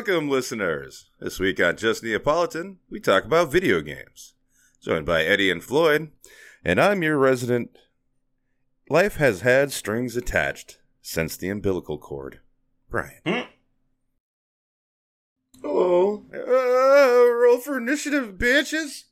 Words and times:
Welcome, 0.00 0.30
listeners. 0.30 1.10
This 1.20 1.38
week 1.38 1.60
on 1.60 1.76
Just 1.76 2.02
Neapolitan, 2.02 2.78
we 2.88 3.00
talk 3.00 3.26
about 3.26 3.52
video 3.52 3.82
games. 3.82 4.32
Joined 4.80 5.04
by 5.04 5.24
Eddie 5.24 5.50
and 5.50 5.62
Floyd, 5.62 6.10
and 6.64 6.80
I'm 6.80 7.02
your 7.02 7.18
resident. 7.18 7.76
Life 8.88 9.16
has 9.16 9.42
had 9.42 9.72
strings 9.72 10.16
attached 10.16 10.78
since 11.02 11.36
the 11.36 11.50
umbilical 11.50 11.98
cord. 11.98 12.40
Bryan. 12.88 13.20
Hmm? 13.26 13.40
Hello. 15.60 16.24
Uh, 16.32 17.34
roll 17.34 17.58
for 17.58 17.76
initiative, 17.76 18.38
bitches. 18.38 19.02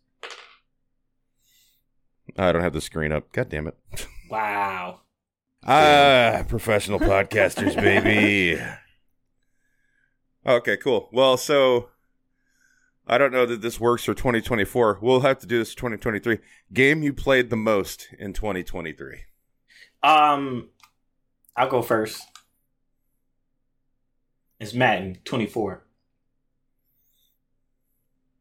I 2.38 2.50
don't 2.50 2.62
have 2.62 2.72
the 2.72 2.80
screen 2.80 3.12
up. 3.12 3.30
God 3.32 3.50
damn 3.50 3.66
it. 3.66 3.76
Wow. 4.30 5.00
Ah, 5.66 6.44
professional 6.48 6.98
podcasters, 6.98 7.76
baby. 7.76 8.58
Okay, 10.48 10.78
cool. 10.78 11.10
Well, 11.12 11.36
so 11.36 11.90
I 13.06 13.18
don't 13.18 13.32
know 13.32 13.44
that 13.44 13.60
this 13.60 13.78
works 13.78 14.04
for 14.04 14.14
2024. 14.14 14.98
We'll 15.02 15.20
have 15.20 15.38
to 15.40 15.46
do 15.46 15.58
this 15.58 15.74
2023. 15.74 16.38
Game 16.72 17.02
you 17.02 17.12
played 17.12 17.50
the 17.50 17.56
most 17.56 18.08
in 18.18 18.32
2023. 18.32 19.24
Um, 20.02 20.70
I'll 21.54 21.68
go 21.68 21.82
first. 21.82 22.22
It's 24.58 24.72
Madden 24.72 25.18
24. 25.26 25.84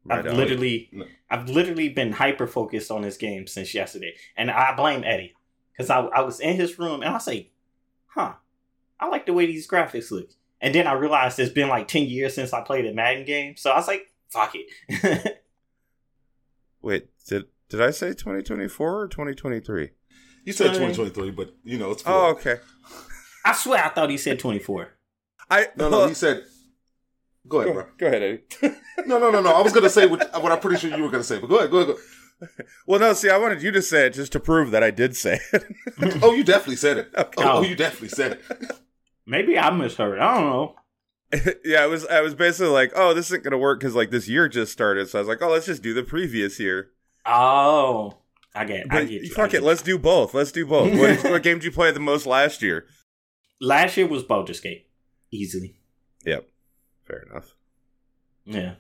Right 0.06 0.20
I've 0.20 0.28
on. 0.28 0.38
literally. 0.38 0.90
I've 1.30 1.50
literally 1.50 1.90
been 1.90 2.14
hyper 2.14 2.48
focused 2.48 2.90
on 2.90 3.02
this 3.02 3.18
game 3.18 3.48
since 3.48 3.74
yesterday, 3.74 4.16
and 4.38 4.50
I 4.50 4.74
blame 4.78 5.04
Eddie 5.04 5.36
because 5.74 5.90
I, 5.90 6.00
I 6.00 6.22
was 6.22 6.40
in 6.40 6.56
his 6.56 6.80
room 6.80 7.02
and 7.02 7.14
I 7.14 7.18
say, 7.18 7.52
"Huh, 8.06 8.36
I 8.98 9.08
like 9.08 9.26
the 9.26 9.34
way 9.34 9.46
these 9.46 9.68
graphics 9.68 10.10
look." 10.10 10.30
And 10.62 10.74
then 10.74 10.88
I 10.88 10.94
realized 10.94 11.38
it's 11.40 11.52
been 11.52 11.70
like 11.70 11.88
ten 11.88 12.04
years 12.04 12.34
since 12.34 12.54
I 12.54 12.62
played 12.62 12.86
a 12.86 12.94
Madden 12.94 13.26
game, 13.26 13.56
so 13.58 13.70
I 13.72 13.76
was 13.78 13.88
like, 13.88 14.04
"Fuck 14.30 14.54
it." 14.56 15.44
Wait, 16.82 17.08
did 17.28 17.46
did 17.70 17.82
I 17.82 17.92
say 17.92 18.10
2024 18.10 19.02
or 19.02 19.08
2023? 19.08 19.90
You 20.46 20.54
said 20.54 20.68
2023, 20.68 21.32
but 21.32 21.54
you 21.64 21.78
know 21.78 21.92
it's. 21.92 22.04
Oh, 22.06 22.32
okay. 22.32 22.56
I 23.44 23.54
swear 23.54 23.84
I 23.84 23.90
thought 23.90 24.10
he 24.10 24.18
said 24.18 24.40
twenty 24.40 24.60
four. 24.60 24.90
I 25.50 25.68
No, 25.76 25.90
no, 25.90 26.08
he 26.08 26.14
said. 26.26 26.44
Go 27.48 27.62
ahead, 27.62 27.74
go, 27.74 27.82
bro. 27.82 27.90
go 27.98 28.08
ahead, 28.08 28.24
Eddie. 28.62 28.76
No, 29.06 29.20
no, 29.20 29.30
no, 29.30 29.42
no. 29.42 29.54
I 29.54 29.62
was 29.62 29.72
gonna 29.74 29.90
say 29.90 30.06
what, 30.08 30.30
what 30.42 30.52
I'm 30.52 30.60
pretty 30.60 30.78
sure 30.80 30.98
you 30.98 31.04
were 31.04 31.10
gonna 31.12 31.24
say, 31.24 31.40
but 31.40 31.48
go 31.48 31.58
ahead, 31.60 31.72
go 31.72 31.78
ahead. 31.78 31.96
Go. 32.40 32.48
well, 32.88 33.00
no, 33.00 33.14
see, 33.14 33.30
I 33.30 33.38
wanted 33.38 33.62
you 33.62 33.72
to 33.72 33.82
say 33.82 34.08
it 34.08 34.10
just 34.14 34.32
to 34.34 34.40
prove 34.40 34.72
that 34.72 34.84
I 34.84 34.92
did 34.92 35.16
say 35.16 35.40
it. 35.54 35.64
Oh, 36.24 36.34
you 36.34 36.44
definitely 36.44 36.76
said 36.78 36.98
it. 36.98 37.10
Okay. 37.16 37.44
Oh, 37.44 37.58
Oh. 37.60 37.62
you 37.62 37.76
definitely 37.76 38.10
said 38.10 38.34
it. 38.34 38.72
Maybe 39.28 39.60
I 39.60 39.70
misheard. 39.72 40.20
I 40.20 40.36
don't 40.36 40.50
know. 40.50 40.76
yeah, 41.66 41.84
I 41.84 41.88
was 41.88 42.06
I 42.08 42.22
was 42.22 42.34
basically 42.34 42.72
like, 42.72 42.94
oh, 42.96 43.14
this 43.14 43.26
isn't 43.28 43.44
gonna 43.44 43.58
work 43.58 43.82
because 43.82 43.94
like 43.94 44.10
this 44.10 44.30
year 44.30 44.48
just 44.48 44.72
started. 44.72 45.10
So 45.10 45.20
I 45.20 45.22
was 45.22 45.28
like, 45.28 45.42
oh, 45.42 45.50
let's 45.50 45.66
just 45.66 45.84
do 45.84 45.94
the 45.94 46.04
previous 46.04 46.60
year. 46.60 46.92
Oh, 47.26 48.20
I 48.56 48.64
get. 48.64 48.86
I 48.90 49.04
get 49.04 49.24
you. 49.24 49.32
I 49.34 49.36
fuck 49.36 49.52
get 49.52 49.58
it, 49.58 49.62
you. 49.62 49.68
let's 49.68 49.82
do 49.82 50.00
both. 50.00 50.34
Let's 50.34 50.54
do 50.54 50.66
both. 50.66 50.98
what, 50.98 51.30
what 51.30 51.44
game 51.44 51.58
did 51.58 51.66
you 51.66 51.72
play 51.72 51.92
the 51.92 52.00
most 52.00 52.26
last 52.26 52.62
year? 52.62 52.86
Last 53.60 53.98
year 53.98 54.08
was 54.08 54.24
Baldur's 54.24 54.62
Gate, 54.62 54.88
easily. 55.30 55.76
Yep, 56.26 56.48
fair 57.06 57.26
enough. 57.30 57.54
Yeah. 58.46 58.76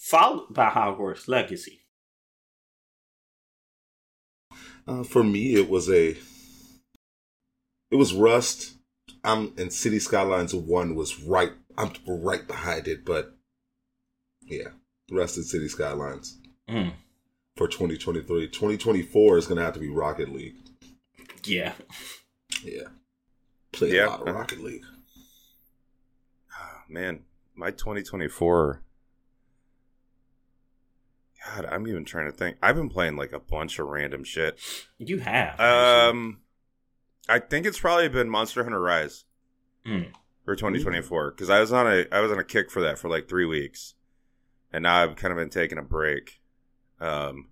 Followed 0.00 0.54
by 0.54 0.70
Hogwarts 0.70 1.28
Legacy. 1.28 1.82
Uh, 4.86 5.02
for 5.02 5.22
me, 5.22 5.54
it 5.54 5.68
was 5.68 5.90
a. 5.90 6.16
It 7.90 7.96
was 7.96 8.14
Rust. 8.14 8.77
I'm 9.24 9.52
and 9.58 9.72
Cities 9.72 10.04
Skylines 10.04 10.54
One 10.54 10.94
was 10.94 11.20
right. 11.22 11.52
I'm 11.76 11.92
right 12.06 12.46
behind 12.46 12.88
it, 12.88 13.04
but 13.04 13.36
yeah, 14.42 14.68
the 15.08 15.16
rest 15.16 15.38
of 15.38 15.44
Cities 15.44 15.72
Skylines 15.72 16.38
Mm. 16.68 16.92
for 17.56 17.68
2023. 17.68 18.48
2024 18.48 19.38
is 19.38 19.46
gonna 19.46 19.62
have 19.62 19.74
to 19.74 19.80
be 19.80 19.88
Rocket 19.88 20.28
League. 20.30 20.56
Yeah. 21.44 21.74
Yeah, 22.62 22.88
play 23.72 23.92
Yeah. 23.94 24.06
a 24.06 24.10
lot 24.10 24.28
of 24.28 24.34
Rocket 24.34 24.60
League. 24.60 24.84
Oh, 26.60 26.80
man, 26.88 27.24
my 27.54 27.70
2024. 27.70 28.82
God, 31.46 31.64
I'm 31.66 31.86
even 31.86 32.04
trying 32.04 32.26
to 32.30 32.36
think. 32.36 32.58
I've 32.62 32.74
been 32.76 32.88
playing 32.90 33.16
like 33.16 33.32
a 33.32 33.38
bunch 33.40 33.78
of 33.78 33.86
random 33.86 34.24
shit. 34.24 34.58
You 34.98 35.18
have. 35.20 35.58
actually. 35.58 36.36
I 37.28 37.38
think 37.38 37.66
it's 37.66 37.78
probably 37.80 38.08
been 38.08 38.28
Monster 38.30 38.62
Hunter 38.64 38.80
Rise 38.80 39.24
Mm. 39.86 40.12
for 40.44 40.54
2024 40.56 41.30
because 41.32 41.50
I 41.50 41.60
was 41.60 41.72
on 41.72 41.86
a 41.86 42.06
I 42.12 42.20
was 42.20 42.30
on 42.32 42.38
a 42.38 42.44
kick 42.44 42.70
for 42.70 42.80
that 42.82 42.98
for 42.98 43.08
like 43.08 43.28
three 43.28 43.44
weeks, 43.44 43.94
and 44.72 44.82
now 44.82 45.02
I've 45.02 45.16
kind 45.16 45.32
of 45.32 45.36
been 45.38 45.50
taking 45.50 45.78
a 45.78 45.82
break. 45.82 46.40
Um, 47.00 47.48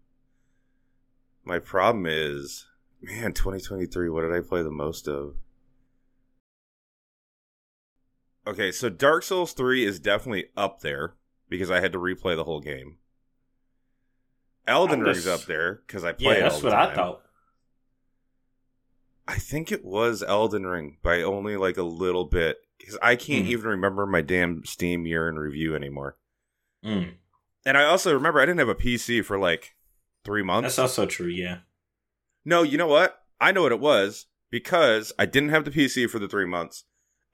my 1.44 1.58
problem 1.58 2.06
is, 2.06 2.66
man, 3.00 3.32
2023. 3.32 4.08
What 4.10 4.22
did 4.22 4.32
I 4.32 4.40
play 4.40 4.62
the 4.62 4.70
most 4.70 5.06
of? 5.08 5.36
Okay, 8.46 8.70
so 8.70 8.88
Dark 8.88 9.24
Souls 9.24 9.52
3 9.52 9.84
is 9.84 9.98
definitely 9.98 10.46
up 10.56 10.80
there 10.80 11.14
because 11.48 11.70
I 11.70 11.80
had 11.80 11.92
to 11.92 11.98
replay 11.98 12.36
the 12.36 12.44
whole 12.44 12.60
game. 12.60 12.98
Elden 14.68 15.00
I'm 15.00 15.06
Ring's 15.06 15.26
up 15.26 15.42
there 15.46 15.80
because 15.86 16.04
I 16.04 16.12
play 16.12 16.36
Yeah, 16.38 16.48
that's 16.48 16.62
what 16.62 16.70
time. 16.70 16.90
I 16.90 16.94
thought. 16.94 17.22
I 19.28 19.36
think 19.36 19.72
it 19.72 19.84
was 19.84 20.22
Elden 20.22 20.66
Ring 20.66 20.98
by 21.02 21.22
only 21.22 21.56
like 21.56 21.76
a 21.76 21.82
little 21.82 22.24
bit 22.24 22.58
because 22.78 22.96
I 23.02 23.16
can't 23.16 23.46
Hmm. 23.46 23.50
even 23.52 23.66
remember 23.70 24.06
my 24.06 24.20
damn 24.22 24.64
Steam 24.64 25.06
year 25.06 25.28
in 25.28 25.36
review 25.38 25.74
anymore. 25.74 26.16
Mm. 26.84 27.14
And 27.64 27.76
I 27.76 27.84
also 27.84 28.14
remember 28.14 28.40
I 28.40 28.46
didn't 28.46 28.60
have 28.60 28.68
a 28.68 28.74
PC 28.76 29.24
for 29.24 29.38
like 29.38 29.74
three 30.24 30.42
months. 30.42 30.76
That's 30.76 30.78
also 30.78 31.06
true, 31.06 31.26
yeah. 31.28 31.58
no, 32.44 32.62
you 32.62 32.78
know 32.78 32.86
what? 32.86 33.22
I 33.40 33.50
know 33.52 33.62
what 33.62 33.72
it 33.72 33.80
was 33.80 34.26
because 34.50 35.12
I 35.18 35.26
didn't 35.26 35.48
have 35.48 35.64
the 35.64 35.70
PC 35.72 36.08
for 36.08 36.18
the 36.20 36.28
three 36.28 36.46
months, 36.46 36.84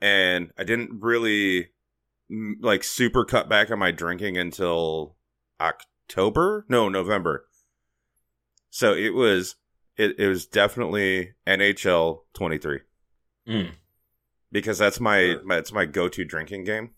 and 0.00 0.50
I 0.56 0.64
didn't 0.64 1.00
really 1.02 1.68
mm, 2.30 2.54
like 2.60 2.82
super 2.84 3.24
cut 3.26 3.48
back 3.48 3.70
on 3.70 3.78
my 3.78 3.90
drinking 3.90 4.38
until 4.38 5.16
October. 5.60 6.64
No, 6.68 6.88
November. 6.88 7.46
So 8.70 8.94
it 8.94 9.12
was 9.12 9.56
it, 9.96 10.18
it 10.18 10.28
was 10.28 10.46
definitely 10.46 11.32
NHL 11.46 12.20
twenty 12.34 12.58
three. 12.58 12.80
Mm. 13.48 13.72
because 14.52 14.78
that's 14.78 15.00
my, 15.00 15.36
my 15.44 15.56
it's 15.56 15.72
my 15.72 15.84
go-to 15.84 16.24
drinking 16.24 16.62
game. 16.64 16.90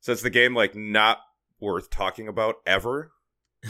So 0.00 0.12
it's 0.12 0.22
the 0.22 0.30
game 0.30 0.54
like 0.54 0.76
not 0.76 1.18
worth 1.60 1.90
talking 1.90 2.28
about 2.28 2.56
ever, 2.64 3.10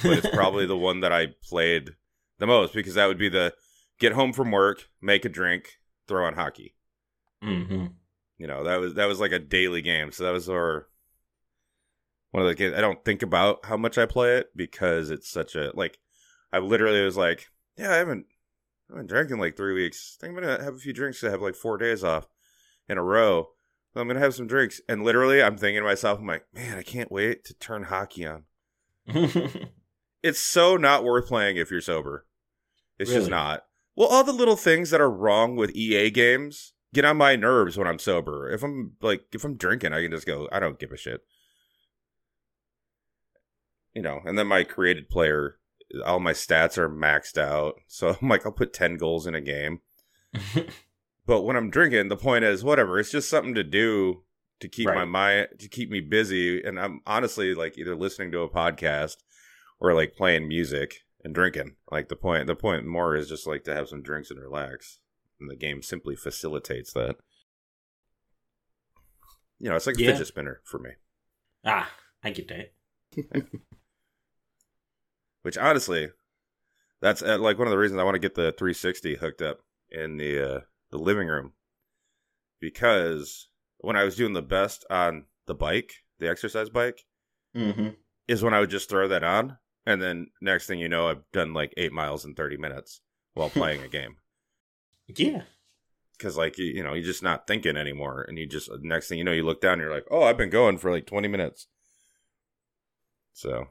but 0.03 0.19
it's 0.19 0.28
probably 0.28 0.66
the 0.66 0.76
one 0.88 1.00
that 1.00 1.12
I 1.12 1.28
played 1.42 1.97
the 2.38 2.47
most 2.47 2.75
because 2.75 2.94
that 2.94 3.06
would 3.06 3.19
be 3.19 3.31
the 3.31 3.54
get 3.98 4.12
home 4.12 4.32
from 4.34 4.50
work, 4.50 4.88
make 5.00 5.25
a 5.25 5.28
drink, 5.31 5.78
throw 6.06 6.26
on 6.26 6.34
hockey. 6.34 6.75
hmm 7.42 7.87
You 8.37 8.47
know, 8.47 8.64
that 8.64 8.78
was 8.78 8.94
that 8.94 9.06
was 9.06 9.20
like 9.20 9.32
a 9.32 9.38
daily 9.38 9.81
game. 9.81 10.12
So 10.12 10.25
that 10.25 10.32
was 10.32 10.50
our 10.50 10.87
one 12.31 12.42
of 12.42 12.48
the 12.48 12.54
games 12.54 12.75
I 12.76 12.82
don't 12.82 13.03
think 13.04 13.22
about 13.22 13.64
how 13.64 13.76
much 13.78 13.97
I 13.97 14.04
play 14.04 14.37
it 14.37 14.48
because 14.54 15.10
it's 15.10 15.31
such 15.31 15.54
a 15.54 15.72
like 15.75 15.98
I 16.53 16.58
literally 16.58 17.03
was 17.03 17.16
like, 17.16 17.47
yeah, 17.78 17.92
I 17.92 17.96
haven't 17.96 18.26
I 18.90 18.94
haven't 18.94 19.08
drank 19.08 19.30
in 19.30 19.38
like 19.38 19.56
three 19.56 19.74
weeks. 19.74 20.16
I 20.18 20.26
think 20.26 20.36
I'm 20.36 20.42
gonna 20.42 20.62
have 20.62 20.74
a 20.74 20.78
few 20.78 20.92
drinks 20.92 21.20
to 21.20 21.30
have 21.30 21.40
like 21.40 21.54
four 21.54 21.78
days 21.78 22.04
off 22.04 22.26
in 22.88 22.98
a 22.98 23.02
row. 23.02 23.48
So 23.94 24.00
I'm 24.00 24.08
gonna 24.08 24.20
have 24.20 24.34
some 24.34 24.46
drinks. 24.46 24.80
And 24.88 25.04
literally 25.04 25.42
I'm 25.42 25.56
thinking 25.56 25.82
to 25.82 25.88
myself, 25.88 26.19
I'm 26.19 26.26
like, 26.26 26.44
man, 26.52 26.76
I 26.76 26.82
can't 26.82 27.12
wait 27.12 27.44
to 27.44 27.54
turn 27.54 27.84
hockey 27.84 28.26
on. 28.26 28.44
It's 30.22 30.40
so 30.40 30.76
not 30.76 31.04
worth 31.04 31.28
playing 31.28 31.56
if 31.56 31.70
you're 31.70 31.80
sober. 31.80 32.26
It's 32.98 33.12
just 33.12 33.30
not. 33.30 33.64
Well, 33.94 34.08
all 34.08 34.24
the 34.24 34.32
little 34.32 34.56
things 34.56 34.90
that 34.90 35.00
are 35.00 35.10
wrong 35.10 35.54
with 35.54 35.74
EA 35.76 36.10
games 36.10 36.72
get 36.92 37.04
on 37.04 37.16
my 37.16 37.36
nerves 37.36 37.76
when 37.76 37.86
I'm 37.86 37.98
sober. 37.98 38.50
If 38.50 38.64
I'm 38.64 38.94
like 39.00 39.22
if 39.32 39.44
I'm 39.44 39.56
drinking, 39.56 39.92
I 39.92 40.02
can 40.02 40.10
just 40.10 40.26
go, 40.26 40.48
I 40.50 40.58
don't 40.58 40.78
give 40.78 40.90
a 40.90 40.96
shit. 40.96 41.20
You 43.94 44.02
know, 44.02 44.20
and 44.24 44.38
then 44.38 44.48
my 44.48 44.64
created 44.64 45.08
player, 45.08 45.58
all 46.05 46.20
my 46.20 46.32
stats 46.32 46.76
are 46.79 46.88
maxed 46.88 47.38
out. 47.38 47.81
So 47.87 48.17
I'm 48.23 48.29
like, 48.29 48.44
I'll 48.46 48.52
put 48.52 48.73
10 48.73 48.96
goals 48.96 49.26
in 49.26 49.35
a 49.35 49.40
game. 49.40 49.81
But 51.26 51.43
when 51.43 51.56
I'm 51.56 51.69
drinking, 51.69 52.08
the 52.08 52.17
point 52.17 52.44
is 52.44 52.64
whatever. 52.64 52.99
It's 52.99 53.11
just 53.11 53.29
something 53.29 53.55
to 53.55 53.62
do 53.62 54.23
to 54.61 54.67
keep 54.69 54.87
my 54.87 55.05
mind 55.05 55.49
to 55.58 55.69
keep 55.69 55.90
me 55.90 56.00
busy. 56.00 56.62
And 56.62 56.81
I'm 56.81 57.02
honestly 57.06 57.55
like 57.55 57.76
either 57.76 57.94
listening 57.94 58.32
to 58.32 58.40
a 58.40 58.49
podcast 58.49 59.17
or 59.79 59.93
like 59.93 60.17
playing 60.17 60.49
music 60.49 61.02
and 61.23 61.35
drinking. 61.35 61.76
Like 61.93 62.08
the 62.08 62.17
point 62.17 62.46
the 62.46 62.56
point 62.56 62.87
more 62.87 63.14
is 63.14 63.29
just 63.29 63.46
like 63.46 63.62
to 63.64 63.75
have 63.75 63.91
some 63.91 64.00
drinks 64.00 64.31
and 64.31 64.41
relax. 64.41 65.00
And 65.38 65.50
the 65.50 65.55
game 65.55 65.82
simply 65.82 66.17
facilitates 66.17 66.94
that. 66.94 67.17
You 69.58 69.69
know, 69.69 69.76
it's 69.76 69.87
like 69.87 69.99
a 69.99 70.02
Yeah. 70.02 70.12
fidget 70.12 70.29
spinner 70.29 70.62
for 70.64 70.79
me. 70.79 70.93
ah, 71.67 71.93
I 72.25 72.31
get 72.31 72.49
that. 72.49 72.73
Which 75.48 75.56
honestly, 75.56 76.10
that's 77.00 77.22
uh, 77.22 77.38
like 77.38 77.56
one 77.56 77.66
of 77.66 77.70
the 77.70 77.78
reasons 77.78 77.98
I 77.98 78.04
want 78.04 78.16
to 78.16 78.18
get 78.18 78.34
the 78.34 78.52
360 78.52 79.14
hooked 79.16 79.40
up 79.40 79.60
in 79.90 80.18
the 80.18 80.56
uh, 80.56 80.60
the 80.90 80.98
living 80.98 81.26
room 81.26 81.54
because 82.60 83.48
when 83.78 83.96
I 83.96 84.04
was 84.04 84.14
doing 84.14 84.34
the 84.34 84.42
best 84.42 84.84
on 84.90 85.24
the 85.46 85.54
bike, 85.54 85.94
the 86.18 86.28
exercise 86.28 86.68
bike, 86.68 87.06
Mm-hmm. 87.56 87.88
is 88.28 88.42
when 88.42 88.52
I 88.52 88.60
would 88.60 88.68
just 88.68 88.90
throw 88.90 89.08
that 89.08 89.24
on, 89.24 89.56
and 89.86 90.02
then 90.02 90.26
next 90.42 90.66
thing 90.66 90.80
you 90.80 90.88
know, 90.90 91.08
I've 91.08 91.22
done 91.32 91.54
like 91.54 91.72
eight 91.78 91.94
miles 91.94 92.26
in 92.26 92.34
thirty 92.34 92.58
minutes 92.58 93.00
while 93.32 93.48
playing 93.58 93.82
a 93.82 93.88
game. 93.88 94.16
Yeah. 95.06 95.44
Because 96.12 96.36
like 96.36 96.58
you, 96.58 96.66
you 96.66 96.82
know, 96.82 96.92
you're 96.92 97.06
just 97.06 97.22
not 97.22 97.46
thinking 97.46 97.78
anymore, 97.78 98.20
and 98.28 98.38
you 98.38 98.46
just 98.46 98.68
next 98.82 99.08
thing 99.08 99.16
you 99.16 99.24
know, 99.24 99.32
you 99.32 99.44
look 99.44 99.62
down, 99.62 99.72
and 99.74 99.80
you're 99.80 99.94
like, 99.94 100.08
oh, 100.10 100.24
I've 100.24 100.36
been 100.36 100.50
going 100.50 100.76
for 100.76 100.90
like 100.90 101.06
twenty 101.06 101.28
minutes. 101.28 101.68
So 103.32 103.68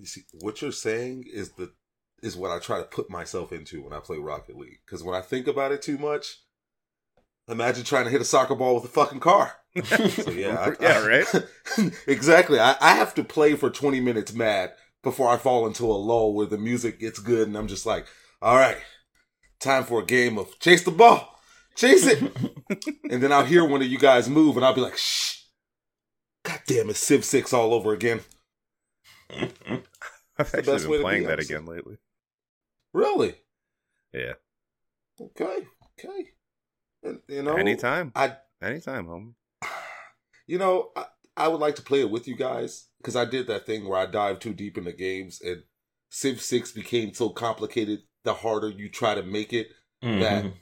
You 0.00 0.06
see, 0.06 0.22
what 0.40 0.62
you're 0.62 0.72
saying 0.72 1.24
is 1.30 1.52
the 1.52 1.72
is 2.22 2.36
what 2.36 2.50
I 2.50 2.58
try 2.58 2.78
to 2.78 2.84
put 2.84 3.10
myself 3.10 3.52
into 3.52 3.82
when 3.82 3.92
I 3.92 4.00
play 4.00 4.16
Rocket 4.18 4.56
League. 4.56 4.80
Because 4.84 5.02
when 5.02 5.14
I 5.14 5.20
think 5.20 5.46
about 5.46 5.72
it 5.72 5.82
too 5.82 5.98
much, 5.98 6.38
imagine 7.48 7.84
trying 7.84 8.04
to 8.04 8.10
hit 8.10 8.20
a 8.20 8.24
soccer 8.26 8.54
ball 8.54 8.74
with 8.74 8.84
a 8.84 8.88
fucking 8.88 9.20
car. 9.20 9.52
So 9.84 10.30
yeah, 10.32 10.56
I, 10.58 10.72
yeah, 10.82 10.98
I- 10.98 11.06
right. 11.06 11.92
exactly. 12.06 12.58
I, 12.58 12.76
I 12.80 12.94
have 12.94 13.14
to 13.14 13.24
play 13.24 13.54
for 13.54 13.70
20 13.70 14.00
minutes 14.00 14.32
mad 14.32 14.72
before 15.02 15.28
I 15.28 15.36
fall 15.36 15.66
into 15.66 15.84
a 15.84 15.94
lull 15.94 16.34
where 16.34 16.46
the 16.46 16.58
music 16.58 16.98
gets 16.98 17.18
good 17.20 17.46
and 17.46 17.56
I'm 17.56 17.68
just 17.68 17.86
like, 17.86 18.06
all 18.42 18.56
right, 18.56 18.78
time 19.60 19.84
for 19.84 20.00
a 20.00 20.06
game 20.06 20.38
of 20.38 20.58
chase 20.58 20.82
the 20.82 20.90
ball, 20.90 21.38
chase 21.76 22.04
it. 22.06 22.20
and 23.10 23.22
then 23.22 23.32
I'll 23.32 23.44
hear 23.44 23.64
one 23.64 23.80
of 23.82 23.88
you 23.88 23.98
guys 23.98 24.28
move 24.28 24.56
and 24.56 24.64
I'll 24.66 24.74
be 24.74 24.80
like, 24.80 24.96
shh. 24.98 25.36
God 26.42 26.60
damn 26.66 26.90
it, 26.90 26.96
Civ 26.96 27.24
6 27.24 27.52
all 27.52 27.72
over 27.72 27.92
again. 27.92 28.20
I've 30.38 30.50
the 30.52 30.58
actually 30.58 30.88
been 30.88 31.00
playing 31.02 31.22
be, 31.22 31.26
that 31.26 31.32
honestly. 31.34 31.54
again 31.54 31.66
lately. 31.66 31.96
Really? 32.92 33.34
Yeah, 34.12 34.32
Okay. 35.20 35.66
Okay. 35.98 36.28
And, 37.02 37.20
you 37.28 37.42
know, 37.42 37.56
anytime, 37.56 38.12
I 38.14 38.36
anytime, 38.62 39.06
home. 39.06 39.36
You 40.46 40.58
know, 40.58 40.90
I, 40.96 41.04
I 41.36 41.48
would 41.48 41.60
like 41.60 41.76
to 41.76 41.82
play 41.82 42.00
it 42.00 42.10
with 42.10 42.26
you 42.26 42.34
guys 42.36 42.88
because 42.98 43.14
I 43.16 43.24
did 43.24 43.46
that 43.46 43.66
thing 43.66 43.88
where 43.88 43.98
I 43.98 44.06
dived 44.06 44.42
too 44.42 44.52
deep 44.52 44.76
into 44.76 44.92
games 44.92 45.40
and 45.40 45.62
Civ 46.10 46.40
6 46.42 46.72
became 46.72 47.14
so 47.14 47.30
complicated 47.30 48.00
the 48.24 48.34
harder 48.34 48.68
you 48.68 48.88
try 48.88 49.14
to 49.14 49.22
make 49.22 49.52
it. 49.52 49.68
Mhm. 50.02 50.54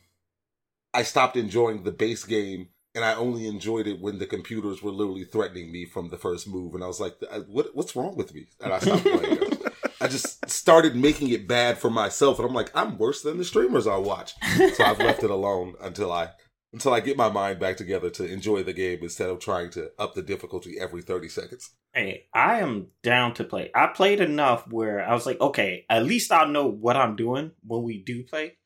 I 0.93 1.03
stopped 1.03 1.37
enjoying 1.37 1.85
the 1.85 1.93
base 1.93 2.25
game 2.25 2.69
and 2.99 3.05
I 3.05 3.15
only 3.15 3.47
enjoyed 3.47 3.87
it 3.87 4.01
when 4.01 4.19
the 4.19 4.27
computers 4.27 4.83
were 4.83 4.91
literally 4.91 5.23
threatening 5.23 5.71
me 5.71 5.85
from 5.85 6.11
the 6.11 6.19
first 6.19 6.49
move. 6.49 6.75
And 6.75 6.83
I 6.83 6.89
was 6.89 6.99
like, 6.99 7.15
"Uh, 7.31 7.43
what, 7.47 7.69
what's 7.73 7.95
wrong 7.95 8.17
with 8.17 8.35
me? 8.35 8.49
And 8.61 8.73
I 8.73 8.81
stopped 8.81 9.05
playing. 9.05 9.39
I 10.01 10.09
just 10.09 10.51
started 10.51 10.97
making 10.97 11.29
it 11.29 11.47
bad 11.47 11.79
for 11.79 11.91
myself. 11.91 12.41
And 12.41 12.49
I'm 12.49 12.55
like, 12.55 12.73
I'm 12.75 12.99
worse 12.99 13.23
than 13.23 13.39
the 13.39 13.45
streamers 13.45 13.87
I 13.87 13.99
watch. 13.99 14.35
So 14.75 14.85
I've 14.85 14.99
left 14.99 15.23
it 15.23 15.31
alone 15.31 15.75
until 15.81 16.11
I 16.11 16.31
until 16.73 16.93
I 16.93 16.99
get 16.99 17.17
my 17.17 17.29
mind 17.29 17.61
back 17.61 17.77
together 17.77 18.11
to 18.11 18.25
enjoy 18.25 18.65
the 18.65 18.73
game 18.73 18.99
instead 19.03 19.31
of 19.31 19.39
trying 19.39 19.71
to 19.71 19.93
up 19.97 20.15
the 20.15 20.23
difficulty 20.23 20.77
every 20.81 21.03
30 21.03 21.29
seconds. 21.29 21.71
Hey, 21.93 22.25
I 22.35 22.59
am 22.59 22.89
down 23.05 23.33
to 23.35 23.45
play. 23.45 23.71
I 23.77 23.87
played 23.87 24.21
enough 24.21 24.67
where 24.69 25.09
I 25.09 25.15
was 25.15 25.25
like, 25.25 25.41
okay, 25.41 25.87
at 25.89 26.05
least 26.05 26.33
I'll 26.33 26.49
know 26.49 26.67
what 26.67 26.97
I'm 26.97 27.15
doing 27.15 27.53
when 27.65 27.85
we 27.85 28.03
do 28.03 28.25
play. 28.25 28.57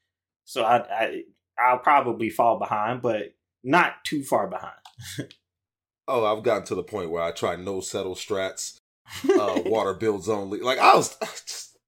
So 0.44 0.64
I, 0.64 0.78
I 0.78 1.22
I'll 1.62 1.78
probably 1.78 2.30
fall 2.30 2.58
behind, 2.58 3.02
but 3.02 3.34
not 3.64 4.04
too 4.04 4.22
far 4.22 4.46
behind. 4.48 4.74
Oh, 6.08 6.24
I've 6.24 6.42
gotten 6.42 6.64
to 6.64 6.74
the 6.74 6.82
point 6.82 7.10
where 7.10 7.22
I 7.22 7.30
try 7.30 7.56
no 7.56 7.80
settle 7.80 8.14
strats, 8.14 8.78
uh, 9.30 9.62
water 9.66 9.94
builds 9.94 10.28
only. 10.28 10.60
Like 10.60 10.78
I 10.78 10.94
was 10.96 11.16
just 11.46 11.78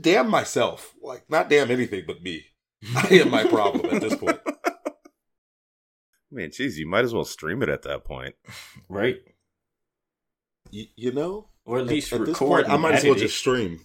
damn 0.00 0.28
myself. 0.30 0.94
Like 1.02 1.28
not 1.30 1.48
damn 1.50 1.70
anything 1.70 2.04
but 2.06 2.22
me. 2.22 2.46
I 2.96 3.08
am 3.14 3.30
my 3.30 3.44
problem 3.44 3.94
at 3.94 4.00
this 4.02 4.16
point. 4.16 4.38
Man, 6.30 6.42
mean, 6.42 6.50
geez, 6.50 6.78
you 6.78 6.88
might 6.88 7.04
as 7.04 7.14
well 7.14 7.24
stream 7.24 7.62
it 7.62 7.68
at 7.68 7.82
that 7.82 8.04
point. 8.04 8.34
right? 8.88 9.16
Y- 10.72 10.88
you 10.96 11.12
know, 11.12 11.48
Or 11.64 11.78
at 11.78 11.86
least 11.86 12.12
at 12.12 12.20
this 12.20 12.28
record. 12.40 12.46
point, 12.48 12.68
I 12.68 12.76
might 12.76 12.94
as 12.96 13.04
well 13.04 13.14
just 13.14 13.38
stream. 13.38 13.80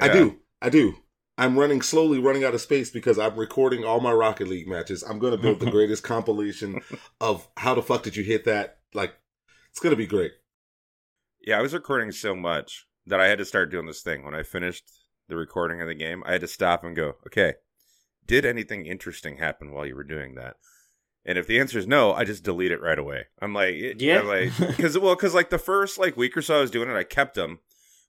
I 0.00 0.08
do. 0.12 0.38
I 0.60 0.70
do. 0.70 0.96
I'm 1.36 1.58
running 1.58 1.82
slowly, 1.82 2.18
running 2.20 2.44
out 2.44 2.54
of 2.54 2.60
space 2.60 2.90
because 2.90 3.18
I'm 3.18 3.36
recording 3.36 3.84
all 3.84 4.00
my 4.00 4.12
Rocket 4.12 4.46
League 4.48 4.68
matches. 4.68 5.02
I'm 5.02 5.18
going 5.18 5.32
to 5.32 5.42
build 5.42 5.58
the 5.60 5.70
greatest 5.70 6.02
compilation 6.04 6.80
of 7.20 7.48
how 7.56 7.74
the 7.74 7.82
fuck 7.82 8.02
did 8.04 8.16
you 8.16 8.22
hit 8.22 8.44
that? 8.44 8.78
Like, 8.92 9.14
it's 9.70 9.80
going 9.80 9.90
to 9.92 9.96
be 9.96 10.06
great. 10.06 10.32
Yeah, 11.40 11.58
I 11.58 11.62
was 11.62 11.74
recording 11.74 12.12
so 12.12 12.34
much 12.36 12.86
that 13.06 13.20
I 13.20 13.26
had 13.26 13.38
to 13.38 13.44
start 13.44 13.70
doing 13.70 13.86
this 13.86 14.02
thing. 14.02 14.24
When 14.24 14.34
I 14.34 14.42
finished 14.44 14.84
the 15.28 15.36
recording 15.36 15.80
of 15.80 15.88
the 15.88 15.94
game, 15.94 16.22
I 16.24 16.32
had 16.32 16.40
to 16.42 16.48
stop 16.48 16.84
and 16.84 16.94
go, 16.94 17.14
okay, 17.26 17.54
did 18.26 18.44
anything 18.46 18.86
interesting 18.86 19.38
happen 19.38 19.72
while 19.72 19.84
you 19.86 19.96
were 19.96 20.04
doing 20.04 20.36
that? 20.36 20.56
And 21.26 21.36
if 21.36 21.46
the 21.46 21.58
answer 21.58 21.78
is 21.78 21.86
no, 21.86 22.12
I 22.12 22.24
just 22.24 22.44
delete 22.44 22.70
it 22.70 22.80
right 22.80 22.98
away. 22.98 23.24
I'm 23.40 23.52
like, 23.54 23.74
eh, 23.74 23.88
it- 23.88 24.00
Yeah. 24.00 24.20
I'm 24.20 24.28
like, 24.28 24.56
because 24.58 24.96
well, 24.98 25.16
because 25.16 25.34
like 25.34 25.50
the 25.50 25.58
first 25.58 25.98
like 25.98 26.16
week 26.16 26.36
or 26.36 26.42
so 26.42 26.58
I 26.58 26.60
was 26.60 26.70
doing 26.70 26.88
it, 26.88 26.94
I 26.96 27.02
kept 27.04 27.34
them, 27.34 27.58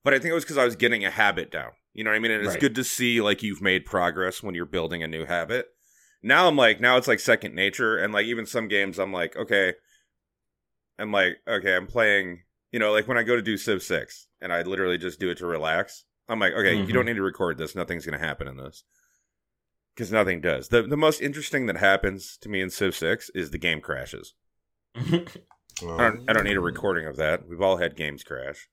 but 0.06 0.14
I 0.14 0.20
think 0.20 0.32
it 0.32 0.36
was 0.36 0.46
because 0.46 0.58
I 0.58 0.64
was 0.66 0.78
getting 0.78 1.04
a 1.04 1.10
habit 1.12 1.52
down. 1.52 1.72
You 1.94 2.04
know 2.06 2.12
what 2.12 2.16
I 2.16 2.20
mean? 2.20 2.32
And 2.32 2.42
it's 2.44 2.54
Right. 2.54 2.62
good 2.62 2.76
to 2.76 2.84
see 2.86 3.20
like 3.20 3.44
you've 3.44 3.62
made 3.62 3.86
progress 3.86 4.42
when 4.42 4.56
you're 4.56 4.66
building 4.66 5.04
a 5.04 5.08
new 5.08 5.26
habit. 5.26 5.68
Now 6.24 6.48
I'm 6.48 6.56
like, 6.56 6.80
now 6.80 6.96
it's 6.98 7.08
like 7.08 7.20
second 7.20 7.54
nature, 7.56 7.98
and 7.98 8.14
like 8.14 8.26
even 8.26 8.46
some 8.46 8.68
games, 8.70 8.98
I'm 9.00 9.12
like, 9.12 9.36
okay, 9.36 9.74
I'm 10.98 11.12
like, 11.12 11.38
okay, 11.48 11.76
I'm 11.76 11.88
playing. 11.88 12.44
You 12.72 12.80
know, 12.80 12.92
like 12.92 13.08
when 13.08 13.18
I 13.18 13.24
go 13.24 13.36
to 13.36 13.42
do 13.42 13.58
Civ 13.58 13.84
Six, 13.84 14.28
and 14.42 14.52
I 14.54 14.62
literally 14.62 14.98
just 14.98 15.20
do 15.20 15.30
it 15.30 15.38
to 15.40 15.46
relax. 15.46 16.06
I'm 16.28 16.40
like, 16.40 16.54
okay, 16.54 16.76
Mhm. 16.76 16.88
you 16.88 16.94
don't 16.94 17.06
need 17.06 17.16
to 17.18 17.22
record 17.22 17.58
this. 17.58 17.76
Nothing's 17.76 18.06
gonna 18.06 18.18
happen 18.18 18.48
in 18.48 18.58
this 18.58 18.84
because 19.96 20.12
nothing 20.12 20.42
does. 20.42 20.70
the 20.70 20.82
The 20.82 20.98
most 20.98 21.22
interesting 21.22 21.66
that 21.68 21.78
happens 21.78 22.38
to 22.42 22.50
me 22.50 22.62
in 22.62 22.70
Civ 22.70 22.96
Six 22.96 23.30
is 23.36 23.52
the 23.52 23.58
game 23.58 23.80
crashes. 23.82 24.34
I 24.96 25.08
don't. 25.82 26.30
I 26.30 26.34
don't 26.34 26.46
need 26.46 26.58
a 26.58 26.62
recording 26.62 27.06
of 27.06 27.18
that. 27.18 27.48
We've 27.48 27.62
all 27.62 27.78
had 27.78 27.96
games 27.96 28.24
crash. 28.24 28.68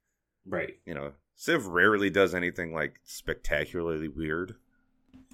right. 0.46 0.74
You 0.86 0.94
know, 0.94 1.12
Civ 1.34 1.66
rarely 1.66 2.10
does 2.10 2.34
anything 2.34 2.72
like 2.72 3.00
spectacularly 3.04 4.08
weird. 4.08 4.54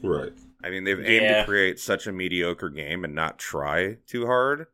Right. 0.03 0.33
I 0.63 0.71
mean, 0.71 0.85
they've 0.85 0.99
aimed 0.99 1.25
Yeah. 1.25 1.41
to 1.41 1.45
create 1.45 1.79
such 1.79 2.07
a 2.07 2.13
mediocre 2.13 2.71
game 2.71 3.05
and 3.05 3.15
not 3.15 3.39
try 3.39 3.99
too 4.07 4.27
hard, 4.27 4.67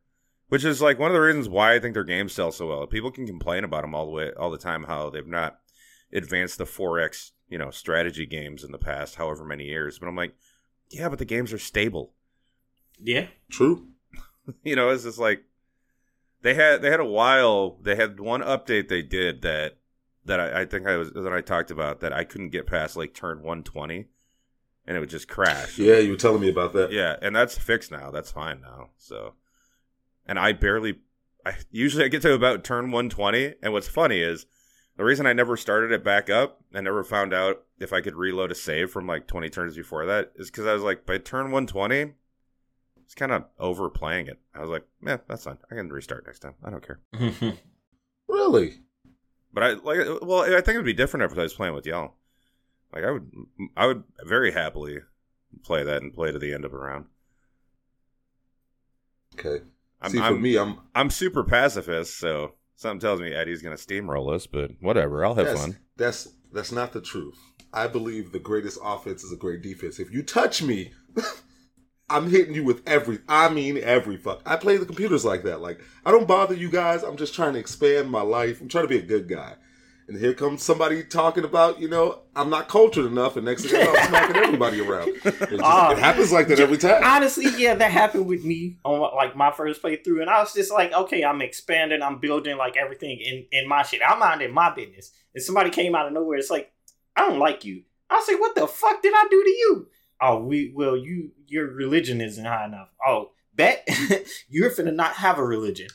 which 0.48 0.64
is 0.64 0.80
like 0.82 0.98
one 0.98 1.10
of 1.10 1.14
the 1.14 1.20
reasons 1.20 1.48
why 1.48 1.74
I 1.74 1.78
think 1.80 1.94
their 1.94 2.04
games 2.04 2.32
sell 2.32 2.52
so 2.52 2.68
well. 2.68 2.86
People 2.86 3.10
can 3.10 3.26
complain 3.26 3.64
about 3.64 3.82
them 3.82 3.94
all 3.94 4.06
the 4.06 4.12
way, 4.12 4.30
all 4.32 4.50
the 4.50 4.58
time, 4.58 4.84
how 4.84 5.10
they've 5.10 5.26
not 5.26 5.60
advanced 6.12 6.58
the 6.58 6.64
4X, 6.66 7.32
you 7.48 7.58
know, 7.58 7.70
strategy 7.70 8.26
games 8.26 8.62
in 8.62 8.70
the 8.70 8.78
past, 8.78 9.16
however 9.16 9.44
many 9.44 9.64
years. 9.64 9.98
But 9.98 10.08
I'm 10.08 10.16
like, 10.16 10.34
yeah, 10.90 11.08
but 11.08 11.18
the 11.18 11.24
games 11.24 11.52
are 11.52 11.58
stable. 11.58 12.12
Yeah. 13.00 13.26
True. 13.50 13.88
you 14.62 14.76
know, 14.76 14.90
it's 14.90 15.04
just 15.04 15.18
like 15.18 15.44
they 16.42 16.54
had 16.54 16.82
they 16.82 16.90
had 16.90 17.00
a 17.00 17.04
while. 17.04 17.78
They 17.82 17.96
had 17.96 18.20
one 18.20 18.42
update 18.42 18.88
they 18.88 19.02
did 19.02 19.42
that 19.42 19.78
that 20.24 20.40
I, 20.40 20.62
I 20.62 20.64
think 20.64 20.86
I 20.86 20.96
was 20.96 21.10
that 21.12 21.32
I 21.32 21.40
talked 21.40 21.70
about 21.70 22.00
that 22.00 22.12
I 22.12 22.24
couldn't 22.24 22.50
get 22.50 22.66
past 22.66 22.96
like 22.96 23.14
turn 23.14 23.38
120, 23.38 24.06
and 24.86 24.96
it 24.96 25.00
would 25.00 25.10
just 25.10 25.28
crash. 25.28 25.78
Yeah, 25.78 25.98
you 25.98 26.12
were 26.12 26.16
telling 26.16 26.40
me 26.40 26.50
about 26.50 26.72
that. 26.74 26.92
Yeah, 26.92 27.16
and 27.22 27.34
that's 27.34 27.56
fixed 27.56 27.90
now. 27.90 28.10
That's 28.10 28.30
fine 28.32 28.60
now. 28.60 28.90
So, 28.96 29.34
and 30.26 30.38
I 30.38 30.52
barely. 30.52 31.00
I 31.46 31.54
usually 31.70 32.04
I 32.04 32.08
get 32.08 32.22
to 32.22 32.32
about 32.32 32.64
turn 32.64 32.90
120, 32.90 33.54
and 33.62 33.72
what's 33.72 33.88
funny 33.88 34.20
is 34.20 34.46
the 34.96 35.04
reason 35.04 35.26
I 35.26 35.34
never 35.34 35.56
started 35.56 35.92
it 35.92 36.02
back 36.02 36.30
up 36.30 36.62
and 36.72 36.84
never 36.84 37.04
found 37.04 37.34
out 37.34 37.64
if 37.78 37.92
I 37.92 38.00
could 38.00 38.14
reload 38.14 38.50
a 38.50 38.54
save 38.54 38.90
from 38.90 39.06
like 39.06 39.26
20 39.26 39.50
turns 39.50 39.76
before 39.76 40.06
that 40.06 40.32
is 40.36 40.50
because 40.50 40.66
I 40.66 40.72
was 40.72 40.82
like 40.82 41.04
by 41.04 41.18
turn 41.18 41.50
120, 41.50 42.14
it's 43.02 43.14
kind 43.14 43.32
of 43.32 43.44
overplaying 43.58 44.28
it. 44.28 44.38
I 44.54 44.60
was 44.60 44.70
like, 44.70 44.86
man, 45.02 45.20
that's 45.28 45.44
fine. 45.44 45.58
I 45.70 45.74
can 45.74 45.90
restart 45.90 46.24
next 46.26 46.38
time. 46.38 46.54
I 46.64 46.70
don't 46.70 46.86
care. 46.86 47.00
Really? 48.26 48.80
But 49.54 49.62
I 49.62 49.72
like, 49.74 50.00
uh, 50.00 50.18
well, 50.20 50.42
I 50.42 50.60
think 50.60 50.74
it 50.74 50.76
would 50.76 50.84
be 50.84 50.92
different 50.92 51.30
if 51.30 51.38
I 51.38 51.42
was 51.42 51.54
playing 51.54 51.74
with 51.74 51.86
y'all. 51.86 52.14
Like 52.92 53.04
I 53.04 53.12
would, 53.12 53.30
I 53.76 53.86
would 53.86 54.02
very 54.24 54.50
happily 54.50 54.98
play 55.62 55.84
that 55.84 56.02
and 56.02 56.12
play 56.12 56.32
to 56.32 56.38
the 56.38 56.52
end 56.52 56.64
of 56.64 56.74
a 56.74 56.76
round. 56.76 57.06
Okay. 59.38 59.64
I'm, 60.02 60.10
See, 60.10 60.18
for 60.18 60.24
I'm, 60.24 60.42
me, 60.42 60.58
I'm 60.58 60.78
I'm 60.94 61.08
super 61.08 61.44
pacifist, 61.44 62.18
so 62.18 62.54
something 62.74 63.00
tells 63.00 63.20
me 63.20 63.32
Eddie's 63.32 63.62
gonna 63.62 63.76
steamroll 63.76 64.34
us, 64.34 64.46
but 64.46 64.72
whatever, 64.80 65.24
I'll 65.24 65.34
have 65.34 65.46
that's, 65.46 65.60
fun. 65.60 65.78
That's 65.96 66.28
that's 66.52 66.72
not 66.72 66.92
the 66.92 67.00
truth. 67.00 67.38
I 67.72 67.86
believe 67.86 68.32
the 68.32 68.38
greatest 68.38 68.78
offense 68.84 69.22
is 69.22 69.32
a 69.32 69.36
great 69.36 69.62
defense. 69.62 69.98
If 69.98 70.12
you 70.12 70.22
touch 70.22 70.62
me, 70.62 70.92
I'm 72.14 72.30
hitting 72.30 72.54
you 72.54 72.64
with 72.64 72.82
every. 72.86 73.18
I 73.28 73.48
mean 73.48 73.76
every 73.78 74.16
fuck. 74.16 74.40
I 74.46 74.56
play 74.56 74.76
the 74.76 74.86
computers 74.86 75.24
like 75.24 75.42
that. 75.44 75.60
Like 75.60 75.80
I 76.06 76.10
don't 76.12 76.28
bother 76.28 76.54
you 76.54 76.70
guys. 76.70 77.02
I'm 77.02 77.16
just 77.16 77.34
trying 77.34 77.54
to 77.54 77.58
expand 77.58 78.10
my 78.10 78.22
life. 78.22 78.60
I'm 78.60 78.68
trying 78.68 78.84
to 78.84 78.88
be 78.88 78.98
a 78.98 79.02
good 79.02 79.28
guy. 79.28 79.54
And 80.06 80.18
here 80.18 80.34
comes 80.34 80.62
somebody 80.62 81.02
talking 81.02 81.44
about, 81.44 81.80
you 81.80 81.88
know, 81.88 82.20
I'm 82.36 82.50
not 82.50 82.68
cultured 82.68 83.06
enough, 83.06 83.36
and 83.36 83.46
next 83.46 83.62
thing 83.64 83.80
you 83.80 83.86
know, 83.86 83.94
I'm 83.98 84.08
smacking 84.10 84.36
everybody 84.36 84.80
around. 84.86 85.08
It, 85.08 85.22
just, 85.22 85.62
Ah. 85.62 85.92
it 85.92 85.98
happens 85.98 86.30
like 86.30 86.46
that 86.48 86.60
every 86.60 86.76
time. 86.76 87.02
Honestly, 87.02 87.46
yeah, 87.56 87.74
that 87.74 87.90
happened 87.90 88.26
with 88.26 88.44
me 88.44 88.76
on 88.84 89.00
like 89.16 89.34
my 89.34 89.50
first 89.50 89.82
playthrough, 89.82 90.20
and 90.20 90.28
I 90.28 90.40
was 90.40 90.52
just 90.52 90.70
like, 90.70 90.92
okay, 90.92 91.24
I'm 91.24 91.40
expanding, 91.40 92.02
I'm 92.02 92.18
building 92.20 92.58
like 92.58 92.76
everything 92.76 93.18
in 93.18 93.46
in 93.50 93.66
my 93.66 93.82
shit. 93.82 94.02
I'm 94.06 94.18
minding 94.18 94.52
my 94.52 94.74
business, 94.74 95.10
and 95.34 95.42
somebody 95.42 95.70
came 95.70 95.94
out 95.94 96.06
of 96.06 96.12
nowhere. 96.12 96.36
It's 96.36 96.50
like, 96.50 96.70
I 97.16 97.26
don't 97.26 97.38
like 97.38 97.64
you. 97.64 97.84
I 98.10 98.22
say, 98.26 98.34
what 98.34 98.54
the 98.54 98.66
fuck 98.66 99.00
did 99.02 99.14
I 99.16 99.26
do 99.30 99.42
to 99.42 99.50
you? 99.50 99.88
Oh, 100.20 100.42
we 100.42 100.72
well, 100.74 100.96
you 100.96 101.32
your 101.46 101.66
religion 101.66 102.20
isn't 102.20 102.44
high 102.44 102.66
enough. 102.66 102.88
Oh, 103.06 103.32
bet 103.54 103.86
you're 104.48 104.70
finna 104.70 104.94
not 104.94 105.14
have 105.14 105.38
a 105.38 105.44
religion. 105.44 105.88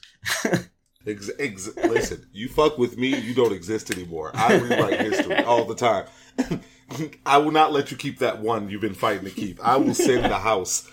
Ex- 1.08 1.32
ex- 1.40 1.76
listen, 1.78 2.26
you 2.34 2.50
fuck 2.50 2.78
with 2.78 2.98
me, 2.98 3.18
you 3.18 3.34
don't 3.34 3.54
exist 3.54 3.90
anymore. 3.90 4.32
I 4.34 4.58
rewrite 4.58 5.00
history 5.00 5.38
all 5.44 5.66
the 5.66 5.76
time. 5.76 6.06
I 7.26 7.38
will 7.38 7.52
not 7.52 7.72
let 7.72 7.90
you 7.90 7.98
keep 7.98 8.20
that 8.20 8.42
one 8.42 8.70
you've 8.70 8.82
been 8.82 8.94
fighting 8.94 9.24
to 9.24 9.32
keep. 9.32 9.60
I 9.66 9.78
will 9.78 9.94
send 9.94 10.26
the 10.26 10.40
house 10.40 10.90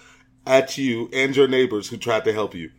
at 0.46 0.78
you 0.78 1.10
and 1.12 1.34
your 1.34 1.48
neighbors 1.48 1.88
who 1.88 1.96
tried 1.96 2.24
to 2.24 2.32
help 2.32 2.54
you. 2.54 2.70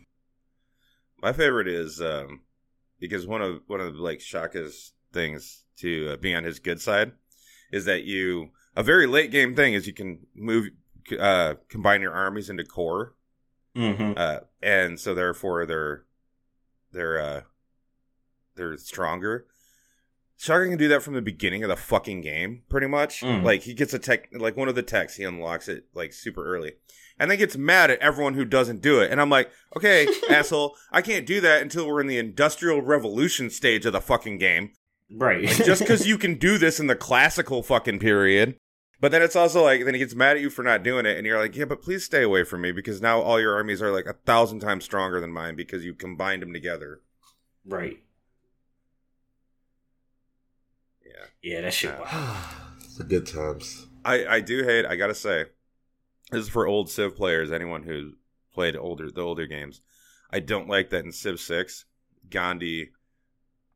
My 1.20 1.32
favorite 1.32 1.68
is 1.68 2.00
um, 2.00 2.40
because 2.98 3.26
one 3.26 3.42
of 3.42 3.60
one 3.66 3.80
of 3.80 3.96
like 3.96 4.20
Shaka's 4.20 4.92
things 5.12 5.64
to 5.78 6.12
uh, 6.12 6.16
be 6.16 6.34
on 6.34 6.44
his 6.44 6.58
good 6.58 6.80
side 6.80 7.12
is 7.72 7.84
that 7.84 8.04
you 8.04 8.50
a 8.78 8.82
very 8.84 9.06
late 9.08 9.32
game 9.32 9.56
thing 9.56 9.74
is 9.74 9.86
you 9.88 9.92
can 9.92 10.20
move 10.36 10.68
uh, 11.18 11.54
combine 11.68 12.00
your 12.00 12.12
armies 12.12 12.48
into 12.48 12.64
corps, 12.64 13.14
Mm-hmm. 13.76 14.12
uh, 14.16 14.38
and 14.62 14.98
so 14.98 15.14
therefore 15.14 15.66
they're 15.66 16.04
they're 16.92 17.20
uh, 17.20 17.40
they're 18.54 18.76
stronger. 18.76 19.46
Shaka 20.36 20.68
can 20.68 20.78
do 20.78 20.86
that 20.88 21.02
from 21.02 21.14
the 21.14 21.22
beginning 21.22 21.64
of 21.64 21.68
the 21.68 21.76
fucking 21.76 22.20
game, 22.20 22.62
pretty 22.68 22.86
much. 22.86 23.22
Mm. 23.22 23.42
Like 23.42 23.62
he 23.62 23.74
gets 23.74 23.92
a 23.92 23.98
tech, 23.98 24.28
like 24.32 24.56
one 24.56 24.68
of 24.68 24.76
the 24.76 24.82
techs, 24.84 25.16
he 25.16 25.24
unlocks 25.24 25.66
it 25.66 25.86
like 25.94 26.12
super 26.12 26.44
early, 26.44 26.74
and 27.18 27.28
then 27.30 27.38
gets 27.38 27.56
mad 27.56 27.90
at 27.90 27.98
everyone 27.98 28.34
who 28.34 28.44
doesn't 28.44 28.80
do 28.80 29.00
it. 29.00 29.10
And 29.10 29.20
I'm 29.20 29.30
like, 29.30 29.50
okay, 29.76 30.06
asshole, 30.30 30.76
I 30.92 31.02
can't 31.02 31.26
do 31.26 31.40
that 31.40 31.62
until 31.62 31.88
we're 31.88 32.00
in 32.00 32.06
the 32.06 32.18
industrial 32.18 32.82
revolution 32.82 33.50
stage 33.50 33.84
of 33.86 33.92
the 33.92 34.00
fucking 34.00 34.38
game. 34.38 34.70
Right. 35.10 35.44
Like, 35.44 35.64
just 35.64 35.80
because 35.82 36.06
you 36.12 36.18
can 36.18 36.34
do 36.34 36.56
this 36.58 36.78
in 36.78 36.86
the 36.86 36.96
classical 36.96 37.64
fucking 37.64 37.98
period. 37.98 38.56
But 39.00 39.12
then 39.12 39.22
it's 39.22 39.36
also 39.36 39.62
like, 39.62 39.84
then 39.84 39.94
he 39.94 40.00
gets 40.00 40.14
mad 40.14 40.36
at 40.36 40.42
you 40.42 40.50
for 40.50 40.64
not 40.64 40.82
doing 40.82 41.06
it, 41.06 41.16
and 41.16 41.24
you're 41.26 41.38
like, 41.38 41.54
yeah, 41.54 41.66
but 41.66 41.82
please 41.82 42.04
stay 42.04 42.22
away 42.22 42.42
from 42.42 42.62
me 42.62 42.72
because 42.72 43.00
now 43.00 43.20
all 43.20 43.40
your 43.40 43.54
armies 43.54 43.80
are 43.80 43.92
like 43.92 44.06
a 44.06 44.12
thousand 44.12 44.58
times 44.60 44.84
stronger 44.84 45.20
than 45.20 45.32
mine 45.32 45.54
because 45.54 45.84
you 45.84 45.94
combined 45.94 46.42
them 46.42 46.52
together. 46.52 47.00
right. 47.64 47.98
Yeah. 51.04 51.24
Yeah, 51.42 51.60
that 51.62 51.74
shit. 51.74 51.94
Uh, 52.04 52.36
the 52.98 53.04
good 53.04 53.26
times. 53.26 53.86
I, 54.04 54.26
I 54.26 54.40
do 54.40 54.64
hate, 54.64 54.84
I 54.84 54.96
gotta 54.96 55.14
say, 55.14 55.44
this 56.32 56.42
is 56.42 56.48
for 56.48 56.66
old 56.66 56.90
Civ 56.90 57.16
players, 57.16 57.52
anyone 57.52 57.84
who 57.84 58.14
played 58.52 58.76
older 58.76 59.10
the 59.10 59.20
older 59.20 59.46
games. 59.46 59.80
I 60.30 60.40
don't 60.40 60.68
like 60.68 60.90
that 60.90 61.04
in 61.04 61.12
Civ 61.12 61.38
6, 61.40 61.84
Gandhi 62.28 62.90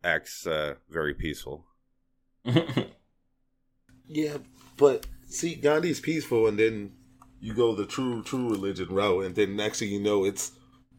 acts 0.02 0.46
uh, 0.46 0.74
very 0.90 1.14
peaceful. 1.14 1.64
Yeah, 4.14 4.38
but 4.76 5.06
see, 5.32 5.54
Gandhi's 5.54 6.00
peaceful, 6.00 6.46
and 6.46 6.58
then 6.58 6.92
you 7.40 7.54
go 7.54 7.74
the 7.74 7.86
true, 7.86 8.22
true 8.22 8.50
religion 8.50 8.88
route, 8.88 9.24
and 9.24 9.34
then 9.34 9.56
next 9.56 9.80
thing 9.80 9.88
you 9.88 10.00
know, 10.00 10.24
it's, 10.24 10.52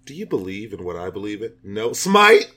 do 0.04 0.14
you 0.14 0.26
believe 0.26 0.74
in 0.74 0.84
what 0.84 0.98
I 0.98 1.10
believe 1.10 1.42
in? 1.42 1.54
No, 1.64 1.94
smite. 1.94 2.52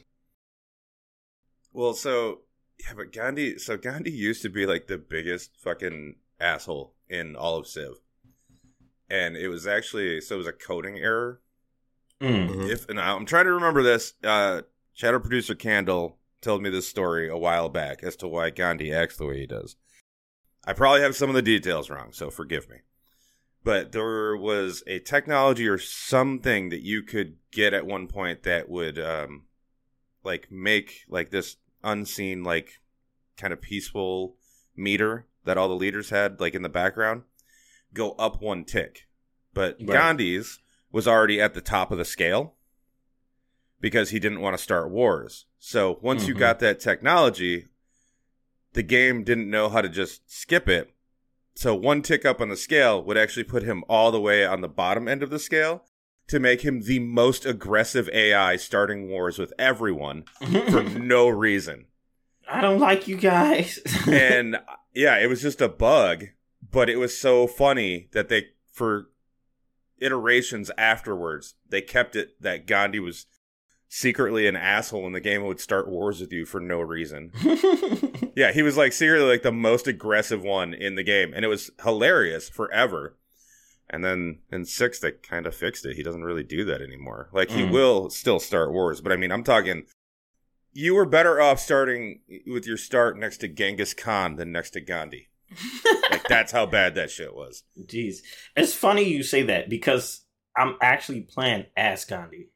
Well, 1.73 1.95
so 1.95 2.41
yeah, 2.81 2.95
but 2.97 3.13
Gandhi. 3.13 3.59
So 3.59 3.77
Gandhi 3.77 4.11
used 4.11 4.43
to 4.43 4.49
be 4.49 4.67
like 4.67 4.87
the 4.87 4.99
biggest 4.99 5.57
fucking 5.59 6.17
asshole 6.41 6.95
in 7.09 7.37
all 7.37 7.57
of 7.57 7.67
Civ, 7.67 8.01
and 9.09 9.37
it 9.37 9.49
was 9.49 9.67
actually 9.67 10.21
so 10.21 10.37
it 10.37 10.39
was 10.39 10.47
a 10.47 10.53
coding 10.53 10.99
error. 10.99 11.41
Mm. 12.21 12.49
Mhm. 12.49 12.71
If 12.71 12.89
and 12.89 12.99
I'm 12.99 13.27
trying 13.27 13.45
to 13.45 13.53
remember 13.53 13.83
this, 13.83 14.15
uh, 14.25 14.63
Shadow 14.95 15.19
producer 15.19 15.55
Candle 15.55 16.19
told 16.41 16.63
me 16.63 16.71
this 16.71 16.89
story 16.89 17.29
a 17.29 17.37
while 17.37 17.69
back 17.69 18.03
as 18.03 18.17
to 18.17 18.29
why 18.29 18.51
Gandhi 18.51 18.93
acts 18.93 19.17
the 19.17 19.27
way 19.27 19.41
he 19.41 19.47
does. 19.47 19.77
I 20.67 20.73
probably 20.73 21.01
have 21.03 21.15
some 21.17 21.29
of 21.29 21.35
the 21.35 21.43
details 21.43 21.89
wrong, 21.91 22.13
so 22.13 22.31
forgive 22.31 22.69
me. 22.69 22.79
But 23.63 23.93
there 23.93 24.37
was 24.37 24.83
a 24.87 24.99
technology 25.01 25.67
or 25.69 25.79
something 25.79 26.69
that 26.71 26.83
you 26.83 27.03
could 27.03 27.37
get 27.51 27.73
at 27.75 27.87
one 27.87 28.07
point 28.09 28.43
that 28.45 28.69
would, 28.69 28.99
um, 28.99 29.45
like 30.25 30.51
make 30.51 31.05
like 31.09 31.31
this 31.31 31.57
unseen, 31.85 32.43
like 32.43 32.81
kind 33.37 33.53
of 33.53 33.61
peaceful 33.61 34.37
meter 34.75 35.27
that 35.45 35.57
all 35.57 35.69
the 35.69 35.75
leaders 35.75 36.11
had, 36.11 36.41
like 36.41 36.55
in 36.55 36.63
the 36.63 36.69
background, 36.69 37.23
go 37.93 38.13
up 38.13 38.41
one 38.43 38.65
tick. 38.65 39.07
But 39.55 39.77
Right. 39.81 39.93
Gandhi's 39.93 40.59
was 40.93 41.07
already 41.07 41.41
at 41.41 41.55
the 41.55 41.61
top 41.61 41.91
of 41.93 41.99
the 41.99 42.05
scale 42.05 42.55
because 43.81 44.11
he 44.11 44.19
didn't 44.19 44.41
want 44.41 44.57
to 44.57 44.63
start 44.63 44.91
wars. 44.91 45.47
So 45.59 45.99
once 46.03 46.27
you 46.27 46.35
Mhm. 46.35 46.39
got 46.39 46.59
that 46.61 46.81
technology, 46.81 47.67
the 48.77 48.83
game 48.83 49.25
didn't 49.25 49.49
know 49.51 49.71
how 49.71 49.81
to 49.81 49.89
just 49.89 50.31
skip 50.31 50.69
it. 50.69 50.91
So 51.55 51.75
one 51.75 52.03
tick 52.03 52.27
up 52.27 52.43
on 52.43 52.51
the 52.51 52.57
scale 52.57 53.03
would 53.03 53.17
actually 53.17 53.45
put 53.45 53.63
him 53.63 53.83
all 53.89 54.13
the 54.13 54.21
way 54.21 54.45
on 54.45 54.61
the 54.61 54.69
bottom 54.69 55.09
end 55.09 55.23
of 55.23 55.31
the 55.31 55.39
scale 55.39 55.85
to 56.29 56.39
make 56.39 56.61
him 56.61 56.83
the 56.83 56.99
most 56.99 57.47
aggressive 57.47 58.11
AI 58.13 58.57
starting 58.57 59.09
wars 59.09 59.39
with 59.39 59.55
everyone 59.59 60.25
for 60.69 60.83
no 60.99 61.27
reason. 61.27 61.87
I 62.47 62.61
don't 62.61 62.79
like 62.79 63.09
you 63.09 63.17
guys. 63.17 63.81
And 64.07 64.59
yeah, 64.95 65.17
it 65.19 65.29
was 65.29 65.41
just 65.41 65.63
a 65.63 65.69
bug, 65.69 66.27
but 66.71 66.91
it 66.91 66.97
was 66.97 67.17
so 67.19 67.47
funny 67.47 68.09
that 68.13 68.29
they 68.29 68.49
for 68.71 69.09
iterations 69.99 70.71
afterwards, 70.77 71.55
they 71.67 71.81
kept 71.81 72.15
it 72.15 72.41
that 72.43 72.67
Gandhi 72.67 73.01
was 73.01 73.25
secretly 74.01 74.47
an 74.47 74.57
asshole 74.57 75.07
and 75.07 75.15
the 75.15 75.21
game 75.21 75.43
would 75.45 75.59
start 75.59 75.89
wars 75.89 76.21
with 76.21 76.31
you 76.33 76.45
for 76.45 76.61
no 76.61 76.81
reason. 76.81 77.33
Yeah, 78.37 78.53
he 78.53 78.63
was 78.63 78.77
like 78.77 78.93
secretly 78.93 79.27
like 79.27 79.43
the 79.43 79.51
most 79.51 79.87
aggressive 79.87 80.43
one 80.43 80.75
in 80.75 80.95
the 80.95 81.03
game, 81.03 81.33
and 81.35 81.43
it 81.43 81.49
was 81.49 81.71
hilarious 81.83 82.51
forever. 82.51 83.17
And 83.89 84.05
then 84.05 84.41
in 84.53 84.67
six, 84.67 84.99
they 84.99 85.13
kind 85.13 85.47
of 85.47 85.55
fixed 85.55 85.87
it. 85.87 85.97
He 85.97 86.03
doesn't 86.03 86.23
really 86.25 86.43
do 86.43 86.63
that 86.67 86.83
anymore. 86.83 87.31
Like 87.33 87.51
he 87.51 87.63
Mm. 87.63 87.73
will 87.73 88.11
still 88.11 88.39
start 88.39 88.73
wars, 88.73 89.01
but 89.01 89.11
I 89.11 89.17
mean, 89.17 89.33
I'm 89.33 89.43
talking. 89.43 89.85
You 90.75 90.95
were 90.95 91.07
better 91.07 91.41
off 91.41 91.59
starting 91.59 92.21
with 92.47 92.67
your 92.67 92.77
start 92.77 93.19
next 93.19 93.39
to 93.39 93.49
Genghis 93.49 93.95
Khan 93.95 94.37
than 94.37 94.53
next 94.53 94.71
to 94.73 94.81
Gandhi. 94.83 95.29
Like 96.11 96.29
that's 96.29 96.53
how 96.53 96.67
bad 96.67 96.95
that 96.97 97.11
shit 97.11 97.35
was. 97.35 97.63
Jeez, 97.87 98.17
it's 98.55 98.75
funny 98.75 99.05
you 99.05 99.23
say 99.23 99.43
that 99.45 99.69
because 99.71 100.25
I'm 100.57 100.77
actually 100.83 101.23
playing 101.23 101.65
as 101.77 102.05
Gandhi. 102.05 102.51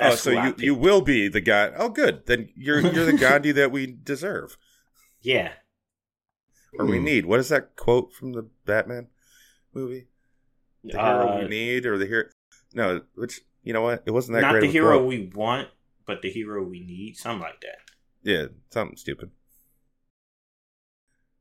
Oh, 0.00 0.14
so 0.14 0.30
you 0.30 0.54
you 0.58 0.74
will 0.74 1.00
be 1.00 1.28
the 1.28 1.40
guy. 1.40 1.72
Oh, 1.76 1.88
good. 1.88 2.26
Then 2.26 2.48
you're 2.56 2.80
you're 2.80 3.04
the 3.06 3.12
Gandhi 3.16 3.52
that 3.52 3.70
we 3.72 3.86
deserve 3.86 4.56
yeah. 5.22 5.52
or 6.78 6.84
we 6.86 6.98
Hmm. 6.98 7.04
need. 7.04 7.26
What 7.26 7.40
is 7.40 7.48
that 7.50 7.76
quote 7.76 8.12
from 8.12 8.32
the 8.32 8.48
Batman 8.64 9.08
movie? 9.72 10.08
The 10.84 10.98
hero 10.98 11.28
Uh, 11.28 11.38
we 11.42 11.48
need, 11.48 11.86
or 11.86 11.98
the 11.98 12.06
hero? 12.06 12.24
No, 12.74 13.00
which 13.14 13.40
you 13.62 13.72
know 13.72 13.82
what? 13.82 14.02
It 14.06 14.10
wasn't 14.12 14.34
that 14.36 14.42
not 14.42 14.52
great. 14.52 14.60
the 14.62 14.70
hero 14.70 14.98
quote. 14.98 15.08
we 15.08 15.30
want, 15.34 15.68
but 16.06 16.22
the 16.22 16.30
hero 16.30 16.62
we 16.62 16.80
need. 16.80 17.16
Something 17.16 17.40
like 17.42 17.60
that. 17.62 17.78
Yeah, 18.22 18.46
something 18.70 18.96
stupid. 18.96 19.30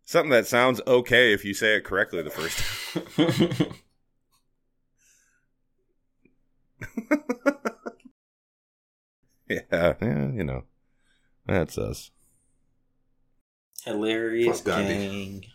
Something 0.08 0.30
that 0.32 0.46
sounds 0.48 0.82
okay 0.86 1.34
if 1.34 1.44
you 1.44 1.54
say 1.56 1.76
it 1.78 1.84
correctly 1.84 2.22
the 2.22 2.30
first 2.30 2.58
time. 3.18 3.74
yeah, 9.50 9.94
yeah, 10.02 10.32
you 10.32 10.44
know, 10.44 10.64
that's 11.46 11.78
us. 11.78 12.12
Hilarious 13.84 14.62
Fuck 14.62 14.66
Gandhi. 14.66 14.94
gang. 14.94 15.46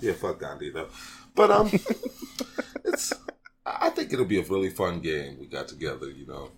Yeah, 0.00 0.12
fuck 0.12 0.38
Gandhi 0.38 0.70
though. 0.70 0.88
But 1.34 1.50
um, 1.50 1.70
it's. 2.84 3.12
I 3.64 3.90
think 3.90 4.12
it'll 4.12 4.24
be 4.24 4.40
a 4.40 4.44
really 4.44 4.70
fun 4.70 5.00
game. 5.00 5.38
We 5.38 5.46
got 5.46 5.68
together, 5.68 6.10
you 6.10 6.26
know, 6.26 6.50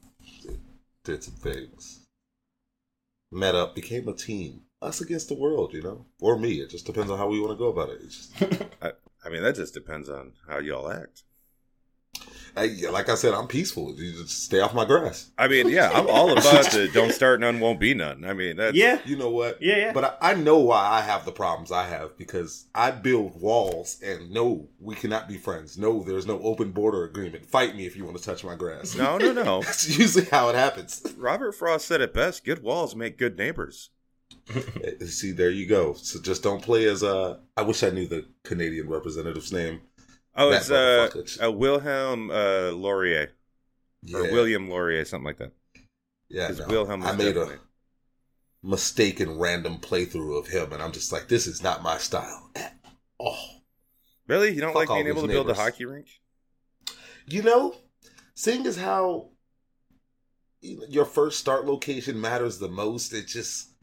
did, 0.42 0.60
did 1.04 1.24
some 1.24 1.34
things, 1.34 2.06
met 3.30 3.54
up, 3.54 3.74
became 3.74 4.08
a 4.08 4.14
team. 4.14 4.62
Us 4.80 5.00
against 5.00 5.28
the 5.28 5.34
world, 5.34 5.72
you 5.72 5.82
know, 5.82 6.06
or 6.20 6.38
me. 6.38 6.60
It 6.60 6.70
just 6.70 6.86
depends 6.86 7.10
on 7.10 7.18
how 7.18 7.28
we 7.28 7.40
want 7.40 7.52
to 7.52 7.58
go 7.58 7.68
about 7.68 7.90
it. 7.90 8.00
It's 8.02 8.28
just, 8.28 8.64
I 9.24 9.30
mean, 9.30 9.42
that 9.42 9.54
just 9.54 9.72
depends 9.72 10.08
on 10.10 10.32
how 10.46 10.58
y'all 10.58 10.90
act. 10.90 11.22
I, 12.56 12.66
like 12.90 13.08
I 13.08 13.14
said, 13.16 13.34
I'm 13.34 13.46
peaceful. 13.48 13.94
You 13.96 14.12
just 14.12 14.44
stay 14.44 14.60
off 14.60 14.74
my 14.74 14.84
grass. 14.84 15.30
I 15.36 15.48
mean, 15.48 15.68
yeah, 15.68 15.90
I'm 15.92 16.08
all 16.08 16.30
about 16.32 16.70
the 16.70 16.88
don't 16.92 17.12
start 17.12 17.40
none, 17.40 17.58
won't 17.60 17.80
be 17.80 17.94
none. 17.94 18.24
I 18.24 18.32
mean, 18.32 18.56
that's 18.56 18.76
yeah, 18.76 19.00
You 19.04 19.16
know 19.16 19.30
what? 19.30 19.60
yeah, 19.60 19.76
yeah. 19.76 19.92
But 19.92 20.18
I, 20.22 20.30
I 20.30 20.34
know 20.34 20.58
why 20.58 20.86
I 20.86 21.00
have 21.00 21.24
the 21.24 21.32
problems 21.32 21.72
I 21.72 21.86
have 21.86 22.16
because 22.16 22.66
I 22.74 22.90
build 22.92 23.40
walls 23.40 24.00
and 24.04 24.30
no, 24.30 24.68
we 24.80 24.94
cannot 24.94 25.28
be 25.28 25.36
friends. 25.36 25.76
No, 25.76 26.02
there's 26.02 26.26
no 26.26 26.38
open 26.40 26.70
border 26.70 27.04
agreement. 27.04 27.44
Fight 27.46 27.74
me 27.74 27.86
if 27.86 27.96
you 27.96 28.04
want 28.04 28.16
to 28.18 28.22
touch 28.22 28.44
my 28.44 28.54
grass. 28.54 28.94
no, 28.94 29.18
no, 29.18 29.32
no. 29.32 29.62
That's 29.64 29.98
usually 29.98 30.26
how 30.26 30.48
it 30.48 30.54
happens. 30.54 31.04
Robert 31.16 31.52
Frost 31.52 31.86
said 31.86 32.00
it 32.00 32.14
best: 32.14 32.44
"Good 32.44 32.62
walls 32.62 32.94
make 32.94 33.18
good 33.18 33.36
neighbors." 33.36 33.90
See, 35.06 35.32
there 35.32 35.50
you 35.50 35.66
go. 35.66 35.94
So 35.94 36.20
just 36.20 36.42
don't 36.42 36.62
play 36.62 36.86
as 36.86 37.02
uh 37.02 37.38
I 37.56 37.62
wish 37.62 37.82
I 37.82 37.90
knew 37.90 38.06
the 38.06 38.26
Canadian 38.42 38.88
representative's 38.88 39.52
name. 39.52 39.80
Oh, 40.36 40.50
That 40.50 40.60
it's 40.62 40.70
uh, 40.70 41.08
motherfucker. 41.10 41.46
uh 41.46 41.52
Wilhelm 41.52 42.30
uh, 42.30 42.72
Laurier 42.72 43.32
Yeah, 44.02 44.18
or 44.18 44.22
William 44.32 44.68
Laurier, 44.68 45.04
something 45.04 45.24
like 45.24 45.38
that. 45.38 45.52
Yeah, 46.28 46.50
no. 46.58 46.66
Wilhelm 46.66 47.02
I 47.02 47.12
made 47.12 47.36
a 47.36 47.58
mistaken 48.62 49.38
random 49.38 49.78
playthrough 49.78 50.38
of 50.38 50.48
him, 50.48 50.72
and 50.72 50.82
I'm 50.82 50.92
just 50.92 51.12
like, 51.12 51.28
this 51.28 51.46
is 51.46 51.62
not 51.62 51.82
my 51.82 51.98
style 51.98 52.50
at 52.56 52.74
all. 53.18 53.62
Really, 54.26 54.54
you 54.54 54.60
don't 54.60 54.72
Fuck 54.72 54.88
like 54.88 55.04
being 55.04 55.08
able 55.08 55.22
to 55.22 55.28
these 55.28 55.36
build 55.36 55.50
a 55.50 55.54
hockey 55.54 55.84
rink? 55.84 56.08
You 57.26 57.42
know, 57.42 57.76
seeing 58.34 58.66
as 58.66 58.76
how 58.76 59.28
your 60.60 61.04
first 61.04 61.38
start 61.38 61.66
location 61.66 62.20
matters 62.20 62.58
the 62.58 62.68
most. 62.68 63.12
It 63.12 63.26
just 63.26 63.73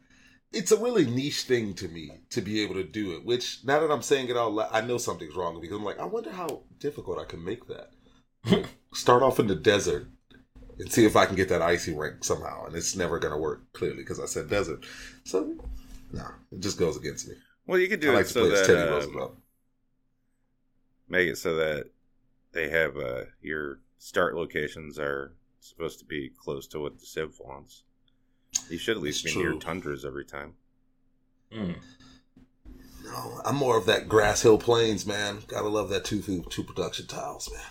it's 0.52 0.72
a 0.72 0.76
really 0.76 1.06
niche 1.06 1.42
thing 1.42 1.74
to 1.74 1.88
me 1.88 2.10
to 2.30 2.40
be 2.40 2.60
able 2.62 2.74
to 2.74 2.84
do 2.84 3.12
it. 3.12 3.24
Which 3.24 3.58
now 3.64 3.80
that 3.80 3.90
I'm 3.90 4.02
saying 4.02 4.28
it 4.28 4.36
out 4.36 4.52
loud, 4.52 4.68
I 4.72 4.80
know 4.80 4.98
something's 4.98 5.34
wrong 5.34 5.60
because 5.60 5.76
I'm 5.76 5.84
like, 5.84 5.98
I 5.98 6.04
wonder 6.04 6.30
how 6.30 6.62
difficult 6.78 7.18
I 7.18 7.24
can 7.24 7.44
make 7.44 7.62
that. 7.68 7.90
Start 8.94 9.22
off 9.22 9.38
in 9.38 9.46
the 9.46 9.54
desert 9.54 10.08
and 10.78 10.90
see 10.92 11.04
if 11.04 11.16
I 11.16 11.26
can 11.26 11.36
get 11.36 11.48
that 11.48 11.62
icy 11.62 11.94
rank 11.94 12.24
somehow, 12.24 12.66
and 12.66 12.74
it's 12.74 12.96
never 12.96 13.18
gonna 13.18 13.38
work 13.38 13.72
clearly 13.72 13.98
because 13.98 14.20
I 14.20 14.26
said 14.26 14.50
desert. 14.50 14.84
So 15.24 15.54
no, 16.12 16.26
it 16.50 16.60
just 16.60 16.78
goes 16.78 16.96
against 16.96 17.28
me. 17.28 17.34
Well, 17.66 17.78
you 17.78 17.88
could 17.88 18.00
do 18.00 18.10
I 18.10 18.14
it 18.14 18.16
like 18.16 18.26
to 18.26 18.32
so 18.32 18.48
that 18.48 18.66
Teddy 18.66 18.80
uh, 18.80 18.90
Roosevelt. 18.90 19.36
make 21.08 21.28
it 21.28 21.38
so 21.38 21.56
that 21.56 21.86
they 22.52 22.68
have 22.68 22.96
uh, 22.96 23.24
your 23.40 23.78
start 23.98 24.34
locations 24.34 24.98
are 24.98 25.32
supposed 25.60 25.98
to 26.00 26.04
be 26.04 26.30
close 26.36 26.66
to 26.68 26.80
what 26.80 26.98
the 26.98 27.06
Civ 27.06 27.38
wants. 27.40 27.84
You 28.68 28.78
should 28.78 28.96
at 28.96 29.02
least 29.02 29.24
It's 29.24 29.34
be 29.34 29.40
near 29.40 29.54
tundras 29.54 30.04
every 30.04 30.24
time. 30.24 30.54
Mm. 31.52 31.76
No, 33.04 33.40
I'm 33.44 33.56
more 33.56 33.76
of 33.76 33.86
that 33.86 34.08
grass 34.08 34.42
hill 34.42 34.58
plains 34.58 35.06
man. 35.06 35.38
Gotta 35.48 35.68
love 35.68 35.88
that 35.90 36.04
two 36.04 36.22
food 36.22 36.46
two 36.50 36.64
production 36.64 37.06
tiles, 37.06 37.50
man. 37.52 37.62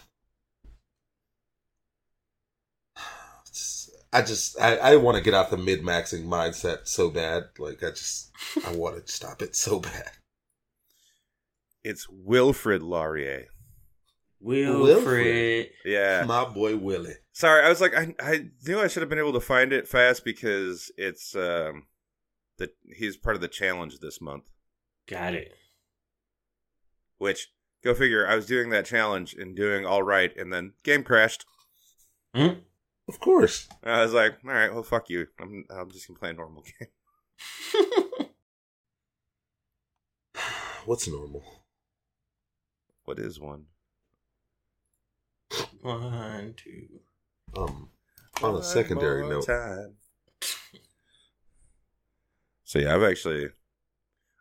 I 4.13 4.21
just 4.21 4.59
I, 4.59 4.77
I 4.77 4.95
want 4.97 5.17
to 5.17 5.23
get 5.23 5.33
out 5.33 5.49
the 5.49 5.57
min 5.57 5.79
maxing 5.79 6.25
mindset 6.25 6.87
so 6.87 7.09
bad. 7.09 7.45
Like 7.57 7.83
I 7.83 7.89
just 7.89 8.31
I 8.65 8.75
want 8.75 9.05
to 9.05 9.11
stop 9.11 9.41
it 9.41 9.55
so 9.55 9.79
bad. 9.79 10.11
It's 11.83 12.07
Wilfred 12.09 12.83
Laurier. 12.83 13.47
Wilfred. 14.41 15.69
Yeah. 15.85 16.23
My 16.27 16.45
boy 16.45 16.77
Willie. 16.77 17.15
Sorry, 17.31 17.63
I 17.63 17.69
was 17.69 17.81
like, 17.81 17.95
I 17.95 18.13
I 18.19 18.45
knew 18.65 18.79
I 18.79 18.87
should 18.87 19.01
have 19.01 19.09
been 19.09 19.19
able 19.19 19.33
to 19.33 19.39
find 19.39 19.71
it 19.71 19.87
fast 19.87 20.25
because 20.25 20.91
it's 20.97 21.35
um 21.35 21.87
that 22.57 22.71
he's 22.95 23.17
part 23.17 23.35
of 23.35 23.41
the 23.41 23.47
challenge 23.47 23.99
this 23.99 24.19
month. 24.21 24.49
Got 25.07 25.33
it. 25.33 25.53
Which 27.17 27.51
go 27.83 27.93
figure, 27.93 28.27
I 28.27 28.35
was 28.35 28.45
doing 28.45 28.69
that 28.71 28.85
challenge 28.85 29.33
and 29.33 29.55
doing 29.55 29.85
all 29.85 30.03
right, 30.03 30.35
and 30.35 30.51
then 30.51 30.73
game 30.83 31.03
crashed. 31.03 31.45
Hmm? 32.35 32.59
Of 33.07 33.19
course. 33.19 33.67
I 33.83 34.01
was 34.03 34.13
like, 34.13 34.37
all 34.45 34.51
right, 34.51 34.73
well, 34.73 34.83
fuck 34.83 35.09
you. 35.09 35.27
I'm 35.39 35.65
I'm 35.69 35.91
just 35.91 36.07
gonna 36.07 36.19
play 36.19 36.29
a 36.29 36.33
normal 36.33 36.63
game. 36.79 38.27
What's 40.85 41.07
normal? 41.07 41.43
What 43.05 43.19
is 43.19 43.39
one? 43.39 43.65
One, 45.81 46.53
two. 46.57 46.87
Um 47.55 47.89
on 48.41 48.55
a 48.55 48.63
secondary 48.63 49.27
note. 49.27 49.45
time. 49.45 49.95
So 52.63 52.79
yeah, 52.79 52.95
I've 52.95 53.03
actually 53.03 53.49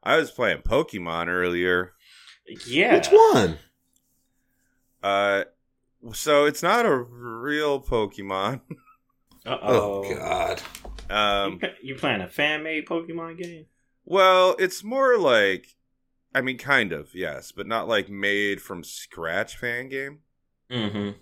I 0.03 0.17
was 0.17 0.31
playing 0.31 0.59
Pokemon 0.63 1.29
earlier. 1.29 1.93
Yeah. 2.67 2.95
Which 2.95 3.09
one? 3.09 3.59
Uh 5.03 5.45
so 6.13 6.45
it's 6.47 6.63
not 6.63 6.87
a 6.87 6.95
real 6.97 7.81
Pokemon. 7.81 8.61
Uh 9.47 9.57
Oh, 9.63 10.05
oh. 10.05 10.15
god. 10.15 10.63
Um 11.09 11.61
you 11.83 11.95
playing 11.95 12.21
a 12.21 12.29
fan 12.29 12.63
made 12.63 12.85
Pokemon 12.85 13.39
game? 13.43 13.65
well, 14.05 14.55
it's 14.59 14.85
more 14.85 15.17
like 15.17 15.77
I 16.35 16.43
mean 16.43 16.59
kind 16.59 16.93
of, 16.93 17.15
yes, 17.15 17.51
but 17.51 17.67
not 17.67 17.89
like 17.89 18.11
made 18.11 18.61
from 18.61 18.85
scratch 18.85 19.57
fan 19.57 19.89
game. 19.89 20.19
Mm-hmm. 20.71 21.19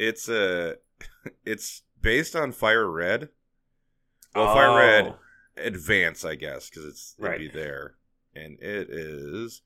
It's 0.00 0.28
a 0.30 0.76
it's 1.44 1.82
based 2.00 2.34
on 2.34 2.52
Fire 2.52 2.90
Red. 2.90 3.28
Well, 4.34 4.54
Fire 4.54 4.76
Red 4.76 5.14
Advance, 5.56 6.24
I 6.24 6.36
guess, 6.36 6.70
because 6.70 6.86
it's 6.86 7.14
it'd 7.18 7.30
Right. 7.30 7.38
be 7.38 7.48
there, 7.48 7.96
and 8.34 8.58
it 8.60 8.88
is 8.90 9.60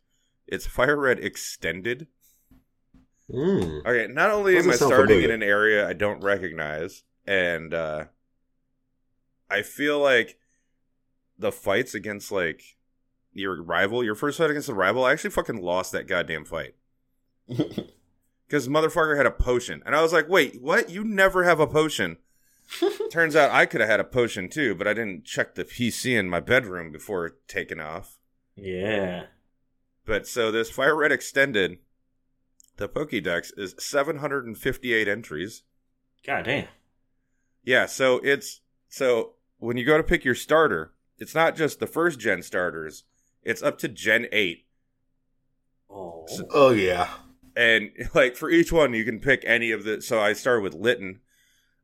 it's 0.49 0.67
Fire 0.67 0.97
Red 0.97 1.21
Extended. 1.21 2.09
Mm. 3.31 3.87
Okay, 3.87 4.13
not 4.13 4.31
only 4.31 4.59
am 4.59 4.69
I 4.71 4.75
starting 4.75 5.07
familiar. 5.07 5.25
in 5.29 5.31
an 5.31 5.43
area 5.43 5.89
I 5.89 5.93
don't 5.93 6.23
recognize, 6.23 7.05
and 7.27 7.73
uh 7.73 8.07
I 9.49 9.63
feel 9.63 10.01
like 10.01 10.37
the 11.39 11.53
fights 11.53 11.95
against 11.95 12.33
like 12.33 12.77
your 13.33 13.63
rival, 13.63 14.03
your 14.05 14.15
first 14.17 14.39
fight 14.39 14.51
against 14.51 14.67
the 14.67 14.75
rival, 14.75 15.05
I 15.05 15.13
actually 15.13 15.31
fucking 15.31 15.63
lost 15.63 15.93
that 15.93 16.07
goddamn 16.09 16.45
fight 16.45 16.75
because 18.47 18.69
motherfucker 18.69 19.17
had 19.17 19.27
a 19.27 19.31
potion, 19.31 19.83
and 19.87 19.95
I 19.95 20.03
was 20.03 20.13
like, 20.13 20.29
"Wait, 20.29 20.61
what? 20.61 20.91
You 20.91 21.05
never 21.05 21.45
have 21.45 21.61
a 21.61 21.67
potion?" 21.67 22.19
Turns 23.11 23.37
out 23.37 23.51
I 23.51 23.67
could 23.67 23.81
have 23.81 23.91
had 23.91 24.01
a 24.01 24.05
potion 24.05 24.49
too, 24.49 24.75
but 24.75 24.89
I 24.89 24.95
didn't 24.95 25.25
check 25.25 25.55
the 25.55 25.65
PC 25.65 26.19
in 26.19 26.29
my 26.31 26.41
bedroom 26.41 26.93
before 26.93 27.37
taking 27.49 27.81
off. 27.81 28.19
yeah. 28.57 29.25
But 30.07 30.27
so 30.27 30.51
this 30.51 30.71
Fire 30.71 30.95
Red 30.97 31.13
Extended, 31.13 31.79
the 32.77 32.89
Pokédex 32.91 33.53
is 33.57 33.75
758 33.79 35.09
entries. 35.09 35.63
God 36.27 36.45
damn. 36.45 36.69
Yeah, 37.65 37.87
so 37.87 38.19
it's 38.23 38.61
so 38.89 39.33
when 39.59 39.79
you 39.79 39.85
go 39.87 39.97
to 39.97 40.03
pick 40.03 40.23
your 40.25 40.35
starter, 40.35 40.93
it's 41.19 41.35
not 41.35 41.57
just 41.57 41.81
the 41.81 41.87
first 41.87 42.19
gen 42.21 42.43
starters, 42.43 43.05
it's 43.43 43.63
up 43.63 43.79
to 43.79 43.89
Gen 43.89 44.27
8. 44.31 44.67
Oh. 45.91 46.27
Oh 46.51 46.71
yeah. 46.71 47.09
And 47.57 47.91
like 48.15 48.37
for 48.37 48.51
each 48.51 48.73
one 48.73 48.95
you 48.95 49.05
can 49.05 49.21
pick 49.21 49.43
any 49.47 49.71
of 49.71 49.85
the 49.85 50.03
so 50.03 50.21
I 50.21 50.33
started 50.33 50.63
with 50.63 50.75
Litten. 50.75 51.21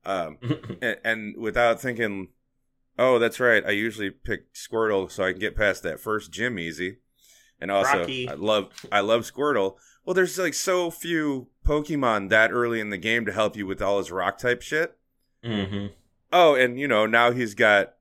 Um 0.04 0.38
and, 0.83 0.96
and 1.04 1.37
without 1.37 1.80
thinking, 1.80 2.28
oh, 2.98 3.18
that's 3.18 3.40
right, 3.40 3.64
I 3.64 3.70
usually 3.70 4.11
pick 4.11 4.52
Squirtle 4.54 5.11
so 5.11 5.24
I 5.24 5.33
can 5.33 5.40
get 5.40 5.56
past 5.56 5.83
that 5.83 6.00
first 6.00 6.30
gym 6.30 6.59
easy. 6.59 6.98
And 7.61 7.70
also, 7.70 8.00
Rocky. 8.00 8.28
I 8.28 8.35
love 8.35 8.68
I 8.90 9.00
love 9.00 9.22
Squirtle. 9.22 9.76
Well, 10.04 10.14
there's 10.14 10.38
like 10.38 10.54
so 10.54 10.90
few 10.90 11.48
Pokemon 11.64 12.30
that 12.30 12.50
early 12.50 12.80
in 12.80 12.90
the 12.90 12.96
game 12.96 13.26
to 13.26 13.33
help 13.33 13.56
you 13.56 13.66
with 13.66 13.83
all 13.83 13.98
his 13.98 14.11
rock 14.11 14.38
type 14.38 14.62
shit. 14.62 14.96
mm-hmm. 15.44 15.88
Oh, 16.33 16.54
and 16.54 16.78
you 16.80 16.88
know 16.88 17.06
now 17.06 17.33
he's 17.33 17.54
got 17.54 17.94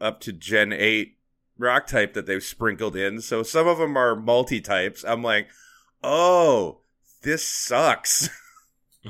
up 0.00 0.20
to 0.20 0.32
Gen 0.32 0.72
eight 0.72 1.16
rock 1.58 1.86
type 1.86 2.12
that 2.14 2.26
they've 2.26 2.42
sprinkled 2.42 2.96
in. 2.96 3.20
So 3.20 3.42
some 3.42 3.66
of 3.66 3.78
them 3.78 3.96
are 3.96 4.14
multi 4.14 4.60
types. 4.60 5.04
I'm 5.04 5.22
like, 5.22 5.48
oh, 6.02 6.80
this 7.22 7.46
sucks. 7.46 8.28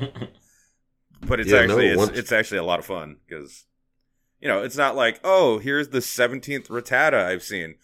but 1.21 1.41
it's 1.41 1.51
Yeah, 1.51 1.61
actually 1.61 1.87
no, 1.89 1.93
it's, 1.93 1.99
once- 1.99 2.19
it's 2.19 2.33
actually 2.33 2.59
a 2.59 2.65
lot 2.65 2.79
of 2.79 2.87
fun 2.87 3.17
because 3.27 3.67
you 4.41 4.49
know 4.49 4.63
it's 4.63 4.77
not 4.77 4.97
like 4.97 5.21
oh 5.23 5.59
here's 5.59 5.89
the 5.89 5.99
17th 5.99 6.69
Rattata 6.69 7.25
I've 7.27 7.43
seen 7.43 7.75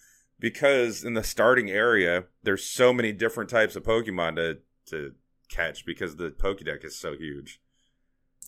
because 0.40 1.04
in 1.04 1.14
the 1.14 1.22
starting 1.22 1.70
area 1.70 2.24
there's 2.42 2.64
so 2.64 2.92
many 2.92 3.12
different 3.12 3.50
types 3.50 3.76
of 3.76 3.82
Pokemon 3.82 4.36
to 4.36 4.58
to 4.86 5.12
catch 5.50 5.84
because 5.84 6.16
the 6.16 6.30
Pokédex 6.30 6.84
is 6.84 6.98
so 6.98 7.14
huge. 7.14 7.60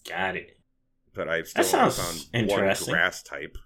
Got 0.08 0.36
it. 0.36 0.58
But 1.14 1.28
I've 1.28 1.48
still 1.48 1.64
That 1.64 1.74
only 1.74 1.90
sounds 1.92 2.24
found 2.32 2.48
one 2.48 2.74
grass 2.86 3.22
type. 3.22 3.58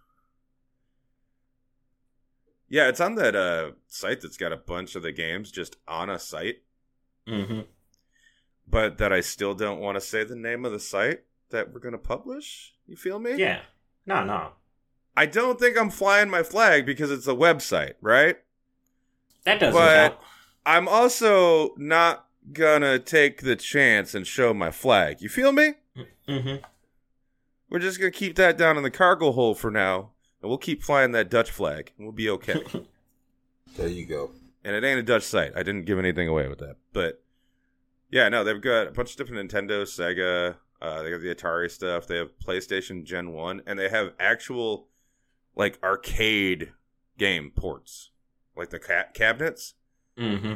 Yeah, 2.68 2.88
it's 2.88 3.00
on 3.00 3.14
that 3.16 3.36
uh 3.36 3.72
site 3.86 4.20
that's 4.20 4.36
got 4.36 4.52
a 4.52 4.56
bunch 4.56 4.96
of 4.96 5.02
the 5.02 5.12
games 5.12 5.50
just 5.52 5.76
on 5.86 6.10
a 6.10 6.18
site, 6.18 6.56
Mm-hmm. 7.28 7.60
But 8.68 8.98
that 8.98 9.12
I 9.12 9.20
still 9.20 9.54
don't 9.54 9.80
want 9.80 9.96
to 9.96 10.00
say 10.00 10.24
the 10.24 10.36
name 10.36 10.64
of 10.64 10.72
the 10.72 10.80
site 10.80 11.20
that 11.50 11.72
we're 11.72 11.80
gonna 11.80 11.98
publish. 11.98 12.74
You 12.86 12.96
feel 12.96 13.18
me? 13.18 13.36
Yeah. 13.36 13.60
No, 14.06 14.24
no. 14.24 14.52
I 15.16 15.26
don't 15.26 15.58
think 15.60 15.78
I'm 15.78 15.90
flying 15.90 16.28
my 16.28 16.42
flag 16.42 16.84
because 16.86 17.10
it's 17.10 17.26
a 17.28 17.34
website, 17.34 17.94
right? 18.00 18.36
That 19.44 19.60
doesn't 19.60 19.74
But- 19.80 20.08
count. 20.10 20.20
I'm 20.66 20.88
also 20.88 21.74
not 21.76 22.26
gonna 22.52 22.98
take 22.98 23.42
the 23.42 23.54
chance 23.56 24.14
and 24.14 24.26
show 24.26 24.54
my 24.54 24.70
flag. 24.70 25.20
You 25.20 25.28
feel 25.28 25.52
me? 25.52 25.74
Mm-hmm. 26.28 26.64
We're 27.70 27.78
just 27.80 27.98
gonna 27.98 28.10
keep 28.10 28.36
that 28.36 28.56
down 28.56 28.76
in 28.76 28.82
the 28.82 28.90
cargo 28.90 29.32
hold 29.32 29.58
for 29.58 29.70
now, 29.70 30.12
and 30.40 30.48
we'll 30.48 30.58
keep 30.58 30.82
flying 30.82 31.12
that 31.12 31.28
Dutch 31.30 31.50
flag, 31.50 31.92
and 31.96 32.06
we'll 32.06 32.12
be 32.14 32.30
okay. 32.30 32.62
There 33.76 33.88
you 33.88 34.06
go. 34.06 34.30
and 34.62 34.76
it 34.76 34.84
ain't 34.84 35.00
a 35.00 35.02
Dutch 35.02 35.24
site. 35.24 35.52
I 35.56 35.64
didn't 35.64 35.84
give 35.84 35.98
anything 35.98 36.28
away 36.28 36.46
with 36.46 36.58
that, 36.60 36.76
but 36.92 37.23
yeah, 38.14 38.28
no, 38.28 38.44
they've 38.44 38.60
got 38.60 38.86
a 38.86 38.90
bunch 38.92 39.10
of 39.10 39.16
different 39.16 39.50
Nintendo, 39.50 39.82
Sega. 39.82 40.54
Uh, 40.80 41.02
they 41.02 41.10
got 41.10 41.20
the 41.20 41.34
Atari 41.34 41.68
stuff. 41.68 42.06
They 42.06 42.16
have 42.16 42.38
PlayStation 42.38 43.02
Gen 43.02 43.32
One, 43.32 43.60
and 43.66 43.76
they 43.76 43.88
have 43.88 44.12
actual 44.20 44.86
like 45.56 45.80
arcade 45.82 46.72
game 47.18 47.50
ports, 47.50 48.10
like 48.56 48.70
the 48.70 48.78
ca- 48.78 49.10
cabinets. 49.14 49.74
mm-hmm. 50.16 50.54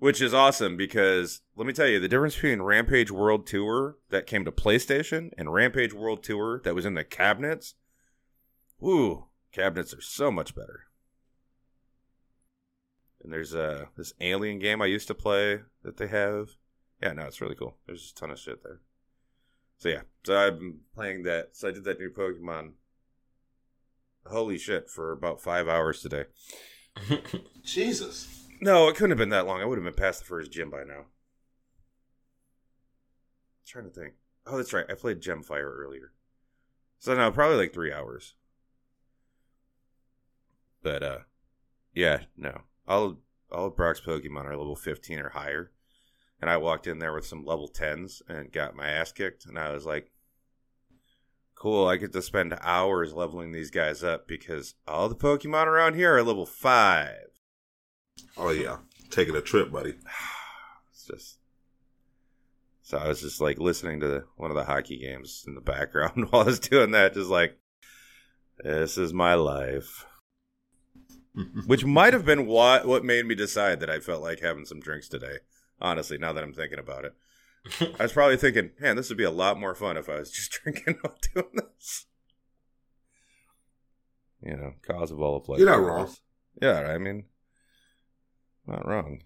which 0.00 0.20
is 0.20 0.34
awesome 0.34 0.76
because 0.76 1.42
let 1.54 1.64
me 1.64 1.72
tell 1.72 1.86
you 1.86 2.00
the 2.00 2.08
difference 2.08 2.34
between 2.34 2.60
Rampage 2.60 3.12
World 3.12 3.46
Tour 3.46 3.98
that 4.10 4.26
came 4.26 4.44
to 4.44 4.50
PlayStation 4.50 5.30
and 5.38 5.54
Rampage 5.54 5.94
World 5.94 6.24
Tour 6.24 6.60
that 6.64 6.74
was 6.74 6.84
in 6.84 6.94
the 6.94 7.04
cabinets. 7.04 7.74
Ooh, 8.82 9.26
cabinets 9.52 9.94
are 9.94 10.00
so 10.00 10.32
much 10.32 10.56
better. 10.56 10.86
And 13.22 13.32
there's 13.32 13.54
uh 13.54 13.84
this 13.96 14.12
alien 14.20 14.58
game 14.58 14.82
I 14.82 14.86
used 14.86 15.06
to 15.06 15.14
play 15.14 15.60
that 15.84 15.98
they 15.98 16.08
have. 16.08 16.56
Yeah, 17.02 17.12
no, 17.12 17.24
it's 17.26 17.40
really 17.40 17.54
cool. 17.54 17.76
There's 17.86 18.02
just 18.02 18.16
a 18.16 18.20
ton 18.20 18.30
of 18.30 18.38
shit 18.38 18.62
there. 18.62 18.80
So 19.78 19.88
yeah, 19.90 20.02
so 20.24 20.38
I've 20.38 20.58
been 20.58 20.78
playing 20.94 21.24
that. 21.24 21.50
So 21.52 21.68
I 21.68 21.72
did 21.72 21.84
that 21.84 21.98
new 21.98 22.10
Pokemon. 22.10 22.72
Holy 24.26 24.58
shit! 24.58 24.88
For 24.88 25.12
about 25.12 25.40
five 25.42 25.68
hours 25.68 26.00
today. 26.00 26.24
Jesus. 27.62 28.46
No, 28.60 28.88
it 28.88 28.94
couldn't 28.94 29.10
have 29.10 29.18
been 29.18 29.28
that 29.28 29.46
long. 29.46 29.60
I 29.60 29.66
would 29.66 29.76
have 29.76 29.84
been 29.84 29.92
past 29.92 30.20
the 30.20 30.24
first 30.24 30.50
gym 30.50 30.70
by 30.70 30.82
now. 30.82 31.06
trying 33.66 33.84
to 33.84 33.90
think. 33.90 34.14
Oh, 34.46 34.56
that's 34.56 34.72
right. 34.72 34.86
I 34.88 34.94
played 34.94 35.20
Gemfire 35.20 35.76
earlier. 35.76 36.12
So 36.98 37.14
no, 37.14 37.30
probably 37.30 37.56
like 37.58 37.74
three 37.74 37.92
hours. 37.92 38.34
But 40.82 41.02
uh 41.02 41.18
yeah, 41.94 42.20
no. 42.36 42.62
All 42.88 43.18
all 43.50 43.66
of 43.66 43.76
Brock's 43.76 44.00
Pokemon 44.00 44.44
are 44.46 44.56
level 44.56 44.76
fifteen 44.76 45.18
or 45.18 45.30
higher. 45.30 45.72
And 46.40 46.50
I 46.50 46.58
walked 46.58 46.86
in 46.86 46.98
there 46.98 47.14
with 47.14 47.26
some 47.26 47.44
level 47.44 47.68
tens 47.68 48.22
and 48.28 48.52
got 48.52 48.76
my 48.76 48.88
ass 48.88 49.12
kicked 49.12 49.46
and 49.46 49.58
I 49.58 49.72
was 49.72 49.86
like 49.86 50.10
Cool, 51.56 51.88
I 51.88 51.96
get 51.96 52.12
to 52.12 52.20
spend 52.20 52.56
hours 52.60 53.14
leveling 53.14 53.50
these 53.50 53.70
guys 53.70 54.04
up 54.04 54.28
because 54.28 54.74
all 54.86 55.08
the 55.08 55.14
Pokemon 55.14 55.66
around 55.66 55.94
here 55.94 56.14
are 56.14 56.22
level 56.22 56.44
five. 56.44 57.28
Oh 58.36 58.50
yeah, 58.50 58.76
taking 59.10 59.34
a 59.34 59.40
trip, 59.40 59.72
buddy. 59.72 59.94
it's 60.90 61.06
just 61.06 61.38
so 62.82 62.98
I 62.98 63.08
was 63.08 63.22
just 63.22 63.40
like 63.40 63.58
listening 63.58 64.00
to 64.00 64.24
one 64.36 64.50
of 64.50 64.54
the 64.54 64.64
hockey 64.64 64.98
games 64.98 65.44
in 65.46 65.54
the 65.54 65.62
background 65.62 66.26
while 66.30 66.42
I 66.42 66.44
was 66.44 66.60
doing 66.60 66.90
that, 66.90 67.14
just 67.14 67.30
like 67.30 67.58
this 68.62 68.98
is 68.98 69.14
my 69.14 69.32
life. 69.32 70.04
Which 71.66 71.86
might 71.86 72.12
have 72.12 72.26
been 72.26 72.46
what 72.46 72.86
what 72.86 73.02
made 73.02 73.24
me 73.24 73.34
decide 73.34 73.80
that 73.80 73.90
I 73.90 73.98
felt 74.00 74.22
like 74.22 74.40
having 74.40 74.66
some 74.66 74.80
drinks 74.80 75.08
today. 75.08 75.38
Honestly, 75.80 76.18
now 76.18 76.32
that 76.32 76.42
I'm 76.42 76.52
thinking 76.52 76.78
about 76.78 77.04
it, 77.04 77.14
I 77.98 78.04
was 78.04 78.12
probably 78.12 78.36
thinking, 78.36 78.70
man, 78.80 78.96
this 78.96 79.08
would 79.08 79.18
be 79.18 79.24
a 79.24 79.30
lot 79.30 79.58
more 79.58 79.74
fun 79.74 79.96
if 79.96 80.08
I 80.08 80.18
was 80.18 80.30
just 80.30 80.52
drinking 80.62 80.98
while 81.00 81.16
doing 81.34 81.50
this. 81.54 82.06
You 84.42 84.56
know, 84.56 84.74
cause 84.82 85.10
of 85.10 85.20
all 85.20 85.34
the 85.34 85.44
pleasure. 85.44 85.64
You're 85.64 85.70
not 85.70 85.86
wrong. 85.86 86.14
Yeah, 86.60 86.80
I 86.80 86.98
mean, 86.98 87.24
not 88.66 88.86
wrong. 88.86 89.22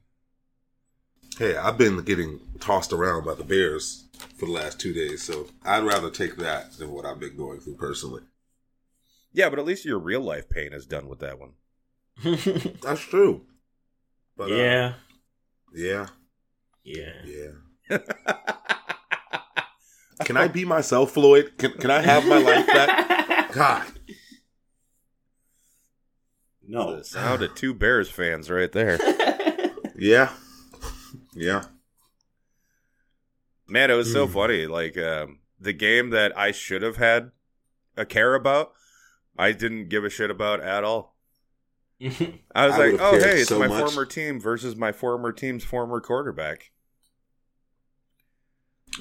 Hey, 1.39 1.57
I've 1.57 1.79
been 1.79 2.03
getting 2.03 2.41
tossed 2.61 2.93
around 2.93 3.25
by 3.25 3.35
the 3.35 3.45
Bears 3.45 4.09
for 4.37 4.47
the 4.47 4.53
last 4.53 4.81
two 4.81 4.93
days, 4.93 5.23
so 5.23 5.47
I'd 5.65 5.85
rather 5.85 6.11
take 6.11 6.37
that 6.37 6.73
than 6.73 6.91
what 6.91 7.07
I've 7.07 7.21
been 7.21 7.37
going 7.37 7.61
through 7.61 7.77
personally. 7.77 8.23
Yeah, 9.33 9.49
but 9.49 9.59
at 9.59 9.65
least 9.65 9.85
your 9.85 9.99
real 9.99 10.21
life 10.21 10.49
pain 10.49 10.73
is 10.73 10.87
done 10.87 11.09
with 11.09 11.21
that 11.21 11.39
one. 11.39 11.53
That's 12.83 13.01
true. 13.01 13.43
But, 14.37 14.51
uh, 14.51 14.93
yeah, 15.75 16.07
yeah, 16.85 17.13
yeah. 17.25 17.49
yeah. 17.91 17.99
Can 20.25 20.37
I 20.37 20.49
be 20.49 20.65
myself, 20.65 21.13
Floyd? 21.13 21.53
Can 21.59 21.73
Can 21.73 21.91
I 21.91 22.01
have 22.01 22.27
my 22.27 22.39
life 22.39 22.67
back? 22.67 23.53
God, 23.55 23.87
no. 26.67 26.97
The 26.97 27.05
sound 27.05 27.43
of 27.43 27.55
two 27.55 27.75
Bears 27.75 28.11
fans 28.11 28.51
right 28.51 28.71
there. 28.71 28.99
yeah, 29.97 30.33
yeah. 31.35 31.65
Man, 33.67 33.91
it 33.91 33.95
was 33.95 34.13
so 34.13 34.27
Mm. 34.27 34.33
funny. 34.33 34.67
Like 34.67 34.97
um, 34.99 35.39
the 35.59 35.73
game 35.73 36.11
that 36.11 36.37
I 36.37 36.51
should 36.53 36.83
have 36.83 36.97
had 36.97 37.31
a 37.97 38.05
care 38.05 38.35
about, 38.35 38.73
I 39.39 39.53
didn't 39.53 39.89
give 39.89 40.05
a 40.05 40.11
shit 40.11 40.31
about 40.31 40.61
at 40.61 40.85
all. 40.85 41.10
I 42.55 42.67
was 42.67 42.75
I 42.77 42.91
like, 42.91 43.01
"Oh, 43.01 43.19
hey, 43.19 43.41
it's 43.41 43.49
so 43.49 43.59
my 43.59 43.69
much. 43.69 43.81
former 43.81 44.07
team 44.07 44.41
versus 44.41 44.75
my 44.77 44.91
former 44.93 45.33
team's 45.33 45.65
former 45.65 46.01
quarterback." 46.01 46.71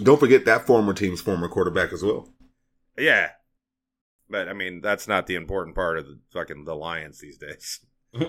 Don't 0.04 0.20
forget 0.20 0.46
that 0.46 0.68
former 0.68 0.94
team's 0.94 1.22
former 1.22 1.48
quarterback 1.48 1.94
as 1.94 2.04
well. 2.04 2.34
Yeah, 2.98 3.32
but 4.30 4.48
I 4.50 4.54
mean, 4.54 4.82
that's 4.82 5.08
not 5.08 5.28
the 5.28 5.36
important 5.36 5.76
part 5.76 5.98
of 5.98 6.06
the 6.08 6.20
fucking 6.34 6.66
the 6.66 6.76
Lions 6.76 7.20
these 7.20 7.38
days. 7.38 7.80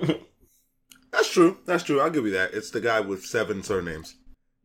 That's 1.13 1.29
true. 1.29 1.59
That's 1.67 1.83
true. 1.83 2.01
I'll 2.01 2.09
give 2.11 2.25
you 2.25 2.31
that. 2.33 2.55
It's 2.55 2.71
the 2.71 2.81
guy 2.81 3.01
with 3.01 3.25
seven 3.27 3.65
surnames. 3.65 4.15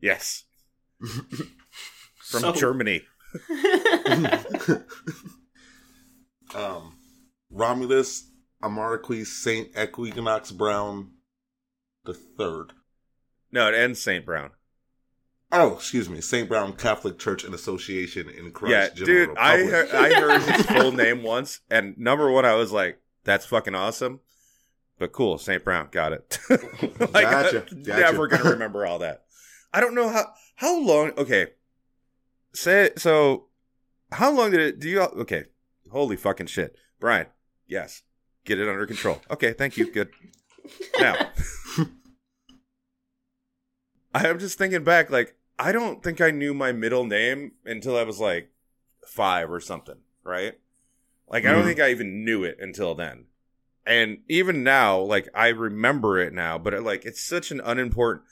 Yes, 0.00 0.44
from 1.00 2.40
So- 2.40 2.52
Germany. 2.52 3.02
um, 6.54 6.96
Romulus 7.50 8.30
Amarquis 8.62 9.26
Saint 9.26 9.68
Equinox 9.78 10.50
Brown 10.50 11.10
the 12.04 12.14
third. 12.14 12.72
No, 13.52 13.68
it 13.68 13.74
ends 13.74 14.00
Saint 14.00 14.24
Brown. 14.24 14.50
Oh, 15.52 15.74
excuse 15.74 16.08
me, 16.08 16.20
Saint 16.20 16.48
Brown 16.48 16.72
Catholic 16.72 17.18
Church 17.18 17.44
and 17.44 17.54
Association 17.54 18.28
in 18.28 18.50
Christ. 18.50 18.72
yeah, 18.72 18.88
General 19.06 19.26
dude, 19.26 19.38
I 19.38 19.64
heard, 19.64 19.90
I 19.90 20.12
heard 20.12 20.42
his 20.42 20.66
full 20.66 20.92
name 20.92 21.22
once, 21.22 21.60
and 21.70 21.96
number 21.96 22.30
one, 22.30 22.44
I 22.44 22.54
was 22.54 22.72
like, 22.72 23.00
"That's 23.24 23.46
fucking 23.46 23.74
awesome." 23.74 24.20
But 24.98 25.12
cool, 25.12 25.38
Saint 25.38 25.62
Brown, 25.62 25.88
got 25.92 26.12
it. 26.12 26.38
like, 26.50 27.12
Gotcha, 27.12 27.64
I'm 27.70 27.82
gotcha. 27.82 28.00
Never 28.00 28.26
gonna 28.26 28.50
remember 28.50 28.86
all 28.86 28.98
that. 29.00 29.24
I 29.72 29.80
don't 29.80 29.94
know 29.94 30.08
how 30.08 30.32
how 30.56 30.80
long. 30.80 31.12
Okay, 31.16 31.48
say 32.52 32.90
so. 32.96 33.46
How 34.12 34.32
long 34.32 34.50
did 34.50 34.60
it? 34.60 34.80
Do 34.80 34.88
you? 34.88 35.00
Okay, 35.00 35.44
holy 35.92 36.16
fucking 36.16 36.46
shit, 36.46 36.74
Bryan. 36.98 37.26
Yes, 37.68 38.02
get 38.46 38.58
it 38.58 38.68
under 38.68 38.86
control. 38.86 39.20
Okay, 39.30 39.52
thank 39.52 39.76
you. 39.76 39.90
Good. 39.92 40.08
Now, 40.98 41.16
I'm 44.14 44.38
just 44.38 44.56
thinking 44.58 44.84
back. 44.84 45.10
Like, 45.10 45.36
I 45.58 45.72
don't 45.72 46.02
think 46.02 46.20
I 46.20 46.30
knew 46.30 46.54
my 46.54 46.72
middle 46.72 47.04
name 47.04 47.52
until 47.64 47.96
I 47.96 48.02
was 48.04 48.18
like 48.20 48.50
five 49.06 49.50
or 49.50 49.60
something, 49.60 49.96
right? 50.24 50.54
Like, 51.28 51.44
I 51.44 51.52
don't 51.52 51.62
Mhm. 51.62 51.66
think 51.66 51.80
I 51.80 51.90
even 51.90 52.24
knew 52.24 52.44
it 52.44 52.58
until 52.60 52.94
then. 52.94 53.26
And 53.84 54.22
even 54.28 54.62
now, 54.64 54.98
like, 54.98 55.28
I 55.34 55.48
remember 55.48 56.18
it 56.18 56.32
now, 56.32 56.58
but 56.58 56.74
it, 56.74 56.82
like, 56.82 57.04
it's 57.04 57.20
such 57.22 57.50
an 57.50 57.60
unimportant. 57.60 58.24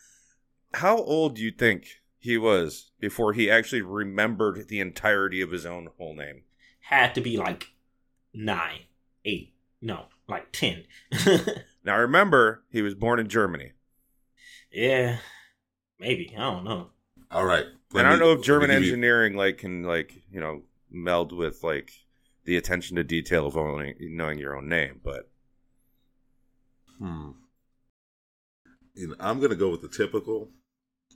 How 0.74 0.96
old 0.96 1.36
do 1.36 1.42
you 1.42 1.52
think 1.52 2.02
he 2.18 2.36
was 2.36 2.90
before 2.98 3.32
he 3.32 3.50
actually 3.50 3.82
remembered 3.82 4.68
the 4.68 4.80
entirety 4.80 5.40
of 5.40 5.50
his 5.52 5.64
own 5.64 5.90
whole 5.96 6.14
name? 6.14 6.42
Had 6.80 7.14
to 7.14 7.20
be 7.20 7.36
like 7.36 7.68
nine, 8.32 8.80
eight, 9.24 9.53
no, 9.84 10.06
like 10.28 10.50
ten. 10.52 10.84
Now, 11.86 11.96
I 11.96 11.98
remember, 11.98 12.62
he 12.70 12.80
was 12.80 12.94
born 12.94 13.18
in 13.20 13.28
Germany. 13.28 13.72
yeah, 14.72 15.18
maybe. 16.00 16.32
I 16.34 16.40
don't 16.40 16.64
know. 16.64 16.88
All 17.30 17.44
right. 17.44 17.66
and 17.94 18.06
I 18.06 18.10
don't 18.10 18.18
know 18.20 18.32
if 18.32 18.42
German 18.42 18.70
let 18.70 18.80
you- 18.80 18.86
engineering 18.86 19.36
like 19.36 19.58
can 19.58 19.82
like 19.82 20.12
you 20.32 20.40
know 20.40 20.62
meld 20.90 21.32
with 21.32 21.62
like 21.62 21.90
the 22.44 22.56
attention 22.56 22.96
to 22.96 23.04
detail 23.04 23.46
of 23.46 23.56
owning 23.56 23.94
knowing 24.00 24.38
your 24.38 24.56
own 24.56 24.68
name, 24.68 25.00
but 25.04 25.28
Hmm. 26.98 27.30
You 28.94 29.08
know, 29.08 29.14
I'm 29.20 29.40
gonna 29.40 29.56
go 29.56 29.70
with 29.70 29.82
the 29.82 29.88
typical. 29.88 30.50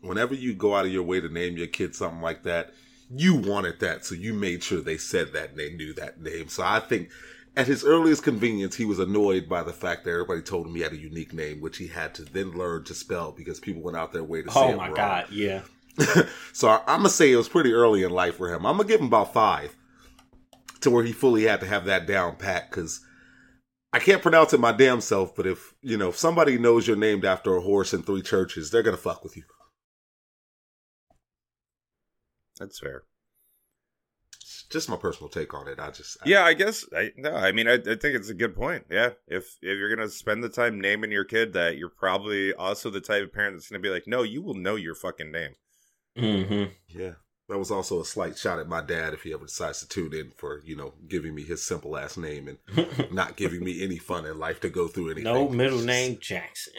Whenever 0.03 0.35
you 0.35 0.55
go 0.55 0.75
out 0.77 0.87
of 0.87 0.93
your 0.93 1.03
way 1.05 1.21
to 1.21 1.29
name 1.29 1.57
your 1.57 1.67
kid 1.67 1.95
something 1.95 2.21
like 2.21 2.43
that, 2.45 2.73
you 3.11 3.35
wanted 3.37 3.81
that, 3.81 4.05
so 4.05 4.15
you 4.15 4.35
made 4.35 4.63
sure 4.63 4.81
they 4.81 4.99
said 4.99 5.33
that 5.33 5.51
and 5.51 5.59
they 5.59 5.71
knew 5.73 5.93
that 5.95 6.21
name. 6.21 6.49
So 6.49 6.63
I 6.63 6.81
think, 6.81 7.11
at 7.57 7.67
his 7.67 7.85
earliest 7.85 8.23
convenience, 8.23 8.77
he 8.77 8.85
was 8.85 8.99
annoyed 8.99 9.49
by 9.49 9.63
the 9.63 9.73
fact 9.73 10.05
that 10.05 10.11
everybody 10.11 10.43
told 10.43 10.67
him 10.67 10.75
he 10.75 10.83
had 10.83 10.93
a 10.93 10.97
unique 10.99 11.33
name, 11.33 11.61
which 11.61 11.79
he 11.79 11.89
had 11.89 12.15
to 12.15 12.25
then 12.25 12.53
learn 12.53 12.85
to 12.85 12.95
spell 12.95 13.33
because 13.33 13.61
people 13.61 13.83
went 13.83 13.97
out 13.97 14.13
their 14.13 14.25
way 14.25 14.43
to 14.43 14.49
oh 14.49 14.53
say 14.53 14.73
Oh 14.73 14.77
my 14.77 14.87
wrong. 14.87 14.97
god, 14.97 15.27
yeah. 15.31 15.63
so 16.53 16.69
I, 16.69 16.77
I'm 16.87 16.99
gonna 17.01 17.09
say 17.09 17.33
it 17.33 17.37
was 17.37 17.49
pretty 17.49 17.73
early 17.73 18.03
in 18.05 18.11
life 18.11 18.37
for 18.37 18.53
him. 18.53 18.65
I'm 18.65 18.77
gonna 18.77 18.89
give 18.89 19.01
him 19.01 19.07
about 19.09 19.33
five 19.33 19.75
to 20.81 20.91
where 20.91 21.05
he 21.05 21.13
fully 21.13 21.45
had 21.45 21.61
to 21.61 21.67
have 21.67 21.87
that 21.87 22.07
down 22.07 22.37
pat 22.37 22.71
because 22.71 23.01
I 23.93 23.99
can't 23.99 24.23
pronounce 24.23 24.53
it 24.53 24.61
my 24.61 24.71
damn 24.73 25.01
self. 25.01 25.35
But 25.35 25.47
if 25.47 25.75
you 25.83 25.97
know 25.97 26.11
if 26.11 26.17
somebody 26.17 26.57
knows 26.59 26.87
you're 26.87 26.97
named 26.97 27.25
after 27.25 27.57
a 27.57 27.61
horse 27.61 27.93
in 27.93 28.03
three 28.03 28.23
churches, 28.23 28.71
they're 28.71 28.83
gonna 28.85 28.97
fuck 28.97 29.25
with 29.25 29.37
you. 29.37 29.43
that's 32.59 32.79
fair. 32.79 33.03
It's 34.69 34.75
just 34.75 34.91
my 34.91 34.97
personal 34.97 35.31
take 35.31 35.55
on 35.55 35.67
it. 35.67 35.79
I 35.79 35.91
just 35.91 36.19
I- 36.23 36.29
Yeah, 36.29 36.45
I 36.45 36.53
guess. 36.53 36.85
I 36.95 37.11
no, 37.17 37.35
I 37.35 37.53
mean, 37.53 37.67
I, 37.67 37.75
I 37.77 37.81
think 37.97 38.05
it's 38.05 38.29
a 38.29 38.35
good 38.35 38.55
point. 38.55 38.85
Yeah, 38.91 39.11
if 39.27 39.57
if 39.63 39.79
you're 39.79 39.95
gonna 39.95 40.11
spend 40.11 40.45
the 40.45 40.51
time 40.51 40.79
naming 40.79 41.11
your 41.11 41.25
kid 41.25 41.55
that, 41.55 41.79
you're 41.79 41.89
probably 41.89 42.53
also 42.53 42.91
the 42.91 43.01
type 43.01 43.23
of 43.25 43.33
parent 43.33 43.57
that's 43.57 43.69
gonna 43.71 43.81
be 43.81 43.89
like, 43.89 44.07
no, 44.07 44.23
you 44.23 44.43
will 44.43 44.55
know 44.55 44.77
your 44.77 44.95
fucking 44.95 45.33
name. 45.33 45.55
Mm-hmm. 46.17 46.73
yeah. 46.89 47.13
That 47.49 47.57
was 47.59 47.71
also 47.71 47.99
a 47.99 48.05
slight 48.05 48.37
shot 48.37 48.59
at 48.59 48.69
my 48.69 48.83
dad 48.83 49.15
if 49.15 49.23
he 49.23 49.33
ever 49.33 49.47
decides 49.47 49.81
to 49.81 49.89
tune 49.89 50.13
in 50.13 50.33
for 50.37 50.61
you 50.67 50.77
know 50.77 50.93
giving 51.09 51.35
me 51.35 51.45
his 51.45 51.63
simple 51.63 51.97
ass 51.97 52.19
name 52.19 52.47
and 52.77 53.11
not 53.11 53.37
giving 53.37 53.65
me 53.65 53.83
any 53.83 53.97
fun 53.97 54.27
in 54.27 54.39
life 54.39 54.61
to 54.61 54.69
go 54.69 54.87
through 54.87 55.13
anything. 55.13 55.33
no 55.33 55.49
middle 55.49 55.81
name 55.81 56.19
Jackson. 56.21 56.75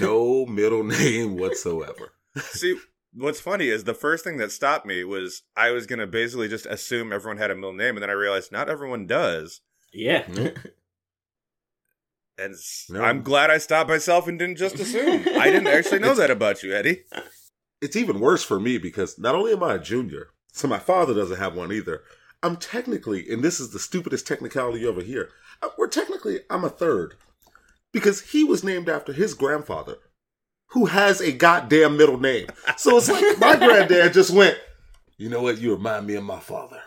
no 0.00 0.46
middle 0.48 0.84
name 0.84 1.36
whatsoever. 1.36 2.12
See, 2.38 2.78
what's 3.14 3.40
funny 3.40 3.68
is 3.68 3.84
the 3.84 3.94
first 3.94 4.24
thing 4.24 4.36
that 4.38 4.52
stopped 4.52 4.86
me 4.86 5.04
was 5.04 5.42
I 5.56 5.70
was 5.70 5.86
gonna 5.86 6.06
basically 6.06 6.48
just 6.48 6.66
assume 6.66 7.12
everyone 7.12 7.38
had 7.38 7.50
a 7.50 7.54
middle 7.54 7.72
name, 7.72 7.96
and 7.96 8.02
then 8.02 8.10
I 8.10 8.14
realized 8.14 8.52
not 8.52 8.68
everyone 8.68 9.06
does. 9.06 9.60
yeah. 9.92 10.26
And 12.36 12.56
No. 12.90 13.00
I'm 13.02 13.22
glad 13.22 13.50
I 13.50 13.58
stopped 13.58 13.88
myself 13.88 14.26
and 14.26 14.36
didn't 14.38 14.56
just 14.56 14.78
assume. 14.80 15.24
I 15.38 15.50
didn't 15.50 15.68
actually 15.68 16.00
know 16.00 16.14
that 16.14 16.32
about 16.32 16.64
you, 16.64 16.74
Eddie. 16.74 17.04
it's 17.80 17.94
even 17.94 18.18
worse 18.18 18.42
for 18.42 18.58
me 18.58 18.76
because 18.76 19.18
not 19.20 19.36
only 19.36 19.52
am 19.52 19.62
I 19.62 19.74
a 19.74 19.78
junior, 19.78 20.28
So 20.52 20.66
my 20.66 20.80
father 20.80 21.14
doesn't 21.14 21.38
have 21.38 21.54
one 21.54 21.72
either. 21.72 22.02
I'm 22.42 22.56
technically, 22.56 23.30
and 23.30 23.42
this 23.44 23.60
is 23.60 23.70
the 23.70 23.78
stupidest 23.78 24.26
technicality 24.26 24.80
you 24.80 24.88
ever 24.90 25.00
hear. 25.02 25.30
uh, 25.62 25.68
We're 25.78 25.86
technically, 25.86 26.40
I'm 26.50 26.64
a 26.64 26.70
third 26.70 27.14
because 27.92 28.32
he 28.32 28.42
was 28.42 28.64
named 28.64 28.88
after 28.88 29.12
his 29.12 29.34
grandfather, 29.34 29.98
who 30.74 30.86
has 30.86 31.20
a 31.20 31.30
goddamn 31.30 31.96
middle 31.96 32.18
name. 32.18 32.48
So 32.76 32.98
it's 32.98 33.08
like 33.08 33.38
my 33.38 33.54
granddad 33.64 34.12
just 34.12 34.30
went, 34.30 34.58
you 35.16 35.28
know 35.28 35.40
what? 35.40 35.58
You 35.58 35.72
remind 35.72 36.04
me 36.04 36.16
of 36.16 36.24
my 36.24 36.40
father, 36.40 36.82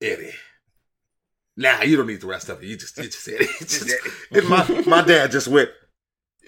Eddie. 0.00 0.34
Nah, 1.56 1.82
you 1.82 1.96
don't 1.96 2.08
need 2.08 2.20
the 2.20 2.26
rest 2.26 2.48
of 2.48 2.60
it. 2.60 2.66
You 2.66 2.76
just, 2.76 2.98
you 2.98 3.04
just 3.04 3.28
Eddie. 3.28 3.46
Just, 3.60 3.94
and 4.32 4.48
my, 4.48 4.66
my 4.86 5.02
dad 5.02 5.30
just 5.30 5.46
went, 5.46 5.70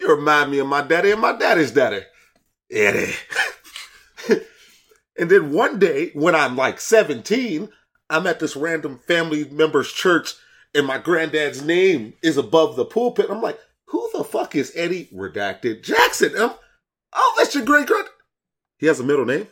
you 0.00 0.08
remind 0.08 0.50
me 0.50 0.58
of 0.58 0.66
my 0.66 0.82
daddy 0.82 1.12
and 1.12 1.20
my 1.20 1.36
daddy's 1.36 1.70
daddy, 1.70 2.00
Eddie. 2.72 3.12
and 5.16 5.30
then 5.30 5.52
one 5.52 5.78
day, 5.78 6.10
when 6.14 6.34
I'm 6.34 6.56
like 6.56 6.80
17, 6.80 7.68
I'm 8.10 8.26
at 8.26 8.40
this 8.40 8.56
random 8.56 8.98
family 9.06 9.48
member's 9.48 9.92
church 9.92 10.32
and 10.74 10.86
my 10.86 10.98
granddad's 10.98 11.62
name 11.62 12.14
is 12.20 12.36
above 12.36 12.74
the 12.74 12.84
pulpit. 12.84 13.30
I'm 13.30 13.42
like, 13.42 13.60
who 13.86 14.10
the 14.12 14.24
fuck 14.24 14.56
is 14.56 14.72
Eddie 14.74 15.08
Redacted 15.14 15.84
Jackson? 15.84 16.32
I'm, 16.36 16.50
oh, 17.14 17.34
that's 17.38 17.54
your 17.54 17.64
great 17.64 17.86
grand. 17.86 18.08
He 18.78 18.86
has 18.86 19.00
a 19.00 19.04
middle 19.04 19.24
name? 19.24 19.48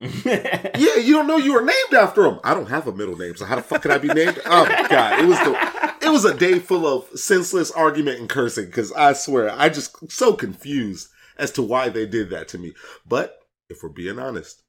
Yeah, 0.24 0.96
you 0.96 1.14
don't 1.14 1.26
know 1.26 1.36
you 1.36 1.54
were 1.54 1.62
named 1.62 1.94
after 1.96 2.26
him. 2.26 2.40
I 2.44 2.52
don't 2.52 2.68
have 2.68 2.86
a 2.86 2.92
middle 2.92 3.16
name, 3.16 3.36
so 3.36 3.46
how 3.46 3.56
the 3.56 3.62
fuck 3.62 3.82
could 3.82 3.90
I 3.90 3.98
be 3.98 4.08
named? 4.08 4.40
Oh 4.44 4.66
god, 4.90 5.20
it 5.20 5.26
was 5.26 5.38
the 5.38 5.84
it 6.02 6.10
was 6.10 6.24
a 6.24 6.34
day 6.34 6.58
full 6.58 6.86
of 6.86 7.18
senseless 7.18 7.70
argument 7.70 8.18
and 8.18 8.28
cursing 8.28 8.66
because 8.66 8.92
I 8.92 9.14
swear 9.14 9.50
I 9.50 9.68
just 9.70 10.12
so 10.12 10.34
confused 10.34 11.08
as 11.38 11.50
to 11.52 11.62
why 11.62 11.88
they 11.88 12.06
did 12.06 12.30
that 12.30 12.48
to 12.48 12.58
me. 12.58 12.74
But 13.06 13.38
if 13.70 13.82
we're 13.82 13.88
being 13.88 14.18
honest, 14.18 14.62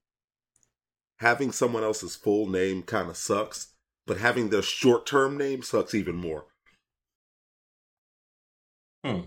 having 1.18 1.52
someone 1.52 1.84
else's 1.84 2.16
full 2.16 2.48
name 2.48 2.84
kind 2.84 3.10
of 3.10 3.18
sucks, 3.18 3.74
but 4.06 4.18
having 4.18 4.50
their 4.50 4.62
short 4.62 5.06
term 5.06 5.38
name 5.38 5.64
sucks 5.64 5.94
even 5.94 6.16
more. 6.16 6.46
Hmm. 9.04 9.22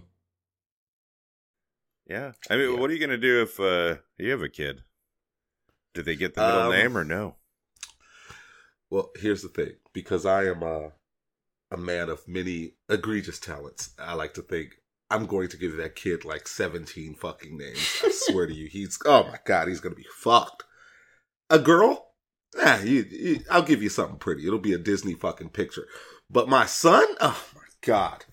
Yeah. 2.09 2.33
I 2.51 2.57
mean, 2.57 2.73
Yeah. 2.75 2.79
what 2.81 2.90
are 2.90 2.94
you 2.94 3.01
gonna 3.01 3.18
do 3.18 3.42
if 3.42 3.61
uh, 3.61 3.97
you 4.18 4.31
have 4.31 4.42
a 4.42 4.49
kid? 4.49 4.83
Do 5.94 6.03
they 6.03 6.16
get 6.16 6.35
the 6.35 6.40
middle 6.42 6.62
Um, 6.62 6.71
name 6.73 6.97
or 6.97 7.05
no? 7.05 7.37
Well, 8.90 9.11
here's 9.16 9.42
the 9.42 9.49
thing: 9.49 9.75
because 9.92 10.25
I 10.25 10.44
am 10.47 10.62
a 10.62 10.92
a 11.71 11.77
man 11.77 12.09
of 12.09 12.27
many 12.27 12.73
egregious 12.88 13.38
talents, 13.38 13.90
I 13.99 14.14
like 14.14 14.33
to 14.35 14.42
think 14.42 14.81
I'm 15.11 15.27
going 15.27 15.49
to 15.49 15.57
give 15.59 15.77
that 15.77 15.97
kid 15.97 16.25
like 16.25 16.49
17 16.49 17.14
fucking 17.14 17.59
names. 17.59 18.01
I 18.03 18.11
swear 18.11 18.47
to 18.47 18.55
you, 18.55 18.68
he's 18.68 18.99
oh 19.05 19.25
my 19.25 19.38
god, 19.44 19.68
he's 19.68 19.81
gonna 19.81 19.94
be 19.94 20.07
fucked. 20.16 20.64
A 21.51 21.59
girl? 21.59 22.12
Nah, 22.57 22.79
you, 22.79 23.05
you, 23.11 23.40
I'll 23.51 23.62
give 23.62 23.83
you 23.83 23.90
something 23.90 24.18
pretty. 24.18 24.47
It'll 24.47 24.59
be 24.59 24.73
a 24.73 24.79
Disney 24.79 25.12
fucking 25.14 25.51
picture. 25.51 25.87
But 26.31 26.49
my 26.49 26.64
son? 26.64 27.05
Oh 27.21 27.44
my 27.55 27.62
god, 27.83 28.25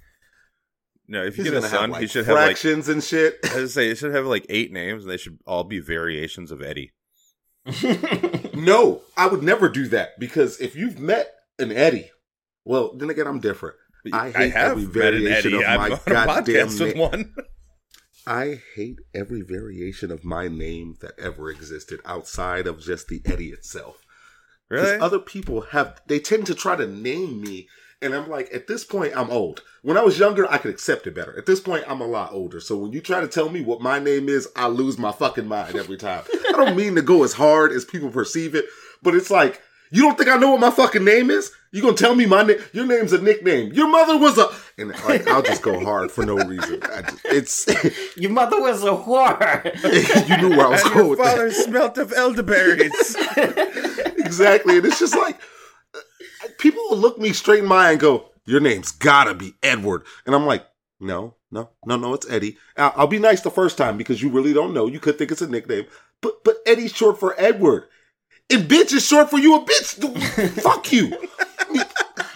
No, 1.07 1.23
if 1.23 1.37
you 1.37 1.43
he's 1.43 1.53
get 1.53 1.63
a 1.63 1.67
son, 1.67 1.81
have 1.81 1.89
like 1.91 2.01
he 2.01 2.07
should 2.07 2.25
have 2.25 2.35
like 2.35 2.45
fractions 2.45 2.89
and 2.89 3.03
shit. 3.03 3.37
I 3.53 3.59
was 3.61 3.73
say, 3.73 3.89
it 3.89 3.97
should 3.97 4.13
have 4.13 4.25
like 4.25 4.45
eight 4.49 4.71
names, 4.71 5.03
and 5.03 5.11
they 5.11 5.17
should 5.17 5.37
all 5.45 5.63
be 5.63 5.79
variations 5.79 6.51
of 6.51 6.61
Eddie. 6.61 6.91
No, 8.53 9.01
I 9.17 9.27
would 9.27 9.43
never 9.43 9.67
do 9.67 9.87
that 9.89 10.17
because 10.19 10.61
if 10.61 10.75
you've 10.75 10.97
met 10.97 11.29
an 11.59 11.71
Eddie, 11.73 12.09
well, 12.63 12.95
then 12.95 13.09
again, 13.09 13.27
I'm 13.27 13.39
different. 13.39 13.75
I 14.13 14.29
hate 14.31 14.51
have 14.53 14.71
every 14.71 14.83
met 14.85 15.13
an 15.13 15.23
variation 15.23 15.53
Eddie. 15.55 15.63
of 15.63 15.69
I'm 15.69 15.77
my 15.79 15.85
on 15.85 15.91
a 15.91 16.09
goddamn 16.09 16.67
podcast 16.67 16.79
with 16.79 16.89
name. 16.95 16.97
one. 16.97 17.35
I 18.27 18.61
hate 18.75 18.99
every 19.13 19.41
variation 19.41 20.09
of 20.11 20.23
my 20.23 20.47
name 20.47 20.95
that 21.01 21.19
ever 21.19 21.49
existed 21.51 21.99
outside 22.05 22.65
of 22.65 22.79
just 22.79 23.07
the 23.07 23.21
Eddie 23.25 23.49
itself. 23.49 23.97
Because 24.69 24.91
Really? 24.91 25.01
other 25.01 25.19
people 25.19 25.61
have, 25.61 26.01
they 26.07 26.19
tend 26.19 26.47
to 26.47 26.55
try 26.55 26.75
to 26.75 26.87
name 26.87 27.41
me. 27.41 27.67
And 28.05 28.13
I'm 28.13 28.29
like, 28.29 28.53
at 28.53 28.67
this 28.67 28.83
point, 28.83 29.13
I'm 29.15 29.29
old. 29.29 29.63
When 29.81 29.97
I 29.97 30.03
was 30.03 30.19
younger, 30.19 30.49
I 30.49 30.57
could 30.59 30.71
accept 30.71 31.07
it 31.07 31.15
better. 31.15 31.37
At 31.37 31.45
this 31.45 31.59
point, 31.59 31.83
I'm 31.87 32.01
a 32.01 32.07
lot 32.07 32.31
older. 32.31 32.59
So 32.59 32.77
when 32.77 32.93
you 32.93 33.01
try 33.01 33.19
to 33.19 33.27
tell 33.27 33.49
me 33.49 33.61
what 33.61 33.81
my 33.81 33.99
name 33.99 34.29
is, 34.29 34.47
I 34.55 34.67
lose 34.67 34.97
my 34.97 35.11
fucking 35.11 35.47
mind 35.47 35.75
every 35.75 35.97
time. 35.97 36.23
I 36.47 36.51
don't 36.51 36.77
mean 36.77 36.95
to 36.95 37.01
go 37.01 37.23
as 37.23 37.33
hard 37.33 37.71
as 37.71 37.83
people 37.83 38.09
perceive 38.09 38.55
it, 38.55 38.65
but 39.01 39.15
it's 39.15 39.31
like, 39.31 39.61
you 39.91 40.01
don't 40.01 40.17
think 40.17 40.29
I 40.29 40.37
know 40.37 40.51
what 40.51 40.59
my 40.59 40.71
fucking 40.71 41.03
name 41.03 41.29
is? 41.29 41.51
You 41.71 41.81
gonna 41.81 41.95
tell 41.95 42.15
me 42.15 42.25
my 42.25 42.41
name? 42.43 42.57
Your 42.73 42.85
name's 42.85 43.13
a 43.13 43.21
nickname. 43.21 43.71
Your 43.73 43.89
mother 43.89 44.17
was 44.17 44.37
a, 44.37 44.49
and 44.77 44.89
like 45.05 45.27
I'll 45.27 45.41
just 45.41 45.61
go 45.61 45.83
hard 45.83 46.11
for 46.11 46.25
no 46.25 46.35
reason. 46.37 46.81
I 46.83 47.01
just, 47.01 47.25
it's 47.25 48.15
Your 48.17 48.31
mother 48.31 48.59
was 48.61 48.83
a 48.83 48.87
whore. 48.87 49.63
you 50.29 50.37
knew 50.49 50.55
where 50.55 50.67
I 50.67 50.69
was 50.69 50.81
and 50.81 50.93
going 50.93 51.05
your 51.05 51.09
with 51.09 51.19
that. 51.19 51.35
father 51.35 51.51
smelt 51.51 51.97
of 51.97 52.13
elderberries. 52.13 53.15
exactly. 54.17 54.77
And 54.77 54.85
it's 54.85 54.99
just 54.99 55.15
like 55.15 55.37
people 56.57 56.83
will 56.89 56.97
look 56.97 57.17
me 57.17 57.33
straight 57.33 57.59
in 57.59 57.65
my 57.65 57.87
eye 57.87 57.91
and 57.91 57.99
go, 57.99 58.29
"Your 58.45 58.59
name's 58.59 58.91
gotta 58.91 59.33
be 59.33 59.53
Edward," 59.63 60.03
and 60.25 60.35
I'm 60.35 60.45
like, 60.45 60.65
"No, 60.99 61.35
no, 61.51 61.69
no, 61.85 61.97
no, 61.97 62.13
it's 62.13 62.29
Eddie." 62.29 62.57
I'll, 62.77 62.93
I'll 62.95 63.07
be 63.07 63.19
nice 63.19 63.41
the 63.41 63.51
first 63.51 63.77
time 63.77 63.97
because 63.97 64.21
you 64.21 64.29
really 64.29 64.53
don't 64.53 64.73
know. 64.73 64.87
You 64.87 64.99
could 64.99 65.17
think 65.17 65.31
it's 65.31 65.41
a 65.41 65.47
nickname, 65.47 65.85
but 66.21 66.43
but 66.43 66.57
Eddie's 66.65 66.93
short 66.93 67.19
for 67.19 67.35
Edward, 67.37 67.85
and 68.49 68.69
bitch 68.69 68.93
is 68.93 69.05
short 69.05 69.29
for 69.29 69.39
you. 69.39 69.55
A 69.55 69.65
bitch, 69.65 70.61
fuck 70.61 70.91
you. 70.91 71.17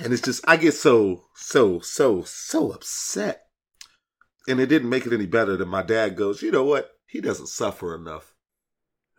And 0.04 0.14
it's 0.14 0.22
just 0.22 0.44
I 0.48 0.58
get 0.58 0.74
so 0.74 1.26
so 1.36 1.80
so 1.80 2.24
so 2.24 2.72
upset, 2.72 3.44
and 4.48 4.60
it 4.60 4.68
didn't 4.68 4.90
make 4.90 5.06
it 5.06 5.14
any 5.14 5.26
better 5.26 5.58
that 5.58 5.66
my 5.68 5.84
dad 5.84 6.16
goes, 6.16 6.42
"You 6.42 6.52
know 6.52 6.64
what? 6.64 6.92
He 7.06 7.22
doesn't 7.22 7.48
suffer 7.48 7.96
enough." 7.96 8.34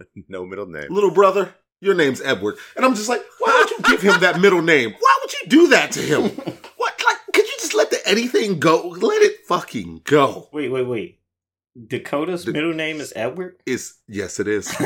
no 0.28 0.46
middle 0.46 0.66
name. 0.66 0.86
little 0.90 1.10
brother, 1.10 1.54
your 1.80 1.94
name's 1.94 2.20
Edward. 2.20 2.56
And 2.76 2.84
I'm 2.84 2.94
just 2.94 3.08
like, 3.08 3.22
you 3.40 3.59
give 3.82 4.00
him 4.02 4.20
that 4.20 4.40
middle 4.40 4.62
name? 4.62 4.94
Why 4.98 5.18
would 5.22 5.32
you 5.32 5.48
do 5.48 5.68
that 5.68 5.92
to 5.92 6.00
him? 6.00 6.22
What? 6.80 6.94
Like, 7.04 7.18
could 7.34 7.46
you 7.46 7.54
just 7.58 7.74
let 7.74 7.90
the 7.90 8.00
Eddie 8.08 8.26
thing 8.26 8.58
go? 8.58 8.88
Let 8.88 9.20
it 9.22 9.44
fucking 9.46 10.00
go. 10.04 10.48
wait, 10.50 10.70
wait, 10.70 10.86
wait. 10.86 11.20
Dakota's 11.86 12.44
Da- 12.46 12.52
middle 12.52 12.72
name 12.72 13.00
is 13.02 13.12
Edward? 13.14 13.56
It's, 13.66 13.98
yes, 14.08 14.40
it 14.40 14.48
is. 14.48 14.74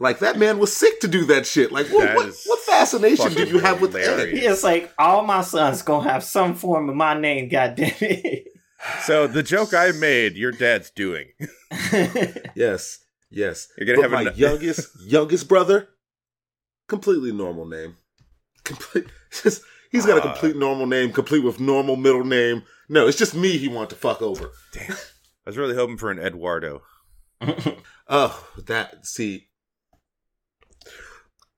Like, 0.00 0.20
that 0.20 0.38
man 0.38 0.60
was 0.60 0.72
sick 0.72 1.00
to 1.00 1.08
do 1.08 1.24
that 1.24 1.44
shit. 1.44 1.72
Like, 1.72 1.88
what, 1.88 2.04
That 2.04 2.14
what, 2.16 2.28
is 2.28 2.44
what 2.46 2.60
fascination 2.60 3.16
fucking 3.30 3.36
did 3.36 3.48
you 3.48 3.58
have 3.58 3.80
with 3.80 3.96
Ed? 3.96 4.04
hilarious. 4.04 4.44
It's 4.44 4.62
like 4.62 4.92
all 4.96 5.22
my 5.24 5.40
sons 5.42 5.82
gonna 5.82 6.08
have 6.08 6.22
some 6.22 6.54
form 6.54 6.88
of 6.88 6.94
my 6.94 7.18
name, 7.18 7.48
goddamn 7.48 7.90
it. 8.00 8.46
So 9.02 9.26
the 9.26 9.42
joke 9.42 9.74
I 9.74 9.90
made, 9.90 10.36
your 10.36 10.52
dad's 10.52 10.90
doing. 10.92 11.26
Yes, 12.54 13.00
yes. 13.28 13.66
You're 13.76 13.86
gonna 13.96 14.08
but 14.08 14.16
have 14.16 14.24
my 14.24 14.30
an- 14.30 14.36
youngest, 14.38 14.86
youngest 15.04 15.48
brother, 15.48 15.88
completely 16.88 17.32
normal 17.32 17.66
name. 17.66 17.96
Complete, 18.64 19.06
just, 19.42 19.62
he's 19.92 20.04
got 20.06 20.18
a 20.18 20.22
Ah. 20.22 20.32
complete 20.32 20.56
normal 20.56 20.86
name, 20.86 21.12
complete 21.12 21.44
with 21.44 21.60
normal 21.60 21.96
middle 21.96 22.24
name. 22.24 22.64
No, 22.88 23.06
it's 23.06 23.18
just 23.18 23.34
me 23.34 23.56
he 23.58 23.68
wanted 23.68 23.90
to 23.90 23.96
fuck 23.96 24.20
over. 24.20 24.50
Damn. 24.72 24.92
I 24.92 25.50
was 25.50 25.56
really 25.56 25.74
hoping 25.76 25.96
for 25.98 26.10
an 26.10 26.18
Eduardo. 26.18 26.82
Oh, 28.10 28.48
that 28.66 29.04
see. 29.06 29.48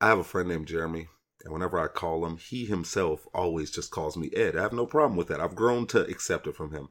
I 0.01 0.09
have 0.09 0.19
a 0.19 0.25
friend 0.25 0.49
named 0.49 0.67
Jeremy, 0.67 1.07
and 1.45 1.53
whenever 1.53 1.79
I 1.79 1.87
call 1.87 2.27
him, 2.27 2.39
he 2.39 2.65
himself 2.67 3.27
always 3.33 3.71
just 3.71 3.93
calls 3.93 4.17
me 4.17 4.31
Ed. 4.35 4.57
I 4.57 4.63
have 4.63 4.73
no 4.73 4.85
problem 4.85 5.17
with 5.17 5.29
that. 5.29 5.39
I've 5.39 5.55
grown 5.55 5.87
to 5.89 6.01
accept 6.07 6.49
it 6.49 6.57
from 6.57 6.73
him. 6.73 6.89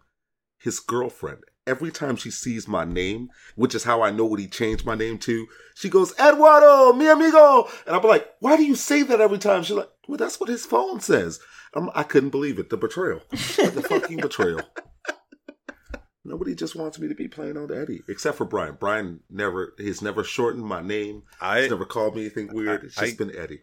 His 0.59 0.79
girlfriend, 0.79 1.43
every 1.69 1.91
time 1.91 2.15
she 2.15 2.31
sees 2.31 2.67
my 2.67 2.83
name, 2.83 3.29
which 3.55 3.75
is 3.75 3.83
how 3.83 4.01
I 4.01 4.09
know 4.11 4.25
what 4.25 4.39
he 4.39 4.47
changed 4.47 4.85
my 4.85 4.95
name 4.95 5.19
to, 5.19 5.47
she 5.75 5.87
goes, 5.87 6.13
Eduardo, 6.19 6.93
mi 6.93 7.07
amigo. 7.07 7.67
And 7.85 7.95
I'm 7.95 8.03
like, 8.03 8.27
why 8.39 8.57
do 8.57 8.63
you 8.65 8.75
say 8.75 9.03
that 9.03 9.21
every 9.21 9.37
time? 9.37 9.61
She's 9.63 9.75
like, 9.77 9.89
well, 10.07 10.17
that's 10.17 10.39
what 10.39 10.49
his 10.49 10.65
phone 10.65 10.99
says. 10.99 11.39
I'm, 11.75 11.89
I 11.93 12.01
couldn't 12.03 12.31
believe 12.31 12.57
it. 12.57 12.69
The 12.71 12.77
betrayal. 12.77 13.21
the 13.29 13.85
fucking 13.87 14.17
betrayal. 14.17 14.61
Nobody 16.25 16.53
just 16.53 16.75
wants 16.75 16.99
me 16.99 17.07
to 17.07 17.15
be 17.15 17.27
playing 17.27 17.57
on 17.57 17.71
Eddie, 17.73 18.01
except 18.09 18.37
for 18.37 18.45
Bryan. 18.45 18.75
Bryan 18.79 19.21
never, 19.29 19.73
he's 19.77 20.01
never 20.01 20.23
shortened 20.23 20.65
my 20.65 20.81
name. 20.81 21.23
I 21.39 21.61
He's 21.61 21.69
never 21.71 21.85
called 21.85 22.15
me 22.15 22.21
anything 22.21 22.53
weird. 22.53 22.83
It's 22.83 22.95
just 22.95 23.13
I- 23.13 23.23
been 23.23 23.35
Eddie. 23.35 23.61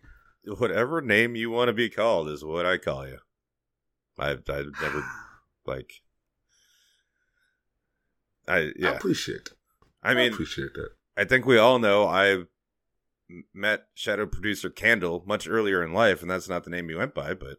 whatever 0.58 1.00
name 1.02 1.36
you 1.36 1.50
want 1.50 1.68
to 1.68 1.72
be 1.74 1.90
called 1.90 2.28
is 2.28 2.44
what 2.44 2.64
I 2.66 2.78
call 2.78 3.06
you. 3.06 3.18
I 4.18 4.30
I 4.30 4.62
never 4.80 5.04
like. 5.66 5.90
I 8.48 8.56
I 8.58 8.72
yeah. 8.76 8.90
appreciate. 8.96 9.50
I 10.02 10.14
mean, 10.14 10.32
appreciate 10.32 10.74
that. 10.74 10.90
I 11.16 11.24
think 11.24 11.46
we 11.46 11.58
all 11.58 11.78
know 11.78 12.06
I 12.06 12.30
m- 12.30 13.44
met 13.54 13.86
shadow 13.94 14.26
producer 14.26 14.70
Candle 14.70 15.24
much 15.26 15.48
earlier 15.48 15.82
in 15.82 15.92
life, 15.92 16.22
and 16.22 16.30
that's 16.30 16.48
not 16.48 16.64
the 16.64 16.70
name 16.70 16.88
he 16.88 16.94
went 16.94 17.14
by, 17.14 17.34
but 17.34 17.56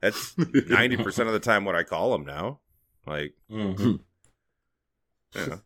that's 0.00 0.34
ninety 0.68 0.96
percent 0.96 1.28
of 1.28 1.32
the 1.34 1.40
time 1.40 1.64
what 1.64 1.76
I 1.76 1.82
call 1.82 2.14
him 2.14 2.24
now. 2.24 2.60
Like, 3.06 3.34
Mhm. 3.50 4.00
you 5.34 5.46
know, 5.46 5.60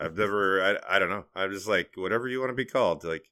I've 0.00 0.16
never. 0.16 0.62
I, 0.62 0.96
I 0.96 0.98
don't 0.98 1.10
know. 1.10 1.24
I'm 1.34 1.52
just 1.52 1.68
like 1.68 1.90
whatever 1.96 2.28
you 2.28 2.40
want 2.40 2.50
to 2.50 2.54
be 2.56 2.64
called. 2.64 3.04
Like, 3.04 3.28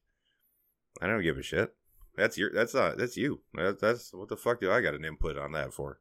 I 1.01 1.07
don't 1.07 1.23
give 1.23 1.37
a 1.37 1.41
shit. 1.43 1.73
That's 2.15 2.37
your. 2.37 2.51
That's 2.53 2.73
not. 2.73 2.97
That's 2.97 3.17
you. 3.17 3.41
That, 3.53 3.79
that's 3.79 4.13
what 4.13 4.29
the 4.29 4.37
fuck 4.37 4.61
do 4.61 4.71
I 4.71 4.81
got 4.81 4.93
an 4.95 5.03
input 5.05 5.37
on 5.37 5.51
that 5.53 5.73
for? 5.73 5.99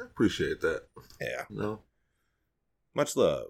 I 0.00 0.04
appreciate 0.04 0.60
that. 0.62 0.82
Yeah. 1.20 1.44
No, 1.50 1.80
Much 2.94 3.16
love. 3.16 3.48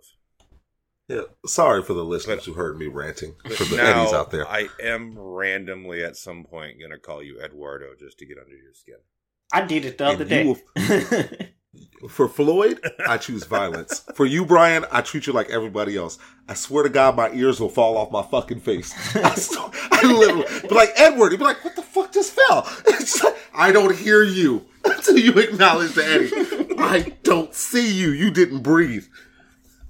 Yeah, 1.08 1.22
sorry 1.46 1.82
for 1.82 1.92
the 1.92 2.04
listeners 2.04 2.36
But- 2.38 2.44
who 2.46 2.52
heard 2.54 2.78
me 2.78 2.86
ranting. 2.86 3.34
For 3.56 3.64
the 3.64 3.76
now, 3.76 4.02
Eddies 4.02 4.14
out 4.14 4.30
there. 4.30 4.46
I 4.48 4.68
am 4.82 5.18
randomly 5.18 6.02
at 6.02 6.16
some 6.16 6.44
point 6.44 6.78
going 6.78 6.92
to 6.92 6.98
call 6.98 7.22
you 7.22 7.40
Eduardo 7.42 7.88
just 7.98 8.18
to 8.20 8.26
get 8.26 8.38
under 8.38 8.56
your 8.56 8.72
skin. 8.72 8.96
I 9.52 9.62
did 9.66 9.84
it 9.84 9.98
the 9.98 10.06
other 10.06 10.26
And 10.28 10.48
you 10.48 10.56
day. 10.74 11.50
For 12.08 12.28
Floyd, 12.28 12.80
I 13.06 13.18
choose 13.18 13.44
violence. 13.44 14.04
For 14.14 14.24
you, 14.26 14.44
Bryan, 14.46 14.84
I 14.92 15.00
treat 15.00 15.26
you 15.26 15.32
like 15.32 15.50
everybody 15.50 15.96
else. 15.96 16.18
I 16.48 16.54
swear 16.54 16.84
to 16.84 16.88
God, 16.88 17.16
my 17.16 17.30
ears 17.32 17.58
will 17.60 17.68
fall 17.68 17.96
off 17.96 18.12
my 18.12 18.22
fucking 18.22 18.60
face. 18.60 18.94
I, 19.16 19.34
st- 19.34 19.70
I 19.90 20.02
literally, 20.12 20.46
but 20.62 20.72
like 20.72 20.90
Edward, 20.96 21.30
he'd 21.32 21.38
be 21.38 21.44
like, 21.44 21.64
"What 21.64 21.74
the 21.74 21.82
fuck 21.82 22.12
just 22.12 22.32
fell?" 22.32 22.68
It's 22.86 23.22
like, 23.24 23.36
I 23.54 23.72
don't 23.72 23.96
hear 23.96 24.22
you 24.22 24.64
until 24.84 25.18
you 25.18 25.32
acknowledge 25.32 25.94
the 25.94 26.04
Eddie. 26.06 26.74
I 26.78 27.16
don't 27.24 27.52
see 27.54 27.90
you. 27.92 28.10
You 28.10 28.30
didn't 28.30 28.60
breathe. 28.62 29.06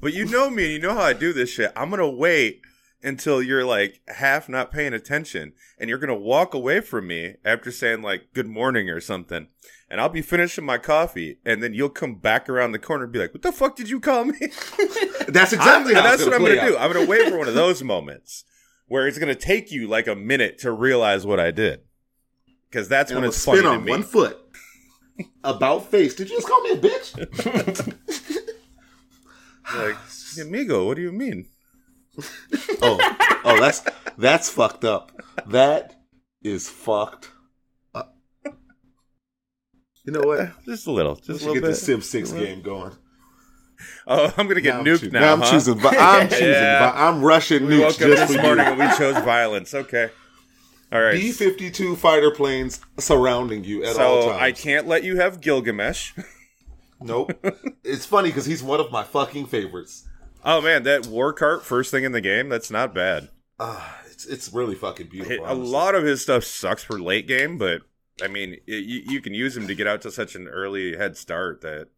But 0.05 0.13
you 0.13 0.27
know 0.27 0.51
me 0.51 0.65
and 0.65 0.73
you 0.75 0.79
know 0.81 0.93
how 0.93 1.01
I 1.01 1.15
do 1.15 1.33
this 1.33 1.49
shit. 1.49 1.73
I'm 1.75 1.89
going 1.89 1.99
to 1.99 2.07
wait 2.07 2.61
until 3.03 3.41
you're 3.41 3.65
like 3.65 4.03
half 4.09 4.51
not 4.51 4.71
paying 4.71 4.93
attention 4.93 5.55
and 5.79 5.89
you're 5.89 5.99
going 5.99 6.09
to 6.09 6.15
walk 6.15 6.53
away 6.53 6.81
from 6.81 7.07
me 7.07 7.37
after 7.43 7.73
saying 7.73 8.03
like 8.03 8.35
good 8.35 8.47
morning 8.47 8.91
or 8.91 9.01
something. 9.01 9.49
And 9.89 10.03
I'll 10.03 10.11
be 10.11 10.21
finishing 10.21 10.67
my 10.67 10.77
coffee 10.77 11.39
and 11.47 11.63
then 11.63 11.73
you'll 11.73 11.89
come 11.89 12.17
back 12.17 12.51
around 12.51 12.73
the 12.73 12.79
corner 12.79 13.05
and 13.05 13.15
be 13.15 13.19
like, 13.19 13.33
what 13.33 13.41
the 13.41 13.51
fuck 13.51 13.77
did 13.77 13.89
you 13.89 13.99
call 13.99 14.27
me? 14.27 14.37
That's 15.29 15.55
exactly 15.55 15.95
how 15.95 16.03
that's 16.03 16.23
what 16.23 16.35
I'm 16.35 16.43
gonna 16.43 16.55
going 16.55 16.57
to 16.57 16.61
play 16.61 16.69
do. 16.73 16.77
I'm 16.77 16.93
going 16.93 17.07
to 17.07 17.11
wait 17.11 17.31
for 17.31 17.39
one 17.39 17.49
of 17.49 17.55
those 17.55 17.83
moments 17.83 18.45
where 18.89 19.09
it's 19.09 19.17
going 19.17 19.35
to 19.35 19.41
take 19.41 19.73
you 19.73 19.89
like 19.89 20.07
a 20.07 20.15
minute 20.15 20.59
to 20.59 20.71
realize 20.71 21.25
what 21.25 21.41
I 21.41 21.51
did. 21.51 21.81
Because 22.69 22.89
that's 22.89 23.11
And 23.11 23.21
when 23.21 23.29
it's 23.31 23.43
gonna 23.43 23.63
funny 23.63 23.67
spin 23.67 23.73
to 23.73 23.79
on 23.79 23.85
me. 23.87 23.91
one 23.91 24.03
foot. 24.03 24.39
About 25.45 25.91
face. 25.91 26.15
Did 26.15 26.29
you 26.29 26.37
just 26.37 26.47
call 26.47 26.61
me 26.61 26.73
a 26.73 26.77
bitch? 26.77 27.95
Like, 29.77 29.97
amigo, 30.41 30.87
what 30.87 30.97
do 30.97 31.03
you 31.03 31.13
mean? 31.13 31.47
oh, 32.83 32.99
oh, 33.45 33.61
that's 33.61 33.83
that's 34.17 34.49
fucked 34.49 34.85
up. 34.85 35.11
That 35.47 35.95
is 36.43 36.69
fucked 36.69 37.31
up. 37.95 38.17
You 40.05 40.13
know 40.13 40.21
what? 40.23 40.51
Just 40.65 40.87
a 40.87 40.93
little. 40.93 41.17
Just 41.17 41.29
a 41.29 41.33
little 41.33 41.55
get 41.55 41.63
bit. 41.63 41.69
the 41.71 41.75
Civ 41.75 42.05
Six 42.05 42.33
game 42.33 42.63
going. 42.63 42.93
Oh, 44.07 44.33
I'm 44.37 44.47
gonna 44.49 44.61
get 44.61 44.77
I'm 44.77 44.85
nuked 44.85 45.01
choo- 45.01 45.11
now. 45.11 45.33
I'm 45.33 45.41
huh? 45.41 45.51
choosing. 45.51 45.79
vi- 45.79 45.89
I'm 45.99 46.29
choosing. 46.29 46.49
Yeah. 46.49 46.91
vi- 46.93 47.09
I'm 47.09 47.23
rushing 47.23 47.67
We 47.67 47.75
nukes 47.79 47.81
woke 47.81 47.97
just 47.99 48.29
this 48.29 48.37
for 48.37 48.43
morning 48.43 48.67
you. 48.67 48.73
and 48.73 48.81
we 48.81 48.97
chose 48.97 49.15
violence. 49.25 49.75
Okay. 49.75 50.11
All 50.93 51.01
right. 51.03 51.15
B 51.15 51.33
fifty 51.33 51.71
two 51.71 51.97
fighter 51.97 52.31
planes 52.31 52.81
surrounding 52.99 53.65
you 53.65 53.83
at 53.83 53.99
all 53.99 54.23
so 54.23 54.29
times. 54.29 54.43
I 54.43 54.53
can't 54.53 54.87
let 54.87 55.03
you 55.05 55.17
have 55.17 55.41
Gilgamesh. 55.41 56.13
Nope. 57.01 57.33
it's 57.85 58.07
funny 58.07 58.29
because 58.31 58.47
he's 58.47 58.63
one 58.63 58.81
of 58.81 58.91
my 58.93 59.03
fucking 59.03 59.47
favorites. 59.47 60.07
Oh 60.45 60.61
man, 60.61 60.83
that 60.85 61.07
war 61.07 61.33
cart 61.33 61.65
first 61.65 61.91
thing 61.91 62.05
in 62.05 62.13
the 62.13 62.21
game. 62.21 62.49
That's 62.49 62.71
not 62.71 62.95
bad. 62.95 63.29
Ah, 63.59 64.01
it's 64.11 64.27
it's 64.27 64.53
really 64.53 64.75
fucking 64.75 65.09
beautiful. 65.09 65.45
It- 65.45 65.51
a 65.51 65.55
lot 65.55 65.95
of 65.95 66.05
his 66.05 66.23
stuff 66.23 66.45
sucks 66.45 66.83
for 66.85 66.99
late 67.01 67.27
game, 67.27 67.57
but 67.59 67.83
I 68.23 68.29
mean, 68.29 68.55
it, 68.67 68.85
you, 68.85 69.03
you 69.07 69.21
can 69.21 69.35
use 69.35 69.57
him 69.57 69.67
to 69.67 69.75
get 69.75 69.87
out 69.87 70.03
to 70.03 70.11
such 70.11 70.35
an 70.35 70.47
early 70.49 70.97
head 70.97 71.17
start 71.17 71.61
that 71.63 71.89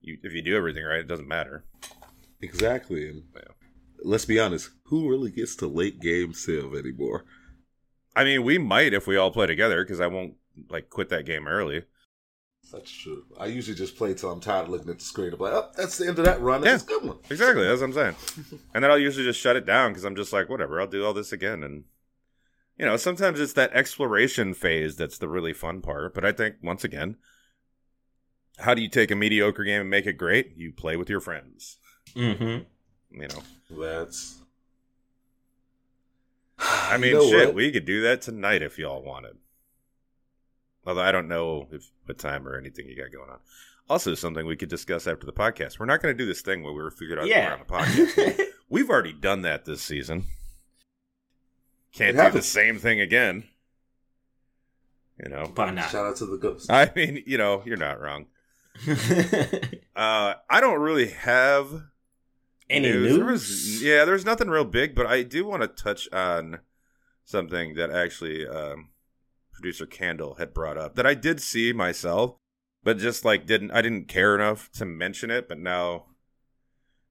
you, 0.00 0.18
if 0.22 0.32
you 0.32 0.42
do 0.42 0.56
everything 0.56 0.84
right, 0.84 1.00
it 1.00 1.08
doesn't 1.08 1.26
matter. 1.28 1.64
Exactly. 2.40 3.08
And 3.08 3.22
Yeah. 3.34 3.42
let's 4.02 4.24
be 4.26 4.38
honest, 4.38 4.70
who 4.84 5.08
really 5.08 5.30
gets 5.30 5.56
to 5.56 5.66
late 5.66 6.00
game 6.00 6.34
Civ 6.34 6.74
anymore? 6.74 7.24
I 8.14 8.22
mean, 8.24 8.44
we 8.44 8.58
might 8.58 8.92
if 8.94 9.06
we 9.06 9.16
all 9.16 9.30
play 9.32 9.46
together 9.46 9.82
because 9.82 10.00
I 10.00 10.06
won't 10.06 10.34
like 10.70 10.88
quit 10.90 11.08
that 11.08 11.26
game 11.26 11.48
early. 11.48 11.84
That's 12.72 12.90
true. 12.90 13.24
I 13.38 13.46
usually 13.46 13.76
just 13.76 13.96
play 13.96 14.14
till 14.14 14.30
I'm 14.30 14.40
tired 14.40 14.64
of 14.64 14.70
looking 14.70 14.90
at 14.90 14.98
the 14.98 15.04
screen. 15.04 15.32
I'm 15.32 15.38
like, 15.38 15.52
oh, 15.52 15.68
that's 15.76 15.98
the 15.98 16.08
end 16.08 16.18
of 16.18 16.24
that 16.24 16.40
run. 16.40 16.62
That's 16.62 16.82
a 16.82 16.86
good 16.86 17.04
one. 17.04 17.18
Exactly, 17.30 17.64
that's 17.64 17.80
what 17.80 17.86
I'm 17.88 17.92
saying. 17.92 18.16
and 18.74 18.82
then 18.82 18.90
I'll 18.90 18.98
usually 18.98 19.24
just 19.24 19.40
shut 19.40 19.56
it 19.56 19.66
down 19.66 19.90
because 19.92 20.04
I'm 20.04 20.16
just 20.16 20.32
like, 20.32 20.48
whatever, 20.48 20.80
I'll 20.80 20.86
do 20.86 21.04
all 21.04 21.12
this 21.14 21.32
again. 21.32 21.62
And 21.62 21.84
you 22.78 22.84
know, 22.84 22.96
sometimes 22.96 23.38
it's 23.38 23.52
that 23.52 23.72
exploration 23.72 24.54
phase 24.54 24.96
that's 24.96 25.18
the 25.18 25.28
really 25.28 25.52
fun 25.52 25.80
part. 25.82 26.14
But 26.14 26.24
I 26.24 26.32
think 26.32 26.56
once 26.62 26.82
again, 26.84 27.16
how 28.58 28.74
do 28.74 28.82
you 28.82 28.88
take 28.88 29.10
a 29.10 29.16
mediocre 29.16 29.64
game 29.64 29.82
and 29.82 29.90
make 29.90 30.06
it 30.06 30.14
great? 30.14 30.56
You 30.56 30.72
play 30.72 30.96
with 30.96 31.08
your 31.10 31.20
friends. 31.20 31.78
mm-hmm. 32.14 32.62
You 33.20 33.28
know, 33.28 33.42
That's. 33.70 34.38
I 36.58 36.94
You 36.96 37.00
mean, 37.00 37.12
know 37.14 37.28
shit, 37.30 37.46
what? 37.48 37.54
we 37.54 37.70
could 37.70 37.84
do 37.84 38.00
that 38.02 38.22
tonight 38.22 38.62
if 38.62 38.78
y'all 38.78 39.02
wanted. 39.04 39.36
Although 40.86 41.02
I 41.02 41.12
don't 41.12 41.28
know 41.28 41.68
if 41.72 41.90
what 42.04 42.18
time 42.18 42.46
or 42.46 42.56
anything 42.58 42.86
you 42.88 42.96
got 42.96 43.12
going 43.12 43.30
on. 43.30 43.38
Also, 43.88 44.14
something 44.14 44.46
we 44.46 44.56
could 44.56 44.68
discuss 44.70 45.06
after 45.06 45.26
the 45.26 45.32
podcast. 45.32 45.78
We're 45.78 45.86
not 45.86 46.00
going 46.02 46.16
to 46.16 46.18
do 46.22 46.26
this 46.26 46.40
thing 46.42 46.62
where 46.62 46.72
we 46.72 46.82
were 46.82 46.90
figured 46.90 47.18
out 47.18 47.26
Yeah. 47.26 47.48
we're 47.48 47.52
on 47.52 47.58
the 47.58 47.64
podcast. 48.14 48.40
We've 48.70 48.88
already 48.90 49.12
done 49.12 49.42
that 49.42 49.64
this 49.66 49.82
season. 49.82 50.24
Can't 51.92 52.16
do 52.16 52.30
the 52.30 52.42
same 52.42 52.78
thing 52.78 53.00
again. 53.00 53.44
You 55.22 55.28
know, 55.30 55.52
Why 55.54 55.70
not? 55.70 55.90
Shout 55.90 56.06
out 56.06 56.16
to 56.16 56.26
the 56.26 56.38
ghost. 56.38 56.70
I 56.72 56.90
mean, 56.96 57.22
you 57.26 57.38
know, 57.38 57.62
you're 57.64 57.76
not 57.76 58.00
wrong. 58.00 58.26
Uh, 59.96 60.34
I 60.50 60.60
don't 60.60 60.80
really 60.80 61.10
have 61.10 61.84
Any 62.68 62.90
news. 62.90 63.10
news? 63.10 63.16
There 63.16 63.24
was, 63.26 63.82
yeah, 63.84 64.04
there's 64.04 64.24
nothing 64.24 64.48
real 64.48 64.64
big, 64.64 64.92
but 64.96 65.06
I 65.06 65.22
do 65.22 65.46
want 65.46 65.62
to 65.62 65.68
touch 65.68 66.08
on 66.12 66.58
something 67.24 67.74
that 67.76 67.90
actually 67.90 68.44
um, 68.44 68.88
producer 69.54 69.86
Candle 69.86 70.34
had 70.34 70.52
brought 70.52 70.76
up 70.76 70.96
that 70.96 71.06
I 71.06 71.14
did 71.14 71.40
see 71.40 71.72
myself, 71.72 72.36
but 72.82 72.98
just 72.98 73.24
like 73.24 73.46
didn't 73.46 73.70
I 73.70 73.82
didn't 73.82 74.08
care 74.08 74.34
enough 74.34 74.70
to 74.72 74.84
mention 74.84 75.30
it. 75.30 75.48
But 75.48 75.58
now, 75.58 76.06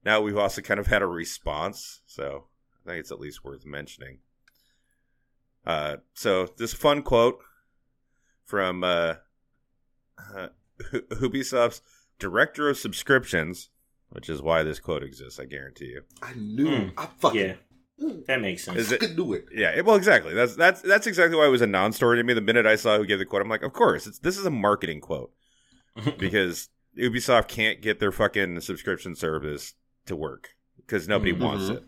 now 0.04 0.20
we've 0.20 0.36
also 0.36 0.62
kind 0.62 0.78
of 0.78 0.86
had 0.86 1.02
a 1.02 1.06
response, 1.06 2.02
so 2.06 2.46
I 2.84 2.90
think 2.90 3.00
it's 3.00 3.10
at 3.10 3.20
least 3.20 3.44
worth 3.44 3.66
mentioning. 3.66 4.18
Uh, 5.66 5.96
so 6.12 6.48
this 6.58 6.74
fun 6.74 7.02
quote 7.02 7.38
from 8.44 8.84
uh, 8.84 9.14
uh, 10.36 10.48
Ubisoft's 10.92 11.80
director 12.18 12.68
of 12.68 12.76
subscriptions, 12.76 13.70
which 14.10 14.28
is 14.28 14.42
why 14.42 14.62
this 14.62 14.78
quote 14.78 15.02
exists. 15.02 15.40
I 15.40 15.46
guarantee 15.46 15.86
you. 15.86 16.02
I 16.22 16.34
knew. 16.34 16.66
Mm. 16.66 16.92
I 16.96 17.08
fucking. 17.18 17.40
yeah. 17.40 17.54
That 18.26 18.40
makes 18.40 18.64
sense. 18.64 18.76
I 18.76 18.80
Is 18.80 18.92
it- 18.92 19.00
fucking 19.00 19.16
knew 19.16 19.32
it. 19.34 19.46
Yeah, 19.52 19.70
it- 19.76 19.84
well, 19.84 19.96
exactly. 19.96 20.34
That's 20.34 20.54
that's 20.56 20.80
that's 20.82 21.06
exactly 21.06 21.36
why 21.36 21.46
it 21.46 21.50
was 21.50 21.62
a 21.62 21.66
non-story 21.66 22.16
to 22.18 22.22
me. 22.24 22.34
The 22.34 22.40
minute 22.40 22.66
I 22.66 22.76
saw 22.76 22.96
who 22.98 23.06
gave 23.06 23.18
the 23.18 23.24
quote, 23.26 23.42
I'm 23.42 23.48
like, 23.48 23.62
of 23.62 23.72
course, 23.72 24.06
it's 24.06 24.18
this 24.18 24.38
is 24.38 24.46
a 24.46 24.50
marketing 24.50 25.00
quote 25.00 25.32
because 26.18 26.68
Ubisoft 26.98 27.48
can't 27.48 27.80
get 27.82 28.00
their 28.00 28.12
fucking 28.12 28.60
subscription 28.60 29.14
service 29.16 29.74
to 30.06 30.14
work 30.16 30.50
because 30.76 31.08
nobody 31.08 31.32
Mhm. 31.32 31.40
wants 31.40 31.68
it. 31.68 31.82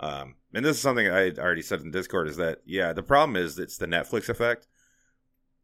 Um, 0.00 0.36
and 0.54 0.64
this 0.64 0.76
is 0.76 0.82
something 0.82 1.06
I 1.08 1.30
already 1.32 1.62
said 1.62 1.80
in 1.82 1.90
Discord 1.90 2.26
is 2.28 2.36
that 2.38 2.60
yeah, 2.64 2.92
the 2.92 3.02
problem 3.02 3.36
is 3.36 3.58
it's 3.58 3.76
the 3.76 3.86
Netflix 3.86 4.28
effect, 4.28 4.66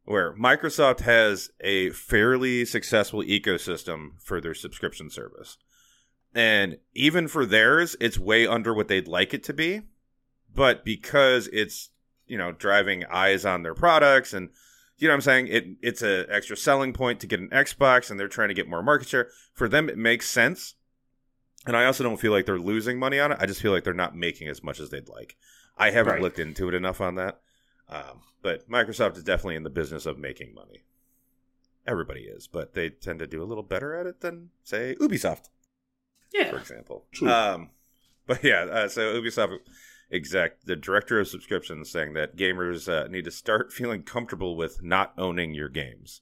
where 0.05 0.33
Microsoft 0.35 1.01
has 1.01 1.49
a 1.59 1.89
fairly 1.89 2.63
successful 2.65 3.21
ecosystem 3.23 4.11
for 4.23 4.39
their 4.39 4.53
subscription 4.53 5.09
service, 5.09 5.57
and 6.35 6.77
even 6.93 7.27
for 7.27 7.45
theirs, 7.45 7.95
it's 7.99 8.17
way 8.19 8.45
under 8.47 8.73
what 8.73 8.87
they'd 8.87 9.07
like 9.07 9.33
it 9.33 9.43
to 9.45 9.53
be. 9.53 9.81
But 10.53 10.83
because 10.85 11.47
it's 11.53 11.89
you 12.25 12.37
know 12.37 12.51
driving 12.51 13.05
eyes 13.05 13.45
on 13.45 13.63
their 13.63 13.73
products 13.75 14.33
and 14.33 14.49
you 14.97 15.07
know 15.07 15.13
what 15.13 15.17
I'm 15.17 15.21
saying? 15.21 15.47
It 15.47 15.65
it's 15.81 16.01
an 16.01 16.25
extra 16.29 16.57
selling 16.57 16.93
point 16.93 17.19
to 17.19 17.27
get 17.27 17.39
an 17.39 17.49
Xbox 17.49 18.09
and 18.09 18.19
they're 18.19 18.27
trying 18.27 18.47
to 18.49 18.53
get 18.55 18.67
more 18.67 18.81
market 18.83 19.07
share. 19.07 19.29
For 19.53 19.67
them 19.69 19.89
it 19.89 19.97
makes 19.97 20.27
sense. 20.29 20.75
And 21.65 21.75
I 21.75 21.85
also 21.85 22.03
don't 22.03 22.19
feel 22.19 22.31
like 22.31 22.45
they're 22.45 22.57
losing 22.57 22.97
money 22.97 23.19
on 23.19 23.31
it. 23.31 23.37
I 23.41 23.45
just 23.45 23.61
feel 23.61 23.71
like 23.71 23.83
they're 23.83 23.93
not 23.93 24.15
making 24.15 24.47
as 24.47 24.63
much 24.63 24.79
as 24.79 24.89
they'd 24.89 25.09
like. 25.09 25.35
I 25.77 25.91
haven't 25.91 26.13
Right. 26.13 26.21
looked 26.21 26.39
into 26.39 26.67
it 26.69 26.73
enough 26.73 27.01
on 27.01 27.15
that. 27.15 27.41
Um, 27.89 28.21
but 28.41 28.69
Microsoft 28.69 29.17
is 29.17 29.23
definitely 29.23 29.55
in 29.57 29.63
the 29.63 29.69
business 29.69 30.05
of 30.05 30.17
making 30.17 30.53
money. 30.53 30.83
Everybody 31.85 32.21
is, 32.21 32.47
but 32.47 32.73
they 32.73 32.89
tend 32.89 33.19
to 33.19 33.27
do 33.27 33.41
a 33.41 33.45
little 33.45 33.63
better 33.63 33.93
at 33.95 34.05
it 34.07 34.21
than 34.21 34.49
say 34.63 34.95
Ubisoft 34.99 35.49
for 36.33 36.57
example. 36.57 37.05
True. 37.11 37.29
Um, 37.29 37.69
but 38.25 38.43
yeah, 38.43 38.63
uh, 38.63 38.87
so 38.87 39.19
Ubisoft 39.21 39.57
exec, 40.11 40.61
the 40.63 40.75
director 40.75 41.19
of 41.19 41.27
subscriptions, 41.27 41.89
saying 41.89 42.13
that 42.13 42.35
gamers 42.37 42.87
uh, 42.91 43.07
need 43.07 43.25
to 43.25 43.31
start 43.31 43.71
feeling 43.79 44.03
comfortable 44.03 44.55
with 44.55 44.81
not 44.83 45.13
owning 45.17 45.53
your 45.53 45.69
games. 45.69 46.21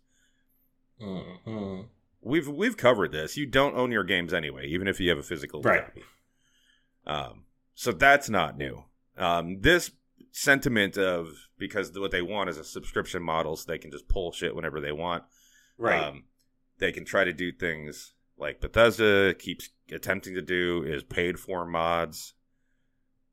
hmm 0.99 1.81
We've 2.21 2.47
we've 2.47 2.75
covered 2.77 3.11
this. 3.11 3.37
You 3.37 3.45
don't 3.45 3.75
own 3.75 3.91
your 3.91 4.03
games 4.03 4.33
anyway, 4.33 4.65
even 4.67 4.87
if 4.87 4.99
you 4.99 5.09
have 5.09 5.19
a 5.19 5.23
physical 5.23 5.61
Right. 5.61 5.85
copy. 5.85 6.03
Um, 7.05 7.43
so 7.75 7.91
that's 7.91 8.29
not 8.31 8.57
new. 8.57 8.85
Um, 9.15 9.61
this 9.61 9.91
sentiment 10.31 10.97
of 10.97 11.27
because 11.59 11.91
what 11.97 12.09
they 12.09 12.23
want 12.23 12.49
is 12.49 12.57
a 12.57 12.63
subscription 12.63 13.21
model, 13.21 13.55
so 13.55 13.65
they 13.67 13.77
can 13.77 13.91
just 13.91 14.07
pull 14.07 14.31
shit 14.31 14.55
whenever 14.55 14.81
they 14.81 14.91
want. 14.91 15.23
right. 15.77 16.01
Um, 16.03 16.23
they 16.79 16.91
can 16.91 17.05
try 17.05 17.23
to 17.23 17.31
do 17.31 17.51
things 17.51 18.13
like 18.37 18.59
Bethesda 18.59 19.33
keeps 19.37 19.69
attempting 19.91 20.35
to 20.35 20.41
do 20.41 20.83
is 20.83 21.03
paid 21.03 21.39
for 21.39 21.65
mods. 21.65 22.33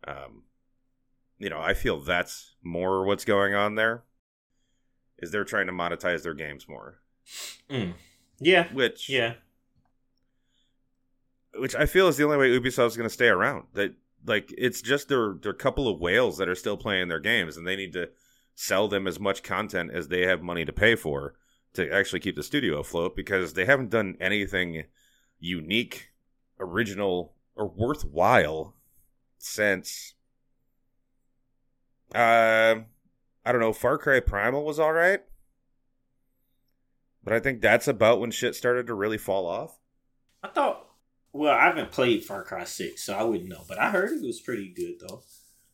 Um, 0.07 0.45
you 1.39 1.51
know, 1.51 1.61
I 1.61 1.75
feel 1.75 2.01
that's 2.01 2.55
more 2.63 3.05
what's 3.05 3.25
going 3.25 3.55
on 3.55 3.75
there. 3.75 4.05
Is 5.19 5.31
they're 5.31 5.45
trying 5.45 5.69
to 5.69 5.73
monetize 5.73 6.23
their 6.23 6.35
games 6.35 6.69
more, 6.69 6.99
Mm. 7.71 7.95
Yeah, 8.41 8.73
which 8.73 9.09
yeah. 9.09 9.35
which 11.55 11.77
I 11.77 11.87
feel 11.87 12.09
is 12.09 12.17
the 12.17 12.25
only 12.25 12.39
way 12.39 12.59
Ubisoft's 12.59 12.97
going 12.97 13.09
to 13.09 13.13
stay 13.15 13.29
around. 13.29 13.67
That 13.75 13.95
like 14.27 14.53
it's 14.59 14.83
just 14.83 15.09
their 15.09 15.35
their 15.35 15.53
couple 15.53 15.89
of 15.89 16.01
whales 16.01 16.39
that 16.39 16.49
are 16.49 16.57
still 16.57 16.77
playing 16.77 17.09
their 17.09 17.21
games, 17.21 17.57
and 17.57 17.67
they 17.67 17.77
need 17.77 17.93
to 17.93 18.11
sell 18.55 18.89
them 18.89 19.07
as 19.07 19.21
much 19.21 19.43
content 19.43 19.93
as 19.93 20.09
they 20.09 20.27
have 20.27 20.43
money 20.43 20.65
to 20.65 20.73
pay 20.73 20.95
for 20.97 21.35
to 21.75 21.91
actually 21.93 22.21
keep 22.21 22.37
the 22.37 22.43
studio 22.43 22.81
afloat 22.81 23.17
because 23.17 23.55
they 23.55 23.65
haven't 23.65 23.91
done 23.91 24.17
anything 24.21 24.85
unique, 25.39 26.09
original, 26.63 27.35
or 27.57 27.69
worthwhile 27.69 28.75
since 29.39 30.15
uh 32.15 32.77
I 33.45 33.51
don't 33.53 33.61
know, 33.61 33.73
Far 33.73 33.99
Cry 33.99 34.21
Primal 34.21 34.65
was 34.65 34.79
all 34.79 34.93
right. 34.93 35.21
But 37.25 37.35
I 37.35 37.41
think 37.41 37.61
that's 37.61 37.89
about 37.89 38.21
when 38.21 38.31
shit 38.31 38.55
started 38.55 38.87
to 38.87 38.95
really 38.95 39.19
fall 39.19 39.47
off. 39.47 39.79
I 40.43 40.49
thought. 40.49 40.87
Well, 41.33 41.53
I 41.55 41.65
haven't 41.67 41.93
played 41.93 42.25
Far 42.25 42.45
Cry 42.45 42.65
Six, 42.65 43.03
so 43.05 43.15
I 43.15 43.23
wouldn't 43.23 43.49
know. 43.49 43.63
But 43.69 43.79
I 43.81 43.91
heard 43.91 44.13
it 44.13 44.23
was 44.25 44.41
pretty 44.41 44.69
good 44.75 44.95
though. 45.01 45.23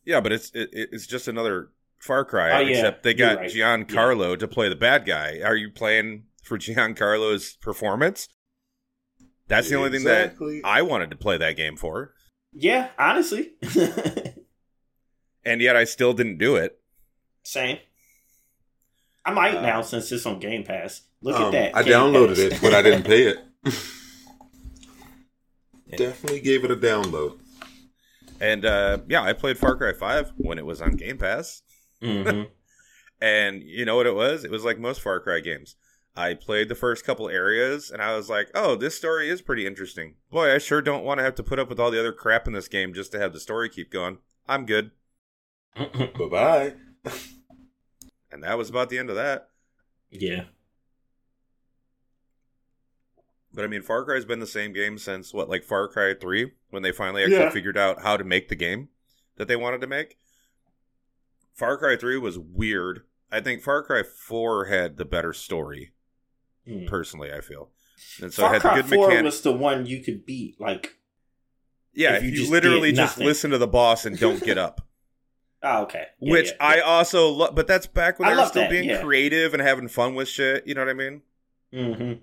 Yeah, 0.05 0.21
but 0.21 0.33
it's 0.33 0.51
it, 0.55 0.71
it's 0.73 1.07
just 1.07 1.27
another 1.29 1.71
Far 1.99 2.25
Cry, 2.25 2.53
Oh, 2.57 2.61
yeah. 2.61 2.77
except 2.77 3.03
they 3.03 3.13
got 3.15 3.39
right. 3.39 3.51
Giancarlo 3.51 4.39
to 4.39 4.47
play 4.49 4.69
the 4.69 4.77
bad 4.77 5.05
guy. 5.05 5.41
Are 5.45 5.57
you 5.57 5.71
playing 5.71 6.25
for 6.43 6.57
Giancarlo's 6.59 7.57
performance? 7.61 8.29
That's 9.49 9.69
the 9.69 9.77
only 9.77 9.91
thing 9.91 10.05
that 10.05 10.35
I 10.65 10.83
wanted 10.83 11.11
to 11.11 11.17
play 11.17 11.39
that 11.39 11.57
game 11.57 11.77
for, 11.77 12.15
Yeah, 12.53 12.89
honestly, 12.99 13.53
and 15.45 15.61
yet 15.61 15.77
I 15.77 15.85
still 15.85 16.13
didn't 16.13 16.39
do 16.39 16.57
it. 16.57 16.79
same. 17.43 17.79
I 19.25 19.33
might 19.33 19.57
Uh, 19.57 19.63
now 19.63 19.83
since 19.83 20.13
it's 20.13 20.25
on 20.27 20.39
Game 20.39 20.65
Pass. 20.65 21.03
Look 21.23 21.37
Um, 21.37 21.45
at 21.47 21.53
that. 21.53 21.77
I 21.77 21.83
Game 21.83 21.93
downloaded 21.95 22.37
Pass. 22.37 22.59
it, 22.59 22.63
but 22.63 22.75
I 22.75 22.83
didn't 22.83 23.05
pay 23.05 23.23
it. 23.25 23.39
Definitely 25.97 26.41
gave 26.41 26.65
it 26.65 26.71
a 26.71 26.77
download. 26.77 27.39
And 28.41 28.65
uh, 28.65 28.99
yeah, 29.09 29.23
I 29.23 29.33
played 29.33 29.59
Far 29.59 29.77
Cry 29.77 29.93
Five 29.93 30.33
when 30.37 30.59
it 30.59 30.67
was 30.67 30.81
on 30.81 30.93
Game 30.97 31.19
Pass, 31.19 31.63
Mhm. 32.03 32.49
and 33.21 33.63
you 33.63 33.85
know 33.85 33.97
what 33.97 34.07
it 34.07 34.15
was? 34.15 34.45
It 34.45 34.51
was 34.51 34.65
like 34.65 34.79
most 34.79 35.01
Far 35.01 35.21
Cry 35.21 35.41
games. 35.41 35.77
I 36.19 36.35
played 36.35 36.69
the 36.69 36.75
first 36.75 37.05
couple 37.05 37.29
areas, 37.29 37.91
and 37.91 38.03
I 38.03 38.17
was 38.17 38.29
like, 38.29 38.51
"Oh, 38.55 38.75
this 38.75 38.97
story 38.97 39.29
is 39.31 39.41
pretty 39.41 39.67
interesting." 39.67 40.17
Boy, 40.33 40.53
I 40.53 40.59
sure 40.59 40.83
don't 40.83 41.05
want 41.05 41.19
to 41.19 41.25
have 41.25 41.37
to 41.37 41.43
put 41.45 41.59
up 41.61 41.69
with 41.69 41.79
all 41.79 41.91
the 41.93 42.01
other 42.01 42.13
crap 42.13 42.47
in 42.49 42.53
this 42.55 42.67
game 42.69 42.93
just 42.93 43.13
to 43.13 43.19
have 43.21 43.33
the 43.33 43.39
story 43.41 43.69
keep 43.69 43.91
going. 43.91 44.19
I'm 44.49 44.67
good. 44.67 44.91
Bye 45.77 46.11
bye. 46.31 46.75
And 48.31 48.43
that 48.43 48.59
was 48.59 48.69
about 48.69 48.91
the 48.91 48.99
end 48.99 49.09
of 49.09 49.17
that. 49.17 49.49
yeah. 50.11 50.45
But 53.55 53.65
I 53.65 53.69
mean, 53.69 53.83
Far 53.83 54.05
Cry's 54.05 54.27
been 54.27 54.39
the 54.41 54.47
same 54.47 54.73
game 54.75 54.99
since 54.99 55.33
what, 55.33 55.49
like 55.49 55.65
Far 55.65 55.89
Cry 55.89 56.15
Three, 56.15 56.53
when 56.71 56.83
they 56.83 56.93
finally 56.93 57.23
actually 57.23 57.39
Yeah. 57.39 57.51
figured 57.51 57.79
out 57.79 58.03
how 58.03 58.17
to 58.17 58.25
make 58.25 58.49
the 58.49 58.55
game 58.55 58.89
that 59.37 59.49
they 59.49 59.57
wanted 59.57 59.81
to 59.81 59.87
make. 59.87 60.19
Far 61.55 61.79
Cry 61.79 61.97
Three 61.97 62.19
was 62.19 62.39
weird. 62.39 63.05
I 63.33 63.41
think 63.41 63.63
Far 63.63 63.83
Cry 63.83 64.03
Four 64.03 64.67
had 64.67 64.97
the 64.99 65.05
better 65.07 65.33
story. 65.33 65.93
Mm. 66.69 66.87
Personally, 66.87 67.33
I 67.33 67.41
feel, 67.41 67.71
and 68.23 68.33
so 68.33 68.43
Far 68.43 68.51
it 68.51 68.53
had 68.55 68.63
Cry 68.63 68.77
the 68.77 68.83
good 68.83 68.91
Four 68.95 69.09
mechanics. 69.09 69.37
was 69.37 69.41
the 69.43 69.53
one 69.53 69.87
you 69.87 70.03
could 70.03 70.27
beat. 70.27 70.61
Like, 70.61 70.97
yeah, 71.95 72.15
if 72.17 72.19
if 72.19 72.25
you 72.25 72.31
you, 72.31 72.37
just 72.37 72.51
literally 72.51 72.93
just 72.93 73.19
listen 73.19 73.51
to 73.53 73.59
the 73.59 73.67
boss 73.67 74.05
and 74.05 74.19
don't 74.19 74.43
get 74.43 74.59
up. 74.59 74.83
oh, 75.63 75.83
okay. 75.85 76.07
Yeah, 76.21 76.33
Which 76.33 76.49
yeah, 76.49 76.57
I 76.61 76.81
also 76.81 77.29
love, 77.31 77.55
but 77.55 77.67
that's 77.67 77.87
back 77.87 78.19
when 78.19 78.29
I 78.29 78.35
they 78.35 78.41
were 78.43 78.47
still 78.49 78.63
that, 78.63 78.71
being 78.71 78.89
yeah. 78.91 79.03
creative 79.03 79.55
and 79.55 79.63
having 79.63 79.89
fun 79.89 80.15
with 80.15 80.29
shit. 80.29 80.67
You 80.67 80.75
know 80.75 80.83
what 80.83 80.91
I 80.91 80.95
mean? 80.95 81.23
Mhm. 81.75 82.21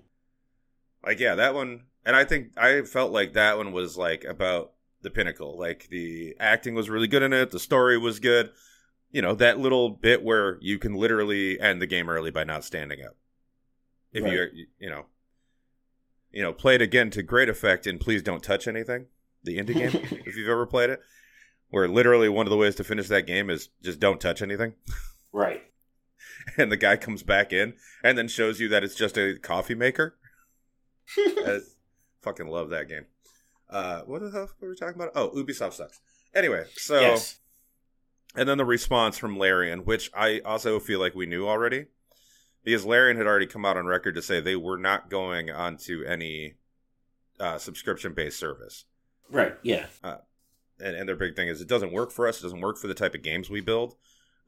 like 1.04 1.20
yeah 1.20 1.36
that 1.36 1.54
one 1.54 1.82
and 2.04 2.16
i 2.16 2.24
think 2.24 2.48
i 2.56 2.82
felt 2.82 3.12
like 3.12 3.34
that 3.34 3.56
one 3.56 3.70
was 3.70 3.96
like 3.96 4.24
about 4.24 4.72
the 5.02 5.10
pinnacle 5.10 5.56
like 5.56 5.86
the 5.88 6.34
acting 6.40 6.74
was 6.74 6.90
really 6.90 7.06
good 7.06 7.22
in 7.22 7.32
it 7.32 7.52
the 7.52 7.60
story 7.60 7.96
was 7.96 8.18
good 8.18 8.50
you 9.12 9.22
know 9.22 9.36
that 9.36 9.60
little 9.60 9.88
bit 9.88 10.24
where 10.24 10.58
you 10.60 10.80
can 10.80 10.94
literally 10.94 11.60
end 11.60 11.80
the 11.80 11.86
game 11.86 12.08
early 12.10 12.32
by 12.32 12.42
not 12.42 12.64
standing 12.64 13.04
up 13.04 13.14
if 14.16 14.32
you 14.32 14.66
you 14.78 14.90
know 14.90 15.06
you 16.30 16.42
know 16.42 16.52
play 16.52 16.74
it 16.74 16.82
again 16.82 17.10
to 17.10 17.22
great 17.22 17.48
effect 17.48 17.86
and 17.86 18.00
please 18.00 18.22
don't 18.22 18.42
touch 18.42 18.66
anything 18.66 19.06
the 19.44 19.58
indie 19.58 19.74
game 19.74 19.90
if 20.26 20.36
you've 20.36 20.48
ever 20.48 20.66
played 20.66 20.90
it 20.90 21.00
where 21.70 21.88
literally 21.88 22.28
one 22.28 22.46
of 22.46 22.50
the 22.50 22.56
ways 22.56 22.74
to 22.74 22.84
finish 22.84 23.08
that 23.08 23.26
game 23.26 23.50
is 23.50 23.68
just 23.82 24.00
don't 24.00 24.20
touch 24.20 24.42
anything 24.42 24.74
Right. 25.32 25.62
and 26.56 26.72
the 26.72 26.76
guy 26.76 26.96
comes 26.96 27.22
back 27.22 27.52
in 27.52 27.74
and 28.02 28.16
then 28.16 28.28
shows 28.28 28.58
you 28.58 28.68
that 28.68 28.82
it's 28.82 28.94
just 28.94 29.18
a 29.18 29.38
coffee 29.38 29.74
maker 29.74 30.16
I 31.18 31.60
fucking 32.22 32.48
love 32.48 32.70
that 32.70 32.88
game. 32.88 33.06
Uh, 33.68 34.02
what 34.02 34.22
the 34.22 34.30
hell 34.30 34.48
were 34.60 34.70
we 34.70 34.76
talking 34.76 34.94
about? 34.96 35.12
Oh, 35.14 35.30
Ubisoft 35.30 35.74
sucks. 35.74 36.00
Anyway, 36.34 36.64
so 36.74 37.00
yes. 37.00 37.38
and 38.34 38.48
then 38.48 38.58
the 38.58 38.64
response 38.64 39.16
from 39.18 39.38
Larian, 39.38 39.84
which 39.84 40.10
I 40.14 40.40
also 40.44 40.78
feel 40.78 41.00
like 41.00 41.14
we 41.14 41.26
knew 41.26 41.46
already, 41.48 41.86
because 42.66 42.84
Larian 42.84 43.16
had 43.16 43.26
already 43.26 43.46
come 43.46 43.64
out 43.64 43.78
on 43.78 43.86
record 43.86 44.16
to 44.16 44.20
say 44.22 44.40
they 44.40 44.56
were 44.56 44.76
not 44.76 45.08
going 45.08 45.50
onto 45.50 46.02
any 46.04 46.56
uh, 47.40 47.56
subscription-based 47.56 48.38
service, 48.38 48.84
Right. 49.30 49.54
Yeah. 49.62 49.86
and, 50.02 50.96
and 50.96 51.08
their 51.08 51.16
big 51.16 51.34
thing 51.36 51.48
is 51.48 51.60
it 51.60 51.68
doesn't 51.68 51.92
work 51.92 52.10
for 52.10 52.26
us. 52.28 52.40
It 52.40 52.42
doesn't 52.42 52.60
work 52.60 52.76
for 52.76 52.88
the 52.88 52.94
type 52.94 53.14
of 53.14 53.22
games 53.22 53.48
we 53.48 53.60
build. 53.62 53.94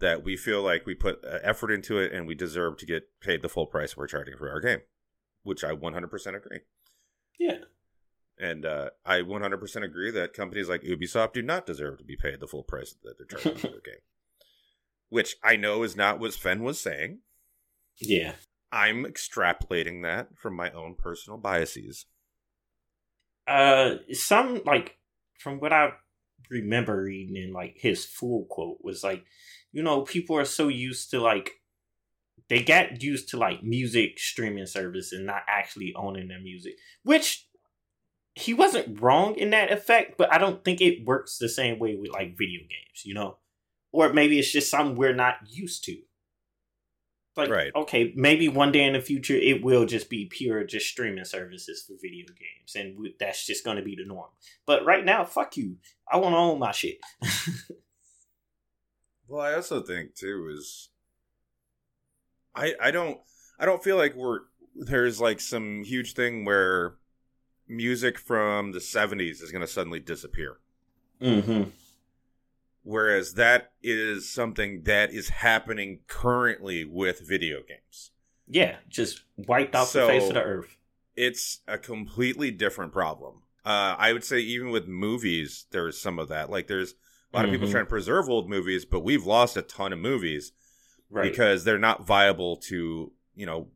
That 0.01 0.23
we 0.23 0.37
feel 0.37 0.63
like 0.63 0.85
we 0.87 0.95
put 0.95 1.25
uh, 1.25 1.39
effort 1.43 1.71
into 1.73 1.99
it, 1.99 2.13
and 2.13 2.27
we 2.27 2.35
deserve 2.37 2.77
to 2.79 2.87
get 2.87 3.09
paid 3.21 3.43
the 3.43 3.49
full 3.49 3.67
price 3.67 3.97
we're 3.97 4.07
charging 4.07 4.37
for 4.37 4.49
our 4.51 4.61
game, 4.61 4.81
which 5.43 5.65
I 5.65 5.71
100% 5.73 6.37
agree. 6.37 6.61
Yeah. 7.39 7.59
And 8.39 8.65
uh, 8.65 8.91
I 9.05 9.19
100% 9.23 9.83
agree 9.85 10.13
that 10.13 10.33
companies 10.35 10.69
like 10.69 10.83
Ubisoft 10.83 11.33
do 11.33 11.43
not 11.43 11.67
deserve 11.67 11.99
to 11.99 12.05
be 12.05 12.15
paid 12.17 12.39
the 12.39 12.47
full 12.47 12.63
price 12.63 12.95
that 13.03 13.15
they're 13.19 13.27
charging 13.27 13.57
for 13.59 13.67
their 13.73 13.81
game. 13.81 14.03
Which 15.09 15.37
I 15.43 15.57
know 15.57 15.83
is 15.83 15.97
not 15.97 16.21
what 16.21 16.33
Swen 16.35 16.63
was 16.63 16.81
saying. 16.81 17.19
Yeah. 18.01 18.35
I'm 18.71 19.05
extrapolating 19.05 20.03
that 20.03 20.29
from 20.37 20.55
my 20.55 20.71
own 20.73 20.95
personal 20.95 21.39
biases. 21.39 22.07
Uh, 23.47 23.97
some 24.13 24.61
like 24.67 24.99
from 25.39 25.59
what 25.59 25.73
I 25.73 25.93
remember 26.51 27.03
reading 27.03 27.37
in 27.37 27.53
like 27.53 27.77
his 27.79 28.05
full 28.05 28.45
quote 28.51 28.79
was 28.83 29.03
like, 29.03 29.25
you 29.73 29.83
know, 29.83 30.03
people 30.03 30.37
are 30.37 30.45
so 30.45 30.69
used 30.69 31.11
to 31.11 31.21
like 31.21 31.53
they 32.49 32.63
got 32.63 33.03
used 33.03 33.31
to 33.31 33.37
like 33.37 33.63
music 33.63 34.19
streaming 34.19 34.67
service 34.67 35.13
and 35.13 35.27
not 35.27 35.43
actually 35.49 35.95
owning 35.95 36.29
their 36.29 36.41
music, 36.41 36.75
which 37.03 37.47
he 38.35 38.55
wasn't 38.55 39.01
wrong 39.01 39.35
in 39.37 39.51
that 39.51 39.73
effect, 39.73 40.17
but 40.17 40.33
I 40.33 40.39
don't 40.39 40.63
think 40.63 40.81
it 40.81 41.05
works 41.05 41.39
the 41.39 41.49
same 41.49 41.79
way 41.79 41.97
with 41.97 42.13
like 42.13 42.39
video 42.39 42.61
games, 42.61 43.05
you 43.05 43.15
know, 43.15 43.39
or 43.93 44.13
maybe 44.13 44.39
it's 44.39 44.53
just 44.53 44.71
something 44.71 44.97
we're 44.97 45.15
not 45.15 45.37
used 45.47 45.85
to. 45.85 45.99
Like, 47.39 47.51
Right. 47.51 47.73
okay, 47.75 48.13
maybe 48.17 48.49
one 48.49 48.73
day 48.73 48.83
in 48.85 48.93
the 48.93 49.01
future 49.01 49.37
it 49.37 49.63
will 49.63 49.87
just 49.87 50.11
be 50.11 50.27
pure 50.27 50.65
just 50.65 50.87
streaming 50.89 51.25
services 51.25 51.85
for 51.87 51.95
video 52.03 52.27
games, 52.27 52.75
and 52.77 52.99
we, 52.99 53.15
that's 53.19 53.47
just 53.47 53.65
going 53.65 53.77
to 53.79 53.83
be 53.83 53.95
the 53.97 54.05
norm. 54.05 54.29
But 54.67 54.85
right 54.85 55.05
now, 55.05 55.25
fuck 55.25 55.57
you. 55.57 55.77
I 56.11 56.17
want 56.19 56.35
to 56.35 56.39
own 56.39 56.59
my 56.59 56.73
shit. 56.73 56.99
Well, 59.29 59.43
I 59.43 59.53
also 59.55 59.83
think 59.83 60.15
too 60.15 60.51
is 60.57 60.89
I 62.55 62.75
I 62.81 62.91
don't 62.91 63.19
I 63.59 63.67
don't 63.67 63.85
feel 63.85 63.97
like 63.99 64.15
we're 64.15 64.41
there's 64.75 65.21
like 65.21 65.39
some 65.41 65.85
huge 65.85 66.15
thing 66.15 66.47
where 66.47 66.95
music 67.67 68.19
from 68.19 68.73
the 68.73 68.79
70s 68.79 69.43
is 69.43 69.53
going 69.53 69.61
to 69.61 69.71
suddenly 69.71 70.01
disappear. 70.01 70.57
mm-hmm. 71.21 71.65
Whereas 72.93 73.35
that 73.35 73.73
is 73.83 74.33
something 74.33 74.85
that 74.85 75.13
is 75.13 75.29
happening 75.29 76.01
currently 76.07 76.87
with 76.87 77.21
video 77.21 77.59
games. 77.63 78.13
Yeah, 78.47 78.79
just 78.89 79.25
wiped 79.37 79.75
off 79.75 79.89
So- 79.89 80.07
the 80.07 80.13
face 80.15 80.29
of 80.29 80.35
the 80.35 80.43
earth. 80.43 80.79
It's 81.15 81.61
a 81.69 81.77
completely 81.77 82.51
different 82.51 82.95
problem. 82.95 83.43
Uh, 83.63 83.95
I 83.99 84.15
would 84.15 84.25
say 84.25 84.39
even 84.39 84.71
with 84.71 84.89
movies, 84.89 85.67
there's 85.71 86.01
some 86.01 86.19
of 86.19 86.29
that. 86.29 86.49
Like 86.49 86.67
there's 86.67 86.95
a 87.31 87.37
lot 87.37 87.45
of 87.45 87.51
people 87.51 87.69
Mhm. 87.69 87.73
trying 87.73 87.85
to 87.85 87.91
preserve 87.91 88.31
old 88.31 88.49
movies, 88.49 88.87
but 88.87 89.01
we've 89.01 89.27
lost 89.27 89.59
a 89.59 89.63
ton 89.63 89.93
of 89.93 89.99
movies 89.99 90.53
Right. 91.11 91.31
because 91.31 91.65
they're 91.65 91.77
not 91.77 92.07
viable 92.07 92.57
to, 92.57 93.13
you 93.35 93.45
know, 93.45 93.71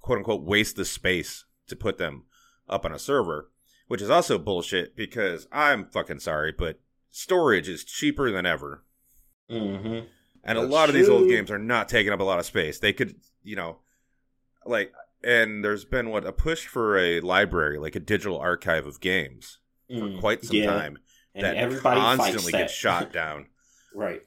quote 0.00 0.18
unquote, 0.18 0.42
waste 0.42 0.76
the 0.76 0.84
space 0.84 1.46
to 1.66 1.74
put 1.76 1.96
them 1.96 2.26
up 2.68 2.84
on 2.84 2.92
a 2.92 2.98
server, 2.98 3.50
which 3.86 4.02
is 4.02 4.10
also 4.10 4.36
bullshit 4.36 4.94
because 4.96 5.48
I'm 5.50 5.86
fucking 5.86 6.18
sorry, 6.18 6.52
but 6.52 6.78
storage 7.12 7.68
is 7.68 7.84
cheaper 7.84 8.32
than 8.32 8.44
ever. 8.46 8.82
mm-hmm. 9.48 10.06
And 10.44 10.58
a 10.58 10.62
lot 10.62 10.88
of 10.88 10.96
these 10.96 11.08
old 11.08 11.28
games 11.28 11.52
are 11.52 11.58
not 11.58 11.88
taking 11.88 12.12
up 12.12 12.18
a 12.18 12.24
lot 12.24 12.40
of 12.40 12.44
space. 12.46 12.80
They 12.80 12.92
could, 12.92 13.14
you 13.44 13.54
know, 13.54 13.78
like, 14.66 14.92
and 15.22 15.64
there's 15.64 15.84
been 15.84 16.08
what 16.10 16.26
a 16.26 16.32
push 16.32 16.66
for 16.66 16.98
a 16.98 17.20
library, 17.20 17.78
like 17.78 17.94
a 17.94 18.00
digital 18.00 18.38
archive 18.40 18.84
of 18.84 19.00
games, 19.00 19.58
for 19.88 20.18
quite 20.18 20.44
some 20.44 20.56
Mm, 20.56 20.64
yeah. 20.64 20.66
time 20.66 20.98
And 21.36 21.44
that 21.44 21.54
everybody 21.56 22.00
constantly 22.00 22.50
gets 22.50 22.72
shot 22.72 23.12
down. 23.22 23.46
right. 23.94 24.22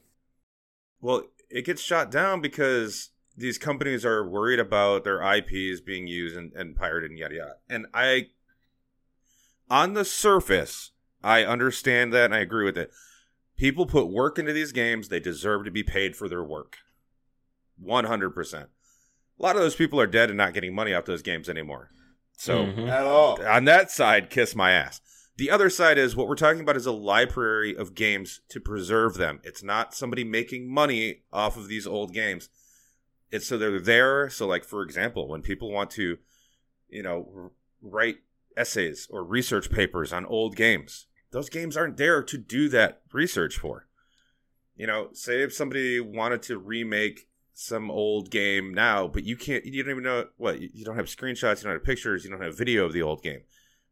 Well, 1.02 1.24
it 1.50 1.66
gets 1.66 1.82
shot 1.82 2.10
down 2.10 2.40
because 2.40 3.10
these 3.36 3.58
companies 3.58 4.06
are 4.06 4.26
worried 4.26 4.58
about 4.58 5.04
their 5.04 5.20
IPs 5.22 5.82
being 5.82 6.06
used 6.06 6.34
and, 6.34 6.50
and 6.54 6.74
pirated 6.74 7.10
and 7.10 7.18
yada 7.18 7.34
yada. 7.34 7.54
And 7.68 7.86
I 7.92 8.28
on 9.68 9.92
the 9.92 10.04
surface, 10.06 10.92
I 11.26 11.44
understand 11.44 12.12
that 12.12 12.26
and 12.26 12.34
I 12.34 12.38
agree 12.38 12.64
with 12.64 12.78
it. 12.78 12.92
People 13.56 13.84
put 13.86 14.08
work 14.08 14.38
into 14.38 14.52
these 14.52 14.70
games, 14.70 15.08
they 15.08 15.18
deserve 15.18 15.64
to 15.64 15.70
be 15.72 15.82
paid 15.82 16.14
for 16.14 16.28
their 16.28 16.44
work. 16.44 16.76
100%. 17.82 18.54
A 18.54 18.68
lot 19.42 19.56
of 19.56 19.62
those 19.62 19.74
people 19.74 20.00
are 20.00 20.06
dead 20.06 20.30
and 20.30 20.36
not 20.38 20.54
getting 20.54 20.74
money 20.74 20.94
off 20.94 21.04
those 21.04 21.22
games 21.22 21.48
anymore. 21.48 21.90
So, 22.38 22.66
Mhm. 22.66 22.88
At 22.88 23.06
all. 23.06 23.42
on 23.44 23.64
that 23.64 23.90
side, 23.90 24.30
kiss 24.30 24.54
my 24.54 24.70
ass. 24.70 25.00
The 25.36 25.50
other 25.50 25.68
side 25.68 25.98
is 25.98 26.14
what 26.14 26.28
we're 26.28 26.36
talking 26.36 26.60
about 26.60 26.76
is 26.76 26.86
a 26.86 26.92
library 26.92 27.74
of 27.76 27.94
games 27.94 28.40
to 28.50 28.60
preserve 28.60 29.14
them. 29.14 29.40
It's 29.42 29.62
not 29.62 29.94
somebody 29.94 30.22
making 30.22 30.72
money 30.72 31.24
off 31.32 31.56
of 31.56 31.68
these 31.68 31.86
old 31.86 32.14
games. 32.14 32.48
It's 33.30 33.46
so 33.48 33.58
they're 33.58 33.80
there. 33.80 34.30
So, 34.30 34.46
like 34.46 34.64
for 34.64 34.82
example, 34.82 35.28
when 35.28 35.42
people 35.42 35.72
want 35.72 35.90
to, 35.92 36.18
you 36.88 37.02
know, 37.02 37.50
write 37.82 38.18
essays 38.56 39.08
or 39.10 39.24
research 39.24 39.70
papers 39.70 40.12
on 40.12 40.24
old 40.24 40.56
games, 40.56 41.06
those 41.30 41.48
games 41.48 41.76
aren't 41.76 41.96
there 41.96 42.22
to 42.22 42.38
do 42.38 42.68
that 42.70 43.02
research 43.12 43.56
for. 43.58 43.86
You 44.76 44.86
know, 44.86 45.08
say 45.12 45.42
if 45.42 45.52
somebody 45.54 46.00
wanted 46.00 46.42
to 46.42 46.58
remake 46.58 47.28
some 47.54 47.90
old 47.90 48.30
game 48.30 48.74
now, 48.74 49.08
but 49.08 49.24
you 49.24 49.36
can't, 49.36 49.64
you 49.64 49.82
don't 49.82 49.90
even 49.92 50.04
know 50.04 50.26
what, 50.36 50.60
you 50.60 50.84
don't 50.84 50.96
have 50.96 51.06
screenshots, 51.06 51.58
you 51.58 51.64
don't 51.64 51.72
have 51.72 51.84
pictures, 51.84 52.24
you 52.24 52.30
don't 52.30 52.42
have 52.42 52.56
video 52.56 52.84
of 52.84 52.92
the 52.92 53.02
old 53.02 53.22
game. 53.22 53.40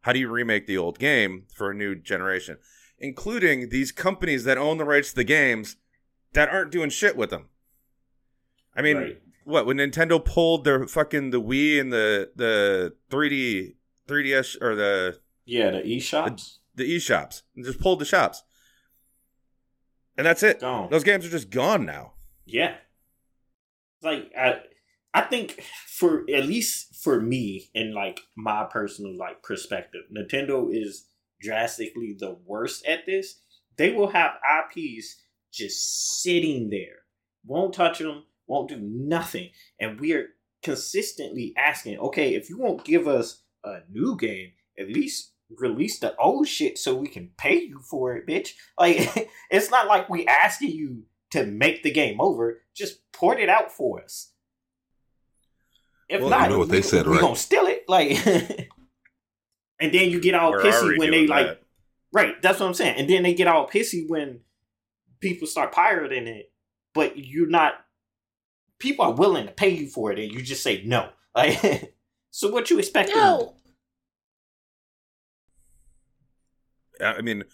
How 0.03 0.12
do 0.12 0.18
you 0.18 0.28
remake 0.28 0.66
the 0.66 0.76
old 0.76 0.99
game 0.99 1.45
for 1.55 1.70
a 1.70 1.74
new 1.74 1.95
generation? 1.95 2.59
Including 2.99 3.70
these 3.70 3.91
companies 3.91 4.45
that 4.45 4.59
own 4.59 4.76
the 4.76 4.85
rights 4.85 5.11
to 5.11 5.16
the 5.16 5.24
games 5.24 5.76
that 6.35 6.51
aren't 6.51 6.70
doing 6.70 6.91
shit 6.91 7.16
with 7.16 7.30
them. 7.30 7.49
I 8.76 8.82
mean, 8.82 8.97
Right. 8.97 9.22
what 9.45 9.66
when 9.66 9.78
Nintendo 9.78 10.22
pulled 10.22 10.64
their 10.64 10.87
fucking 10.87 11.30
the 11.30 11.41
Wii 11.41 11.80
and 11.80 11.93
the 11.93 12.30
the 12.37 12.95
3D 13.11 13.76
3DS 14.07 14.61
or 14.61 14.74
the 14.74 15.20
Yeah, 15.47 15.70
the 15.70 15.82
eShops 15.82 16.59
the 16.74 16.96
eShops 16.96 17.42
and 17.54 17.64
just 17.64 17.80
pulled 17.80 17.98
the 17.98 18.04
shops. 18.04 18.42
And 20.16 20.26
that's 20.26 20.42
it. 20.42 20.60
gone. 20.60 20.90
Those 20.90 21.04
games 21.04 21.26
are 21.26 21.30
just 21.30 21.50
gone 21.50 21.84
now. 21.84 22.12
Yeah. 22.44 22.74
Like 24.02 24.30
I 24.38 24.60
I 25.12 25.22
think 25.22 25.62
for 25.88 26.24
at 26.32 26.46
least 26.46 26.96
for 27.02 27.20
me 27.20 27.70
and 27.74 27.94
like 27.94 28.20
my 28.36 28.64
personal 28.64 29.16
like 29.16 29.42
perspective, 29.42 30.02
Nintendo 30.16 30.68
is 30.72 31.06
drastically 31.40 32.16
the 32.18 32.36
worst 32.44 32.86
at 32.86 33.06
this. 33.06 33.40
They 33.76 33.92
will 33.92 34.08
have 34.08 34.32
IPs 34.76 35.22
just 35.52 36.22
sitting 36.22 36.70
there. 36.70 37.02
Won't 37.44 37.74
touch 37.74 37.98
them, 37.98 38.24
won't 38.46 38.68
do 38.68 38.78
nothing. 38.80 39.50
And 39.80 40.00
we 40.00 40.12
are 40.12 40.26
consistently 40.62 41.52
asking, 41.56 41.98
okay, 41.98 42.34
if 42.34 42.48
you 42.48 42.58
won't 42.58 42.84
give 42.84 43.06
us 43.06 43.42
a 43.62 43.80
new 43.90 44.16
game, 44.16 44.52
at 44.78 44.88
least 44.88 45.34
release 45.57 45.99
the 45.99 46.16
old 46.16 46.49
shit 46.49 46.78
so 46.78 46.95
we 46.95 47.09
can 47.09 47.30
pay 47.36 47.61
you 47.61 47.80
for 47.80 48.16
it, 48.16 48.26
bitch. 48.26 48.51
Like 48.78 49.30
it's 49.51 49.70
not 49.70 49.86
like 49.86 50.09
we 50.09 50.26
asking 50.26 50.70
you 50.72 51.05
to 51.30 51.45
make 51.47 51.82
the 51.82 51.90
game 51.92 52.20
over. 52.20 52.61
Just 52.74 53.01
port 53.12 53.38
it 53.40 53.49
out 53.49 53.70
for 53.72 54.03
us. 54.03 54.30
If 56.09 56.20
Well, 56.20 56.30
not, 56.30 56.42
you 56.45 56.49
know 56.51 56.59
what 56.59 56.68
we, 56.68 56.76
they 56.76 56.82
said, 56.82 57.07
we 57.07 57.12
right? 57.12 57.20
gonna 57.20 57.36
steal 57.36 57.66
it. 57.66 57.84
Like, 57.88 58.11
and 59.80 59.92
then 59.92 60.11
you 60.11 60.20
get 60.20 60.34
all 60.34 60.53
We're 60.53 60.62
pissy 60.62 60.99
when 60.99 61.11
they 61.11 61.26
doing 61.26 61.28
like. 61.28 61.47
that. 61.47 61.61
Right, 62.12 62.40
that's 62.40 62.61
what 62.61 62.66
I'm 62.66 62.74
saying. 62.74 62.97
And 62.97 63.11
then 63.11 63.24
they 63.24 63.34
get 63.34 63.49
all 63.49 63.66
pissy 63.68 64.09
when 64.09 64.40
people 65.20 65.49
start 65.49 65.72
pirating 65.72 66.28
it, 66.28 66.53
but 66.95 67.16
you're 67.18 67.49
not. 67.49 67.74
People 68.78 69.07
are 69.07 69.12
willing 69.12 69.47
to 69.47 69.53
pay 69.53 69.70
you 69.70 69.88
for 69.88 70.12
it, 70.12 70.18
and 70.18 70.30
you 70.32 70.42
just 70.42 70.62
say 70.62 70.82
no. 70.84 71.09
Like, 71.36 71.92
so 72.30 72.49
what 72.53 72.70
you 72.70 72.78
expect? 72.78 73.09
them? 73.09 73.18
No. 73.18 73.55
I 77.01 77.20
mean, 77.20 77.45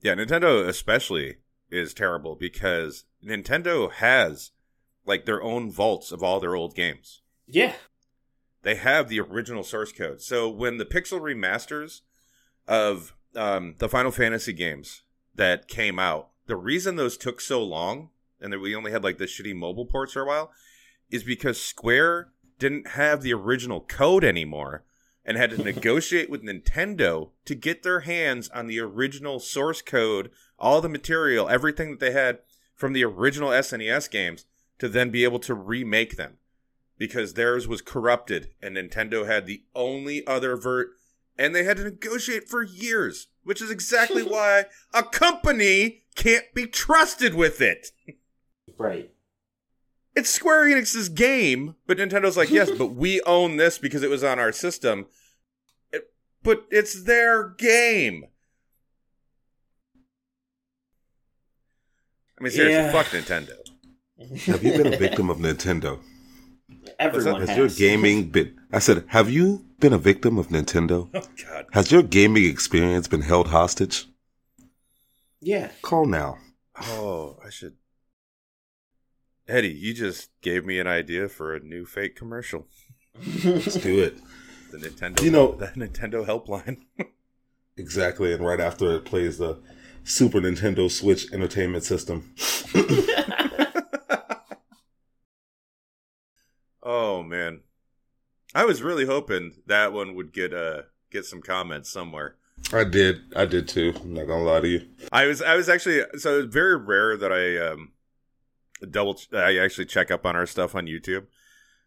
yeah, 0.00 0.14
Nintendo 0.14 0.66
especially 0.66 1.36
is 1.70 1.94
terrible 1.94 2.34
because 2.34 3.04
Nintendo 3.24 3.90
has 3.90 4.50
like 5.06 5.24
their 5.24 5.42
own 5.42 5.70
vaults 5.70 6.12
of 6.12 6.22
all 6.22 6.40
their 6.40 6.54
old 6.54 6.74
games. 6.74 7.22
Yeah, 7.46 7.74
They 8.62 8.76
have 8.76 9.08
the 9.08 9.20
original 9.20 9.62
source 9.62 9.92
code. 9.92 10.22
So 10.22 10.48
when 10.48 10.78
the 10.78 10.86
pixel 10.86 11.20
remasters 11.20 12.00
of 12.66 13.14
um, 13.36 13.74
the 13.78 13.88
Final 13.88 14.10
Fantasy 14.10 14.54
games 14.54 15.02
that 15.34 15.68
came 15.68 15.98
out, 15.98 16.30
the 16.46 16.56
reason 16.56 16.96
those 16.96 17.18
took 17.18 17.40
so 17.40 17.62
long 17.62 18.08
and 18.40 18.52
that 18.52 18.60
we 18.60 18.74
only 18.74 18.90
had 18.90 19.04
like 19.04 19.18
the 19.18 19.26
shitty 19.26 19.54
mobile 19.54 19.86
ports 19.86 20.14
for 20.14 20.22
a 20.22 20.26
while 20.26 20.50
is 21.10 21.22
because 21.22 21.60
Square 21.60 22.28
didn't 22.58 22.88
have 22.88 23.22
the 23.22 23.34
original 23.34 23.80
code 23.82 24.24
anymore 24.24 24.84
and 25.24 25.36
had 25.36 25.50
to 25.50 25.62
negotiate 25.62 26.28
with 26.28 26.42
Nintendo 26.42 27.30
to 27.44 27.54
get 27.54 27.82
their 27.82 28.00
hands 28.00 28.48
on 28.50 28.66
the 28.66 28.80
original 28.80 29.40
source 29.40 29.80
code, 29.80 30.30
all 30.58 30.80
the 30.80 30.88
material, 30.88 31.48
everything 31.48 31.90
that 31.90 32.00
they 32.00 32.12
had 32.12 32.40
from 32.74 32.92
the 32.92 33.04
original 33.04 33.50
SNES 33.50 34.10
games 34.10 34.44
to 34.78 34.88
then 34.88 35.10
be 35.10 35.24
able 35.24 35.38
to 35.40 35.54
remake 35.54 36.16
them 36.16 36.38
because 36.98 37.34
theirs 37.34 37.66
was 37.66 37.80
corrupted 37.80 38.50
and 38.62 38.76
Nintendo 38.76 39.26
had 39.26 39.46
the 39.46 39.62
only 39.74 40.26
other 40.26 40.56
vert 40.56 40.90
and 41.38 41.54
they 41.54 41.64
had 41.64 41.78
to 41.78 41.84
negotiate 41.84 42.48
for 42.48 42.62
years, 42.62 43.28
which 43.42 43.60
is 43.60 43.70
exactly 43.70 44.22
why 44.22 44.66
a 44.92 45.02
company 45.02 46.02
can't 46.14 46.52
be 46.54 46.66
trusted 46.66 47.34
with 47.34 47.60
it. 47.60 47.90
right. 48.78 49.10
It's 50.16 50.30
Square 50.30 50.66
Enix's 50.66 51.08
game, 51.08 51.74
but 51.86 51.98
Nintendo's 51.98 52.36
like, 52.36 52.50
yes, 52.50 52.70
but 52.78 52.88
we 52.94 53.20
own 53.22 53.56
this 53.56 53.78
because 53.78 54.02
it 54.02 54.10
was 54.10 54.22
on 54.24 54.38
our 54.38 54.52
system. 54.52 55.06
It- 55.92 56.12
but 56.42 56.64
it's 56.70 57.02
their 57.04 57.48
game. 57.50 58.26
I 62.38 62.42
mean, 62.44 62.52
seriously, 62.52 62.74
Yeah. 62.84 62.92
fuck 62.92 63.06
Nintendo. 63.06 63.56
Have 64.46 64.62
you 64.62 64.72
been 64.82 64.92
a 64.92 64.96
victim 64.96 65.30
of 65.30 65.38
Nintendo? 65.38 66.00
Everyone 66.98 67.40
Has 67.40 67.48
has. 67.50 67.58
your 67.58 67.68
gaming 67.68 68.30
been? 68.30 68.58
I 68.72 68.78
said, 68.78 69.04
have 69.08 69.28
you 69.30 69.64
been 69.80 69.92
a 69.92 69.98
victim 69.98 70.38
of 70.38 70.48
Nintendo? 70.48 71.08
Oh, 71.14 71.22
God. 71.44 71.66
Has 71.72 71.90
your 71.92 72.02
gaming 72.02 72.44
experience 72.44 73.08
been 73.08 73.22
held 73.22 73.48
hostage? 73.48 74.06
Yeah. 75.40 75.70
Call 75.82 76.06
now. 76.06 76.38
Oh, 76.80 77.38
I 77.44 77.50
should. 77.50 77.74
Eddie, 79.46 79.68
you 79.72 79.92
just 79.92 80.30
gave 80.40 80.64
me 80.64 80.78
an 80.78 80.86
idea 80.86 81.28
for 81.28 81.54
a 81.54 81.60
new 81.60 81.84
fake 81.84 82.16
commercial. 82.16 82.66
Let's 83.44 83.74
do 83.74 84.00
it. 84.02 84.16
The 84.72 84.78
Nintendo, 84.78 85.22
You 85.22 85.30
know- 85.30 85.52
the 85.54 85.66
Nintendo 85.68 86.26
helpline. 86.26 86.78
Exactly, 87.76 88.32
and 88.32 88.46
right 88.46 88.60
after 88.60 88.92
it 88.94 89.04
plays 89.04 89.38
the 89.38 89.58
Super 90.04 90.38
Nintendo 90.40 90.88
Switch 90.88 91.32
Entertainment 91.32 91.82
System. 91.82 92.32
oh 96.84 97.22
man, 97.24 97.62
I 98.54 98.64
was 98.64 98.80
really 98.80 99.06
hoping 99.06 99.54
that 99.66 99.92
one 99.92 100.14
would 100.14 100.32
get 100.32 100.54
uh 100.54 100.82
get 101.10 101.24
some 101.24 101.42
comments 101.42 101.90
somewhere. 101.90 102.36
I 102.72 102.84
did, 102.84 103.32
I 103.34 103.44
did 103.44 103.66
too. 103.66 103.92
I'm 104.00 104.14
not 104.14 104.28
gonna 104.28 104.44
lie 104.44 104.60
to 104.60 104.68
you. 104.68 104.86
I 105.10 105.26
was 105.26 105.42
I 105.42 105.56
was 105.56 105.68
actually 105.68 106.02
so 106.16 106.40
it's 106.40 106.54
very 106.54 106.76
rare 106.76 107.16
that 107.16 107.32
I 107.32 107.56
um 107.58 107.90
double 108.90 109.18
I 109.32 109.58
actually 109.58 109.86
check 109.86 110.10
up 110.10 110.26
on 110.26 110.36
our 110.36 110.46
stuff 110.46 110.74
on 110.74 110.86
YouTube 110.86 111.26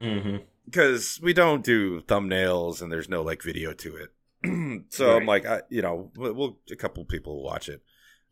mm-hmm. 0.01 0.37
because 0.65 1.19
we 1.21 1.33
don't 1.33 1.63
do 1.63 2.01
thumbnails 2.01 2.81
and 2.81 2.91
there's 2.91 3.09
no 3.09 3.21
like 3.21 3.43
video 3.43 3.73
to 3.73 3.95
it. 3.95 4.11
so 4.89 5.15
I'm 5.15 5.25
like, 5.25 5.45
I, 5.45 5.61
you 5.69 5.81
know, 5.81 6.11
we'll, 6.15 6.33
we'll 6.33 6.57
a 6.71 6.75
couple 6.75 7.03
people 7.05 7.37
will 7.37 7.43
watch 7.43 7.69
it, 7.69 7.81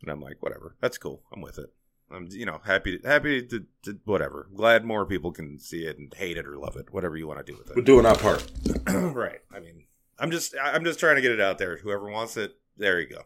and 0.00 0.10
I'm 0.10 0.20
like, 0.20 0.36
whatever, 0.40 0.76
that's 0.80 0.98
cool. 0.98 1.22
I'm 1.32 1.40
with 1.40 1.58
it. 1.58 1.72
I'm 2.10 2.28
you 2.30 2.46
know 2.46 2.60
happy 2.64 3.00
happy 3.04 3.42
to, 3.46 3.64
to 3.82 3.98
whatever. 4.04 4.48
Glad 4.54 4.84
more 4.84 5.04
people 5.04 5.32
can 5.32 5.58
see 5.58 5.84
it 5.84 5.98
and 5.98 6.12
hate 6.14 6.36
it 6.36 6.46
or 6.46 6.56
love 6.56 6.76
it, 6.76 6.92
whatever 6.92 7.16
you 7.16 7.26
want 7.26 7.44
to 7.44 7.52
do 7.52 7.58
with 7.58 7.70
it. 7.70 7.76
We're 7.76 7.82
doing 7.82 8.06
our 8.06 8.16
part. 8.16 8.50
right. 8.86 9.40
I 9.52 9.58
mean, 9.58 9.84
I'm 10.18 10.30
just 10.30 10.54
I'm 10.62 10.84
just 10.84 11.00
trying 11.00 11.16
to 11.16 11.22
get 11.22 11.32
it 11.32 11.40
out 11.40 11.58
there. 11.58 11.78
Whoever 11.78 12.08
wants 12.08 12.36
it, 12.36 12.56
there 12.76 13.00
you 13.00 13.08
go. 13.08 13.22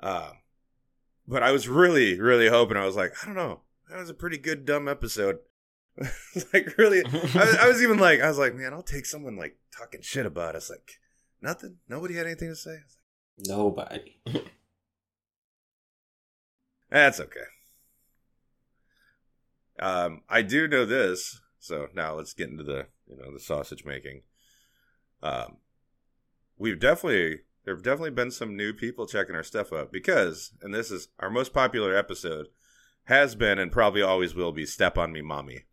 Um, 0.00 0.38
but 1.28 1.42
I 1.42 1.52
was 1.52 1.68
really 1.68 2.20
really 2.20 2.48
hoping. 2.48 2.76
I 2.76 2.84
was 2.84 2.96
like, 2.96 3.12
I 3.22 3.26
don't 3.26 3.36
know, 3.36 3.60
that 3.94 4.00
was 4.00 4.10
a 4.10 4.14
pretty 4.14 4.38
good 4.38 4.64
dumb 4.64 4.88
episode. 4.88 5.38
like 6.52 6.76
really, 6.76 7.04
I, 7.06 7.10
was- 7.44 7.56
I 7.56 7.68
was 7.68 7.80
even 7.80 7.98
like, 7.98 8.20
I 8.20 8.26
was 8.26 8.38
like, 8.38 8.56
man, 8.56 8.72
I'll 8.74 8.82
take 8.82 9.06
someone 9.06 9.36
like 9.36 9.56
talking 9.76 10.00
shit 10.02 10.26
about 10.26 10.56
us. 10.56 10.68
Like 10.68 10.98
nothing. 11.40 11.76
Nobody 11.88 12.14
had 12.14 12.26
anything 12.26 12.48
to 12.48 12.56
say. 12.56 12.72
Like, 12.72 13.46
Nobody. 13.46 14.20
That's 16.90 17.20
okay. 17.20 17.40
Um, 19.78 20.22
I 20.28 20.42
do 20.42 20.66
know 20.66 20.84
this, 20.84 21.40
so 21.60 21.86
now 21.94 22.14
let's 22.14 22.32
get 22.34 22.48
into 22.48 22.64
the 22.64 22.86
you 23.06 23.16
know 23.16 23.32
the 23.32 23.40
sausage 23.40 23.84
making. 23.84 24.22
Um, 25.22 25.58
we've 26.58 26.80
definitely 26.80 27.42
there 27.64 27.74
have 27.74 27.84
definitely 27.84 28.10
been 28.10 28.32
some 28.32 28.56
new 28.56 28.72
people 28.72 29.06
checking 29.06 29.36
our 29.36 29.42
stuff 29.44 29.72
out 29.72 29.92
because, 29.92 30.52
and 30.62 30.74
this 30.74 30.90
is 30.90 31.08
our 31.20 31.30
most 31.30 31.52
popular 31.52 31.96
episode, 31.96 32.48
has 33.04 33.34
been 33.34 33.58
and 33.58 33.70
probably 33.72 34.02
always 34.02 34.34
will 34.34 34.52
be 34.52 34.66
"Step 34.66 34.96
on 34.98 35.12
Me, 35.12 35.20
Mommy," 35.22 35.64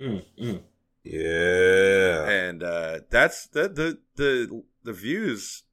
Mm, 0.00 0.24
mm. 0.40 0.62
Yeah. 1.04 2.28
and 2.28 2.62
uh, 2.62 3.00
that's 3.10 3.46
the 3.46 3.68
the 3.68 3.98
the 4.16 4.62
the 4.84 4.92
views 4.92 5.64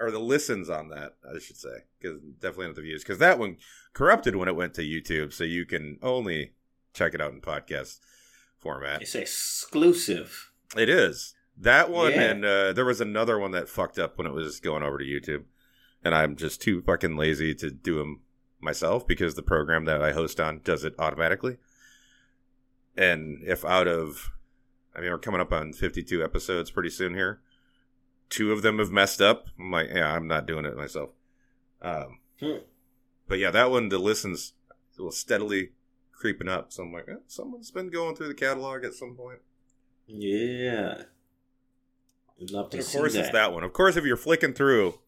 or 0.00 0.10
the 0.10 0.18
listens 0.18 0.68
on 0.68 0.88
that, 0.88 1.14
I 1.28 1.38
should 1.38 1.56
say, 1.56 1.84
because 2.00 2.18
definitely 2.40 2.66
not 2.66 2.74
the 2.76 2.82
views, 2.82 3.02
because 3.02 3.18
that 3.18 3.38
one 3.38 3.56
corrupted 3.92 4.36
when 4.36 4.48
it 4.48 4.56
went 4.56 4.74
to 4.74 4.82
YouTube, 4.82 5.32
so 5.32 5.44
you 5.44 5.64
can 5.64 5.98
only 6.02 6.52
check 6.92 7.14
it 7.14 7.20
out 7.20 7.32
in 7.32 7.40
podcast 7.40 7.98
format. 8.58 9.02
It's 9.02 9.14
exclusive. 9.14 10.50
It 10.76 10.88
is 10.88 11.34
that 11.56 11.90
one, 11.90 12.12
Yeah. 12.12 12.22
and 12.22 12.44
uh, 12.44 12.72
there 12.72 12.84
was 12.84 13.00
another 13.00 13.38
one 13.38 13.52
that 13.52 13.68
fucked 13.68 13.98
up 13.98 14.18
when 14.18 14.26
it 14.26 14.32
was 14.32 14.58
going 14.60 14.82
over 14.82 14.98
to 14.98 15.04
YouTube, 15.04 15.44
and 16.02 16.14
I'm 16.14 16.34
just 16.36 16.60
too 16.60 16.82
fucking 16.82 17.16
lazy 17.16 17.54
to 17.56 17.70
do 17.70 17.98
them 17.98 18.20
myself 18.64 19.06
because 19.06 19.34
the 19.34 19.42
program 19.42 19.84
that 19.84 20.02
I 20.02 20.12
host 20.12 20.40
on 20.40 20.60
does 20.64 20.82
it 20.84 20.94
automatically. 20.98 21.58
And 22.96 23.42
if 23.44 23.64
out 23.64 23.86
of, 23.88 24.30
I 24.96 25.00
mean, 25.00 25.10
we're 25.10 25.18
coming 25.18 25.40
up 25.40 25.52
on 25.52 25.72
52 25.72 26.22
episodes 26.24 26.70
pretty 26.70 26.90
soon 26.90 27.14
here. 27.14 27.40
Two 28.30 28.52
of 28.52 28.62
them 28.62 28.78
have 28.78 28.90
messed 28.90 29.20
up. 29.20 29.46
I'm 29.58 29.70
like, 29.70 29.88
yeah, 29.94 30.12
I'm 30.12 30.26
not 30.26 30.46
doing 30.46 30.64
it 30.64 30.76
myself. 30.76 31.10
Um, 31.82 32.18
Hmm. 32.40 32.58
but 33.28 33.38
yeah, 33.38 33.50
that 33.50 33.70
one, 33.70 33.88
the 33.90 33.98
listens 33.98 34.54
will 34.98 35.12
steadily 35.12 35.70
creeping 36.12 36.48
up. 36.48 36.72
So 36.72 36.82
I'm 36.82 36.92
like, 36.92 37.08
eh, 37.08 37.16
someone's 37.26 37.70
been 37.70 37.90
going 37.90 38.16
through 38.16 38.28
the 38.28 38.34
catalog 38.34 38.84
at 38.84 38.94
some 38.94 39.14
point. 39.14 39.40
Yeah. 40.06 41.02
I'd 42.40 42.50
love 42.50 42.70
to 42.70 42.78
And 42.78 42.86
of 42.86 42.92
course, 42.92 43.12
that. 43.12 43.20
it's 43.20 43.30
that 43.32 43.52
one. 43.52 43.62
Of 43.62 43.72
course, 43.72 43.96
if 43.96 44.04
you're 44.04 44.16
flicking 44.16 44.52
through, 44.54 44.98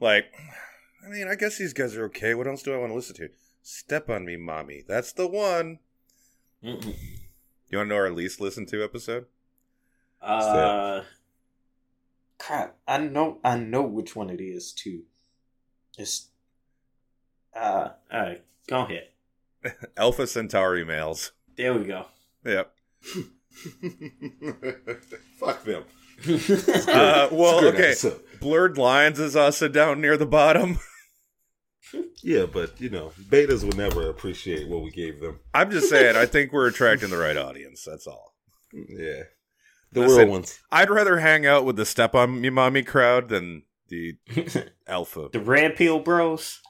like, 0.00 0.26
I 1.04 1.08
mean, 1.08 1.28
I 1.28 1.34
guess 1.34 1.58
these 1.58 1.72
guys 1.72 1.96
are 1.96 2.04
okay. 2.06 2.34
What 2.34 2.46
else 2.46 2.62
do 2.62 2.74
I 2.74 2.78
want 2.78 2.90
to 2.90 2.96
listen 2.96 3.16
to? 3.16 3.28
Step 3.62 4.08
on 4.10 4.24
Me, 4.24 4.36
Mommy. 4.36 4.84
That's 4.86 5.12
the 5.12 5.26
one. 5.26 5.78
Mm-mm. 6.62 6.94
You 7.68 7.78
want 7.78 7.88
to 7.88 7.94
know 7.94 8.00
our 8.00 8.10
least 8.10 8.40
listened 8.40 8.68
to 8.68 8.82
episode? 8.82 9.26
Uh, 10.20 11.02
crap. 12.38 12.76
I 12.86 12.98
know. 12.98 13.38
I 13.44 13.58
know 13.58 13.82
which 13.82 14.16
one 14.16 14.30
it 14.30 14.40
is 14.40 14.72
too. 14.72 15.02
It's. 15.96 16.28
Uh. 17.54 17.90
All 18.12 18.20
right. 18.20 18.42
Go 18.68 18.80
ahead. 18.82 19.08
Alpha 19.96 20.26
Centauri 20.26 20.84
males. 20.84 21.32
There 21.56 21.74
we 21.74 21.84
go. 21.84 22.06
Yep. 22.44 22.72
Fuck 25.38 25.64
them. 25.64 25.84
Uh, 26.26 27.28
well, 27.32 27.64
okay. 27.66 27.88
episode. 27.88 28.20
Blurred 28.40 28.76
Lines 28.78 29.18
is 29.20 29.36
also 29.36 29.68
down 29.68 30.00
near 30.00 30.16
the 30.16 30.26
bottom. 30.26 30.78
Yeah, 32.22 32.44
but 32.44 32.78
you 32.78 32.90
know, 32.90 33.12
betas 33.30 33.64
would 33.64 33.78
never 33.78 34.10
appreciate 34.10 34.68
what 34.68 34.82
we 34.82 34.90
gave 34.90 35.20
them. 35.20 35.40
I'm 35.54 35.70
just 35.70 35.88
saying, 35.88 36.16
I 36.16 36.26
think 36.26 36.52
we're 36.52 36.66
attracting 36.68 37.08
the 37.08 37.16
right 37.16 37.36
audience. 37.36 37.82
That's 37.82 38.06
all. 38.06 38.34
Yeah, 38.74 39.22
the 39.92 40.00
Listen. 40.00 40.18
real 40.18 40.28
ones. 40.28 40.58
I'd 40.70 40.90
rather 40.90 41.18
hang 41.20 41.46
out 41.46 41.64
with 41.64 41.76
the 41.76 41.86
Step 41.86 42.14
on 42.14 42.42
Me, 42.42 42.50
Mommy 42.50 42.82
crowd 42.82 43.30
than 43.30 43.62
the 43.88 44.16
Alpha. 44.86 45.30
the 45.32 45.40
Red 45.40 45.76
Pill 45.76 45.98
Bros. 46.00 46.60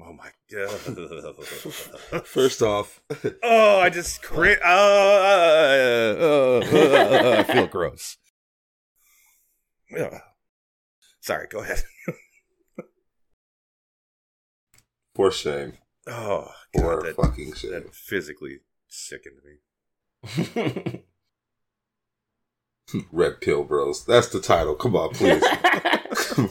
Oh 0.00 0.12
my 0.12 0.30
god. 0.52 0.70
First 2.24 2.62
off, 2.62 3.00
Oh, 3.42 3.80
I 3.80 3.90
just 3.90 4.22
cra- 4.22 4.60
uh, 4.64 4.68
uh, 4.68 6.18
uh, 6.20 6.60
uh, 6.76 7.36
I 7.40 7.42
feel 7.52 7.66
gross. 7.66 8.16
Ugh. 9.96 10.14
Sorry, 11.20 11.46
go 11.48 11.60
ahead. 11.60 11.82
for 15.14 15.30
shame, 15.30 15.74
Oh, 16.06 16.48
for 16.74 17.02
that, 17.02 17.16
fucking 17.16 17.54
shame. 17.54 17.70
that 17.72 17.94
physically 17.94 18.58
sickened 18.88 19.36
me. 19.44 21.02
Red 23.12 23.40
Pill 23.40 23.64
Bros. 23.64 24.04
That's 24.06 24.28
the 24.28 24.40
title. 24.40 24.74
Come 24.74 24.96
on, 24.96 25.10
please. 25.10 25.42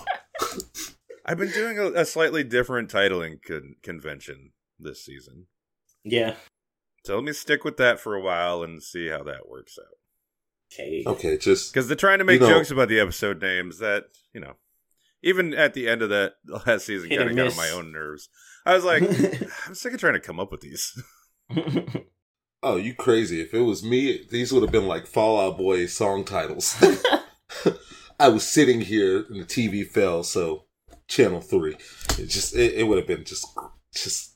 I've 1.26 1.38
been 1.38 1.52
doing 1.52 1.78
a, 1.80 1.88
a 2.02 2.06
slightly 2.06 2.44
different 2.44 2.92
titling 2.92 3.42
con- 3.46 3.76
convention 3.84 4.52
this 4.80 5.04
season. 5.04 5.48
yeah. 6.04 6.36
So 7.06 7.16
let 7.16 7.24
me 7.24 7.32
stick 7.32 7.64
with 7.64 7.78
that 7.78 8.00
for 8.02 8.16
a 8.16 8.22
while 8.22 8.64
and 8.64 8.84
see 8.84 9.08
how 9.08 9.24
that 9.24 9.48
works 9.48 9.78
out. 9.80 9.96
Okay. 10.74 11.04
okay, 11.06 11.38
just 11.38 11.74
Because 11.74 11.88
they're 11.88 11.96
trying 11.96 12.20
to 12.20 12.24
make 12.26 12.42
You 12.42 12.48
know- 12.48 12.54
jokes 12.58 12.72
about 12.72 12.90
the 12.90 13.00
episode 13.00 13.42
names 13.42 13.80
that, 13.80 14.06
you 14.34 14.42
know, 14.42 14.56
even 15.24 15.54
at 15.54 15.74
the 15.74 15.88
end 15.88 16.02
of 16.02 16.10
that 16.10 16.34
last 16.68 16.86
season 16.86 17.10
kind 17.10 17.30
of 17.30 17.36
got 17.36 17.52
on 17.52 17.58
my 17.58 17.70
own 17.70 17.92
nerves. 17.92 18.30
I 18.66 18.74
was 18.76 18.84
like, 18.84 19.02
I'm 19.68 19.76
sick 19.76 19.94
of 19.94 20.00
trying 20.00 20.14
to 20.14 20.20
come 20.20 20.40
up 20.40 20.52
with 20.52 20.62
these. 20.62 21.02
oh, 22.64 22.76
you 22.76 22.94
crazy? 22.94 23.42
If 23.42 23.54
it 23.54 23.62
was 23.62 23.84
me, 23.84 24.26
these 24.30 24.52
would 24.52 24.62
have 24.64 24.72
been 24.72 24.88
like 24.88 25.08
Fall 25.08 25.40
Out 25.40 25.58
Boy 25.58 25.86
song 25.86 26.26
titles. 26.26 26.76
I 28.20 28.28
was 28.30 28.46
sitting 28.46 28.82
here 28.82 29.26
and 29.30 29.40
the 29.42 29.46
TV 29.46 29.88
fell, 29.88 30.24
so 30.24 30.66
Channel 31.08 31.40
Three. 31.42 31.78
It 32.20 32.28
just 32.28 32.56
it, 32.56 32.74
it 32.74 32.84
would 32.88 32.98
have 32.98 33.08
been 33.08 33.24
just 33.24 33.48
just 33.94 34.36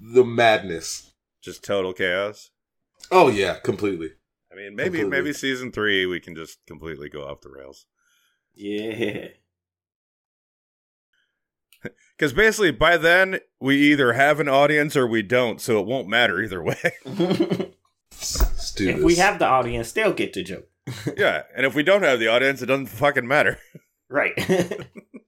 the 0.00 0.24
madness. 0.24 1.12
Just 1.42 1.62
total 1.64 1.92
chaos. 1.92 2.50
Oh 3.10 3.28
yeah, 3.28 3.58
completely. 3.58 4.10
I 4.56 4.58
mean, 4.58 4.74
maybe 4.74 4.98
Completely. 5.00 5.10
maybe 5.10 5.32
season 5.32 5.70
three 5.70 6.06
we 6.06 6.18
can 6.18 6.34
just 6.34 6.64
completely 6.66 7.08
go 7.08 7.26
off 7.26 7.42
the 7.42 7.50
rails. 7.50 7.86
yeah. 8.54 9.28
Because 12.18 12.32
basically, 12.32 12.70
by 12.70 12.96
then 12.96 13.40
we 13.60 13.76
either 13.76 14.14
have 14.14 14.40
an 14.40 14.48
audience 14.48 14.96
or 14.96 15.06
we 15.06 15.22
don't, 15.22 15.60
so 15.60 15.78
it 15.78 15.86
won't 15.86 16.08
matter 16.08 16.42
either 16.42 16.62
way. 16.62 16.80
Let's 17.04 18.74
if 18.80 19.02
we 19.02 19.16
have 19.16 19.38
the 19.38 19.44
audience, 19.46 19.92
they'll 19.92 20.14
get 20.14 20.32
the 20.32 20.42
joke. 20.42 20.66
yeah, 21.16 21.42
and 21.54 21.66
if 21.66 21.74
we 21.74 21.82
don't 21.82 22.02
have 22.02 22.18
the 22.18 22.28
audience, 22.28 22.62
it 22.62 22.66
doesn't 22.66 22.86
fucking 22.86 23.28
matter. 23.28 23.58
Right. 24.08 24.32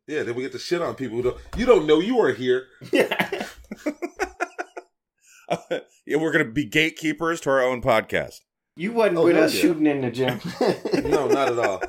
yeah, 0.08 0.22
then 0.22 0.34
we 0.34 0.42
get 0.42 0.52
to 0.52 0.58
shit 0.58 0.80
on 0.80 0.94
people 0.94 1.18
who 1.18 1.24
don't. 1.24 1.36
You 1.56 1.66
don't 1.66 1.86
know 1.86 2.00
you 2.00 2.18
are 2.20 2.32
here. 2.32 2.66
Yeah. 2.90 3.44
yeah, 6.06 6.16
we're 6.16 6.32
gonna 6.32 6.46
be 6.46 6.64
gatekeepers 6.64 7.42
to 7.42 7.50
our 7.50 7.62
own 7.62 7.82
podcast. 7.82 8.38
You 8.78 8.92
wasn't 8.92 9.18
Oh, 9.18 9.24
with 9.24 9.36
us 9.36 9.52
yeah. 9.54 9.60
shooting 9.60 9.86
in 9.86 10.02
the 10.02 10.10
gym. 10.12 10.40
No, 11.10 11.26
not 11.26 11.48
at 11.48 11.58
all. 11.58 11.82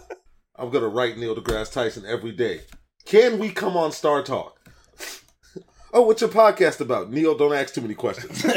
I'm 0.56 0.72
gonna 0.72 0.88
write 0.88 1.18
Neil 1.20 1.36
deGrasse 1.36 1.72
Tyson 1.72 2.04
every 2.08 2.32
day. 2.32 2.62
Can 3.06 3.38
we 3.38 3.52
come 3.52 3.78
on 3.78 3.92
StarTalk? 3.92 4.54
oh, 5.94 6.02
what's 6.02 6.22
your 6.22 6.32
podcast 6.32 6.82
about? 6.82 7.12
Neil, 7.12 7.38
don't 7.38 7.54
ask 7.54 7.76
too 7.76 7.82
many 7.82 7.94
questions. 7.94 8.44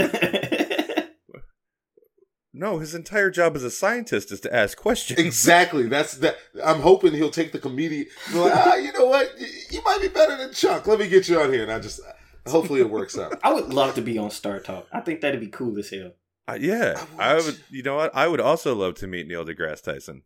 No, 2.54 2.78
his 2.80 2.94
entire 2.94 3.30
job 3.30 3.56
as 3.56 3.64
a 3.64 3.70
scientist 3.70 4.30
is 4.30 4.40
to 4.42 4.54
ask 4.54 4.76
questions. 4.76 5.18
exactly. 5.18 5.84
That's 5.84 6.18
that. 6.18 6.36
I'm 6.62 6.80
hoping 6.80 7.14
he'll 7.14 7.30
take 7.30 7.50
the 7.50 7.58
comedian. 7.58 8.06
Like, 8.34 8.52
ah, 8.54 8.74
you 8.74 8.92
know 8.92 9.06
what? 9.06 9.32
You, 9.40 9.46
you 9.70 9.82
might 9.82 10.02
be 10.02 10.08
better 10.08 10.36
than 10.36 10.52
Chuck. 10.52 10.86
Let 10.86 10.98
me 10.98 11.08
get 11.08 11.30
you 11.30 11.40
on 11.40 11.50
here, 11.50 11.62
and 11.62 11.72
I 11.72 11.78
just 11.78 12.00
hopefully 12.46 12.80
it 12.82 12.90
works 12.90 13.16
out. 13.18 13.38
I 13.42 13.54
would 13.54 13.72
love 13.72 13.94
to 13.94 14.02
be 14.02 14.18
on 14.18 14.28
StarTalk. 14.28 14.84
I 14.92 15.00
think 15.00 15.22
that'd 15.22 15.40
be 15.40 15.48
cool 15.48 15.78
as 15.78 15.88
hell. 15.88 16.12
Uh, 16.48 16.58
yeah, 16.60 17.04
I 17.18 17.30
I 17.30 17.34
would- 17.36 17.44
would. 17.46 17.60
You 17.70 17.82
know 17.82 17.96
what? 17.96 18.14
I 18.14 18.26
would 18.28 18.40
also 18.40 18.74
love 18.74 18.94
to 18.96 19.06
meet 19.06 19.26
Neil 19.28 19.44
deGrasse 19.44 19.82
Tyson. 19.82 20.22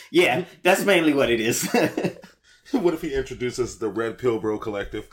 yeah, 0.10 0.44
that's 0.62 0.84
mainly 0.84 1.12
what 1.14 1.30
it 1.30 1.40
is. 1.40 1.68
what 2.70 2.94
if 2.94 3.02
he 3.02 3.14
introduces 3.14 3.78
the 3.78 3.88
Red 3.88 4.18
Pill 4.18 4.38
Bro 4.38 4.58
Collective? 4.58 5.08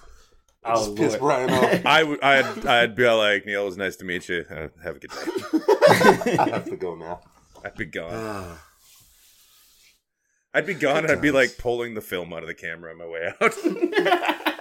oh, 0.63 0.76
Just 0.76 0.95
piss 0.95 1.19
Lord. 1.19 1.47
Bryan 1.47 1.49
off. 1.49 1.86
I 1.86 2.03
would. 2.03 2.22
I'd. 2.24 2.65
I'd 2.67 2.95
be 2.95 3.07
like, 3.09 3.45
Neil, 3.47 3.63
it 3.63 3.65
was 3.65 3.78
nice 3.78 3.95
to 3.97 4.05
meet 4.05 4.30
you. 4.30 4.45
Uh, 4.49 4.67
have 4.84 4.97
a 4.97 4.99
good 4.99 5.09
day. 5.11 6.38
I 6.38 6.49
have 6.49 6.65
to 6.65 6.78
go 6.78 6.93
now. 6.95 7.22
I'd 7.65 7.76
be 7.76 7.86
gone. 7.86 8.57
I'd 10.53 10.65
be 10.65 10.74
gone, 10.74 10.97
and 11.05 11.11
I'd 11.11 11.22
be 11.22 11.32
like 11.32 11.57
pulling 11.57 11.93
the 11.93 12.01
film 12.01 12.34
out 12.34 12.43
of 12.43 12.47
the 12.47 12.53
camera 12.53 12.91
on 12.91 12.97
my 12.97 13.07
way 13.07 13.32
out. 13.41 13.53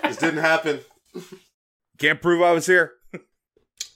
this 0.04 0.16
didn't 0.18 0.38
happen. 0.40 0.80
Can't 1.98 2.22
prove 2.22 2.42
I 2.42 2.52
was 2.52 2.66
here. 2.66 2.92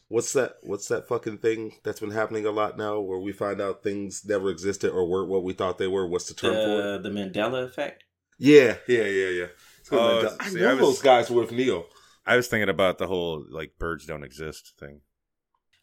What's 0.09 0.33
that? 0.35 0.57
What's 0.63 0.89
that 0.89 1.09
fucking 1.09 1.39
thing 1.39 1.73
that's 1.83 2.01
been 2.01 2.11
happening 2.11 2.45
a 2.47 2.51
lot 2.51 2.77
now, 2.77 3.01
where 3.01 3.19
we 3.19 3.33
find 3.33 3.61
out 3.61 3.83
things 3.83 4.23
never 4.25 4.51
existed 4.51 4.91
or 4.91 5.07
weren't 5.09 5.29
what 5.31 5.43
we 5.45 5.53
thought 5.55 5.79
they 5.79 5.87
were? 5.87 6.07
What's 6.07 6.29
the 6.29 6.35
term 6.35 6.53
for 6.55 6.59
it? 6.61 7.03
the, 7.03 7.09
the 7.09 7.15
Mandela 7.15 7.65
effect. 7.65 8.05
Yeah, 8.39 8.77
yeah, 8.87 9.05
yeah, 9.05 9.29
yeah. 9.29 9.47
It's 9.81 9.89
called 9.89 10.25
Oh, 10.27 10.37
I 10.41 10.49
see, 10.51 10.61
know 10.61 10.71
I 10.71 10.75
was- 10.75 10.81
those 10.81 11.03
guys 11.03 11.31
were 11.31 11.41
with 11.43 11.53
Neo. 11.53 11.87
I 12.27 12.37
was 12.37 12.49
thinking 12.49 12.69
about 12.71 12.99
the 12.99 13.07
whole 13.07 13.45
like 13.51 13.73
birds 13.79 14.07
don't 14.07 14.25
exist 14.25 14.75
thing. 14.79 15.01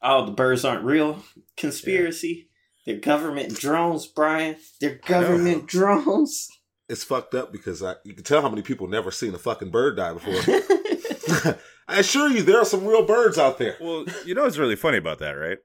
Oh, 0.02 0.26
the 0.26 0.32
birds 0.32 0.66
aren't 0.66 0.84
real 0.84 1.24
conspiracy. 1.58 2.50
They're 2.86 2.98
government 2.98 3.54
drones, 3.60 4.08
Bryan. 4.08 4.56
They're 4.80 5.00
government 5.06 5.68
drones. 5.68 6.50
It's 6.90 7.04
fucked 7.04 7.36
up 7.36 7.52
because 7.52 7.84
I, 7.84 7.96
you 8.04 8.14
can 8.16 8.24
tell 8.24 8.42
how 8.42 8.50
many 8.50 8.64
people 8.64 8.88
never 8.88 9.12
seen 9.12 9.36
a 9.36 9.38
fucking 9.38 9.70
bird 9.70 9.98
die 9.98 10.14
before. 10.14 11.58
I 11.92 12.00
assure 12.00 12.30
you, 12.30 12.42
there 12.44 12.60
are 12.60 12.66
some 12.66 12.86
real 12.86 13.06
birds 13.06 13.38
out 13.38 13.58
there. 13.58 13.78
Well, 13.82 14.06
you 14.26 14.34
know 14.34 14.44
what's 14.44 14.58
really 14.58 14.76
funny 14.76 14.98
about 14.98 15.20
that, 15.20 15.32
right? 15.34 15.58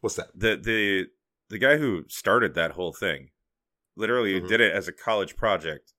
What's 0.00 0.16
that? 0.16 0.28
The 0.34 0.56
the 0.56 1.06
the 1.48 1.58
guy 1.58 1.76
who 1.76 2.04
started 2.08 2.54
that 2.54 2.72
whole 2.72 2.92
thing 2.92 3.30
literally 3.96 4.40
Mhm. 4.40 4.48
did 4.48 4.60
it 4.60 4.72
as 4.72 4.86
a 4.88 4.92
college 4.92 5.36
project 5.36 5.92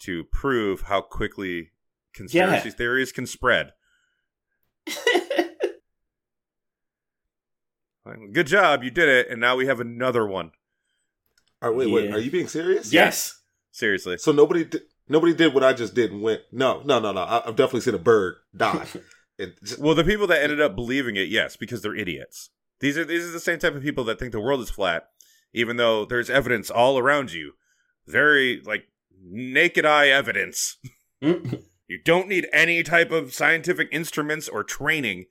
to 0.00 0.24
prove 0.24 0.82
how 0.82 1.00
quickly 1.02 1.72
conspiracy 2.14 2.68
Yeah. 2.70 2.74
theories 2.74 3.12
can 3.12 3.26
spread. 3.26 3.72
Good 8.32 8.46
job, 8.46 8.82
you 8.82 8.90
did 8.90 9.08
it, 9.08 9.28
and 9.28 9.38
now 9.40 9.54
we 9.56 9.66
have 9.66 9.80
another 9.80 10.26
one. 10.26 10.52
All 11.60 11.68
right, 11.70 11.76
wait, 11.78 11.90
wait. 11.90 12.10
Are 12.12 12.18
you 12.18 12.30
being 12.30 12.48
serious? 12.48 12.92
yes. 12.92 13.34
Seriously. 13.70 14.16
So 14.18 14.32
nobody, 14.32 14.64
di- 14.64 14.78
Nobody 15.08 15.34
did 15.34 15.54
what 15.54 15.64
I 15.64 15.72
just 15.72 15.94
did 15.94 16.12
and 16.12 16.22
went. 16.22 16.42
No, 16.52 16.82
no, 16.84 16.98
no, 17.00 17.12
no. 17.12 17.20
I, 17.22 17.38
I've 17.46 17.56
definitely 17.56 17.80
seen 17.80 17.94
a 17.94 17.98
bird 17.98 18.36
die. 18.56 18.86
Just- 19.64 19.78
Well, 19.78 19.94
the 19.94 20.04
people 20.04 20.26
that 20.26 20.42
ended 20.42 20.60
up 20.60 20.74
believing 20.74 21.16
it, 21.16 21.28
yes, 21.28 21.56
because 21.56 21.80
they're 21.82 21.94
idiots. 21.94 22.50
These 22.80 22.98
are 22.98 23.04
these 23.04 23.26
are 23.26 23.30
the 23.32 23.40
same 23.40 23.58
type 23.58 23.74
of 23.74 23.82
people 23.82 24.04
that 24.04 24.18
think 24.18 24.32
the 24.32 24.40
world 24.40 24.60
is 24.60 24.70
flat, 24.70 25.08
even 25.52 25.76
though 25.76 26.04
there's 26.04 26.28
evidence 26.30 26.70
all 26.70 26.98
around 26.98 27.32
you. 27.32 27.52
Very 28.06 28.60
like 28.64 28.84
naked 29.22 29.84
eye 29.86 30.08
evidence. 30.08 30.76
You 31.90 31.98
don't 32.04 32.28
need 32.28 32.46
any 32.52 32.82
type 32.82 33.10
of 33.10 33.32
scientific 33.32 33.88
instruments 33.90 34.46
or 34.46 34.62
training. 34.62 35.24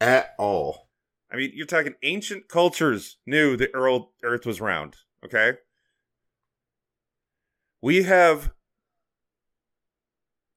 at 0.00 0.34
all. 0.36 0.88
I 1.32 1.36
mean, 1.36 1.52
you're 1.54 1.64
talking 1.64 1.94
ancient 2.02 2.48
cultures 2.48 3.18
knew 3.24 3.56
the 3.56 3.72
earl- 3.72 4.10
Earth 4.24 4.44
was 4.44 4.60
round. 4.60 4.96
Okay, 5.24 5.52
we 7.80 8.02
have. 8.02 8.50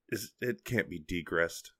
Is 0.09 0.31
it 0.41 0.63
can't 0.65 0.89
be 0.89 0.99
degressed? 0.99 1.71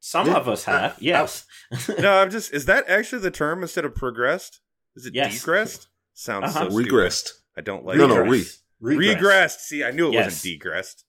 Some 0.00 0.26
Yeah. 0.26 0.34
of 0.36 0.48
us 0.48 0.64
have, 0.64 0.96
yes. 1.00 1.46
no, 1.98 2.18
I'm 2.20 2.30
just. 2.30 2.52
Is 2.52 2.66
that 2.66 2.88
actually 2.88 3.22
the 3.22 3.30
term 3.30 3.62
instead 3.62 3.84
of 3.84 3.94
progressed? 3.94 4.60
Is 4.96 5.06
it 5.06 5.14
Yes. 5.14 5.34
degressed? 5.40 5.88
Sounds 6.12 6.54
Uh-huh. 6.54 6.64
so 6.66 6.70
stupid. 6.70 6.92
Regressed. 6.92 7.30
I 7.56 7.60
don't 7.62 7.84
like 7.84 7.96
No, 7.96 8.04
it. 8.04 8.08
no, 8.08 8.18
re. 8.20 8.44
Regress. 8.80 9.16
regressed. 9.16 9.58
See, 9.60 9.82
I 9.82 9.90
knew 9.92 10.08
it 10.08 10.12
Yes. 10.14 10.26
wasn't 10.26 10.42
degressed. 10.44 11.04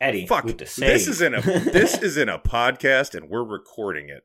Eddie, 0.00 0.26
Fuck. 0.28 0.44
with 0.44 0.58
the 0.58 0.64
This 0.64 1.08
is 1.08 1.20
in 1.20 1.34
a 1.34 1.40
this 1.42 1.98
is 1.98 2.16
in 2.16 2.28
a 2.28 2.38
podcast, 2.38 3.14
and 3.16 3.28
we're 3.28 3.42
recording 3.44 4.08
it. 4.08 4.22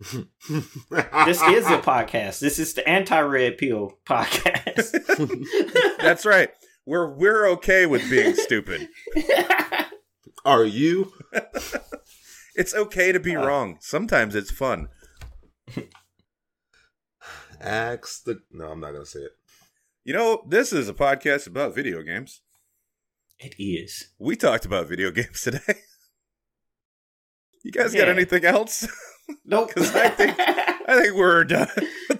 this 0.00 1.42
is 1.42 1.66
a 1.66 1.78
podcast. 1.82 2.38
This 2.40 2.58
is 2.58 2.72
the 2.72 2.88
anti-red 2.88 3.58
pill 3.58 3.98
podcast. 4.06 5.98
That's 5.98 6.24
right. 6.24 6.50
We're 6.86 7.08
we're 7.14 7.46
okay 7.50 7.86
with 7.86 8.08
being 8.10 8.34
stupid. 8.46 8.88
Are 10.44 10.64
you? 10.64 11.12
It's 12.56 12.74
okay 12.74 13.12
to 13.12 13.20
be 13.20 13.36
Uh. 13.36 13.46
wrong. 13.46 13.78
Sometimes 13.80 14.34
it's 14.34 14.50
fun. 14.50 14.88
Axe 17.60 18.20
the. 18.20 18.40
No, 18.50 18.66
I'm 18.66 18.80
not 18.80 18.92
gonna 18.92 19.06
say 19.06 19.20
it. 19.20 19.32
You 20.04 20.12
know, 20.14 20.44
this 20.48 20.72
is 20.72 20.88
a 20.88 20.92
podcast 20.94 21.46
about 21.46 21.74
video 21.74 22.02
games. 22.02 22.42
it 23.38 23.54
is. 23.58 24.08
We 24.18 24.34
talked 24.36 24.64
about 24.66 24.88
video 24.88 25.10
games 25.10 25.40
today. 25.42 25.74
You 27.62 27.70
guys 27.72 27.94
got 27.94 28.08
anything 28.08 28.44
else? 28.44 28.86
Nope. 29.44 29.70
'Cause 29.74 29.94
I 29.94 30.08
think- 30.08 30.36
I 30.38 31.00
think 31.02 31.14
we're 31.14 31.44
done. 31.44 31.68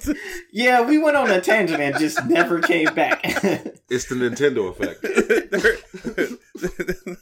yeah, 0.53 0.81
we 0.83 0.97
went 0.99 1.17
on 1.17 1.29
a 1.31 1.41
tangent 1.41 1.81
and 1.81 1.99
just 1.99 2.25
never 2.27 2.61
came 2.61 2.93
back. 2.95 3.21
It's 3.93 4.07
the 4.09 4.15
Nintendo 4.15 4.71
effect. 4.71 5.03
there, 5.51 7.19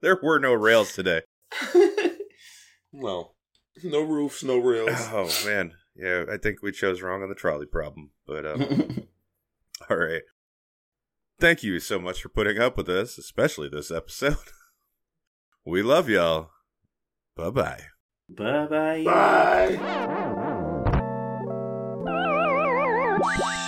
there 0.00 0.18
were 0.22 0.38
no 0.38 0.52
rails 0.54 0.92
today. 0.92 1.22
Well, 2.92 3.34
no 3.82 4.00
roofs, 4.02 4.44
no 4.44 4.58
rails. 4.58 4.90
Oh 5.10 5.28
man, 5.44 5.72
yeah, 5.96 6.24
I 6.30 6.36
think 6.36 6.62
we 6.62 6.70
chose 6.70 7.02
wrong 7.02 7.24
on 7.24 7.28
the 7.28 7.34
trolley 7.34 7.66
problem. 7.66 8.10
But 8.26 8.46
um, 8.46 9.08
all 9.90 9.96
right, 9.96 10.22
thank 11.40 11.64
you 11.64 11.80
so 11.80 11.98
much 11.98 12.22
for 12.22 12.28
putting 12.28 12.58
up 12.60 12.76
with 12.76 12.88
us, 12.88 13.18
especially 13.18 13.68
this 13.68 13.90
episode. 13.90 14.36
We 15.64 15.82
love 15.82 16.08
y'all. 16.08 16.50
Bye 17.36 17.50
bye. 17.50 17.80
Bye 18.36 18.66
bye. 18.66 19.04
Bye. 19.04 19.76
Bye. 22.04 23.58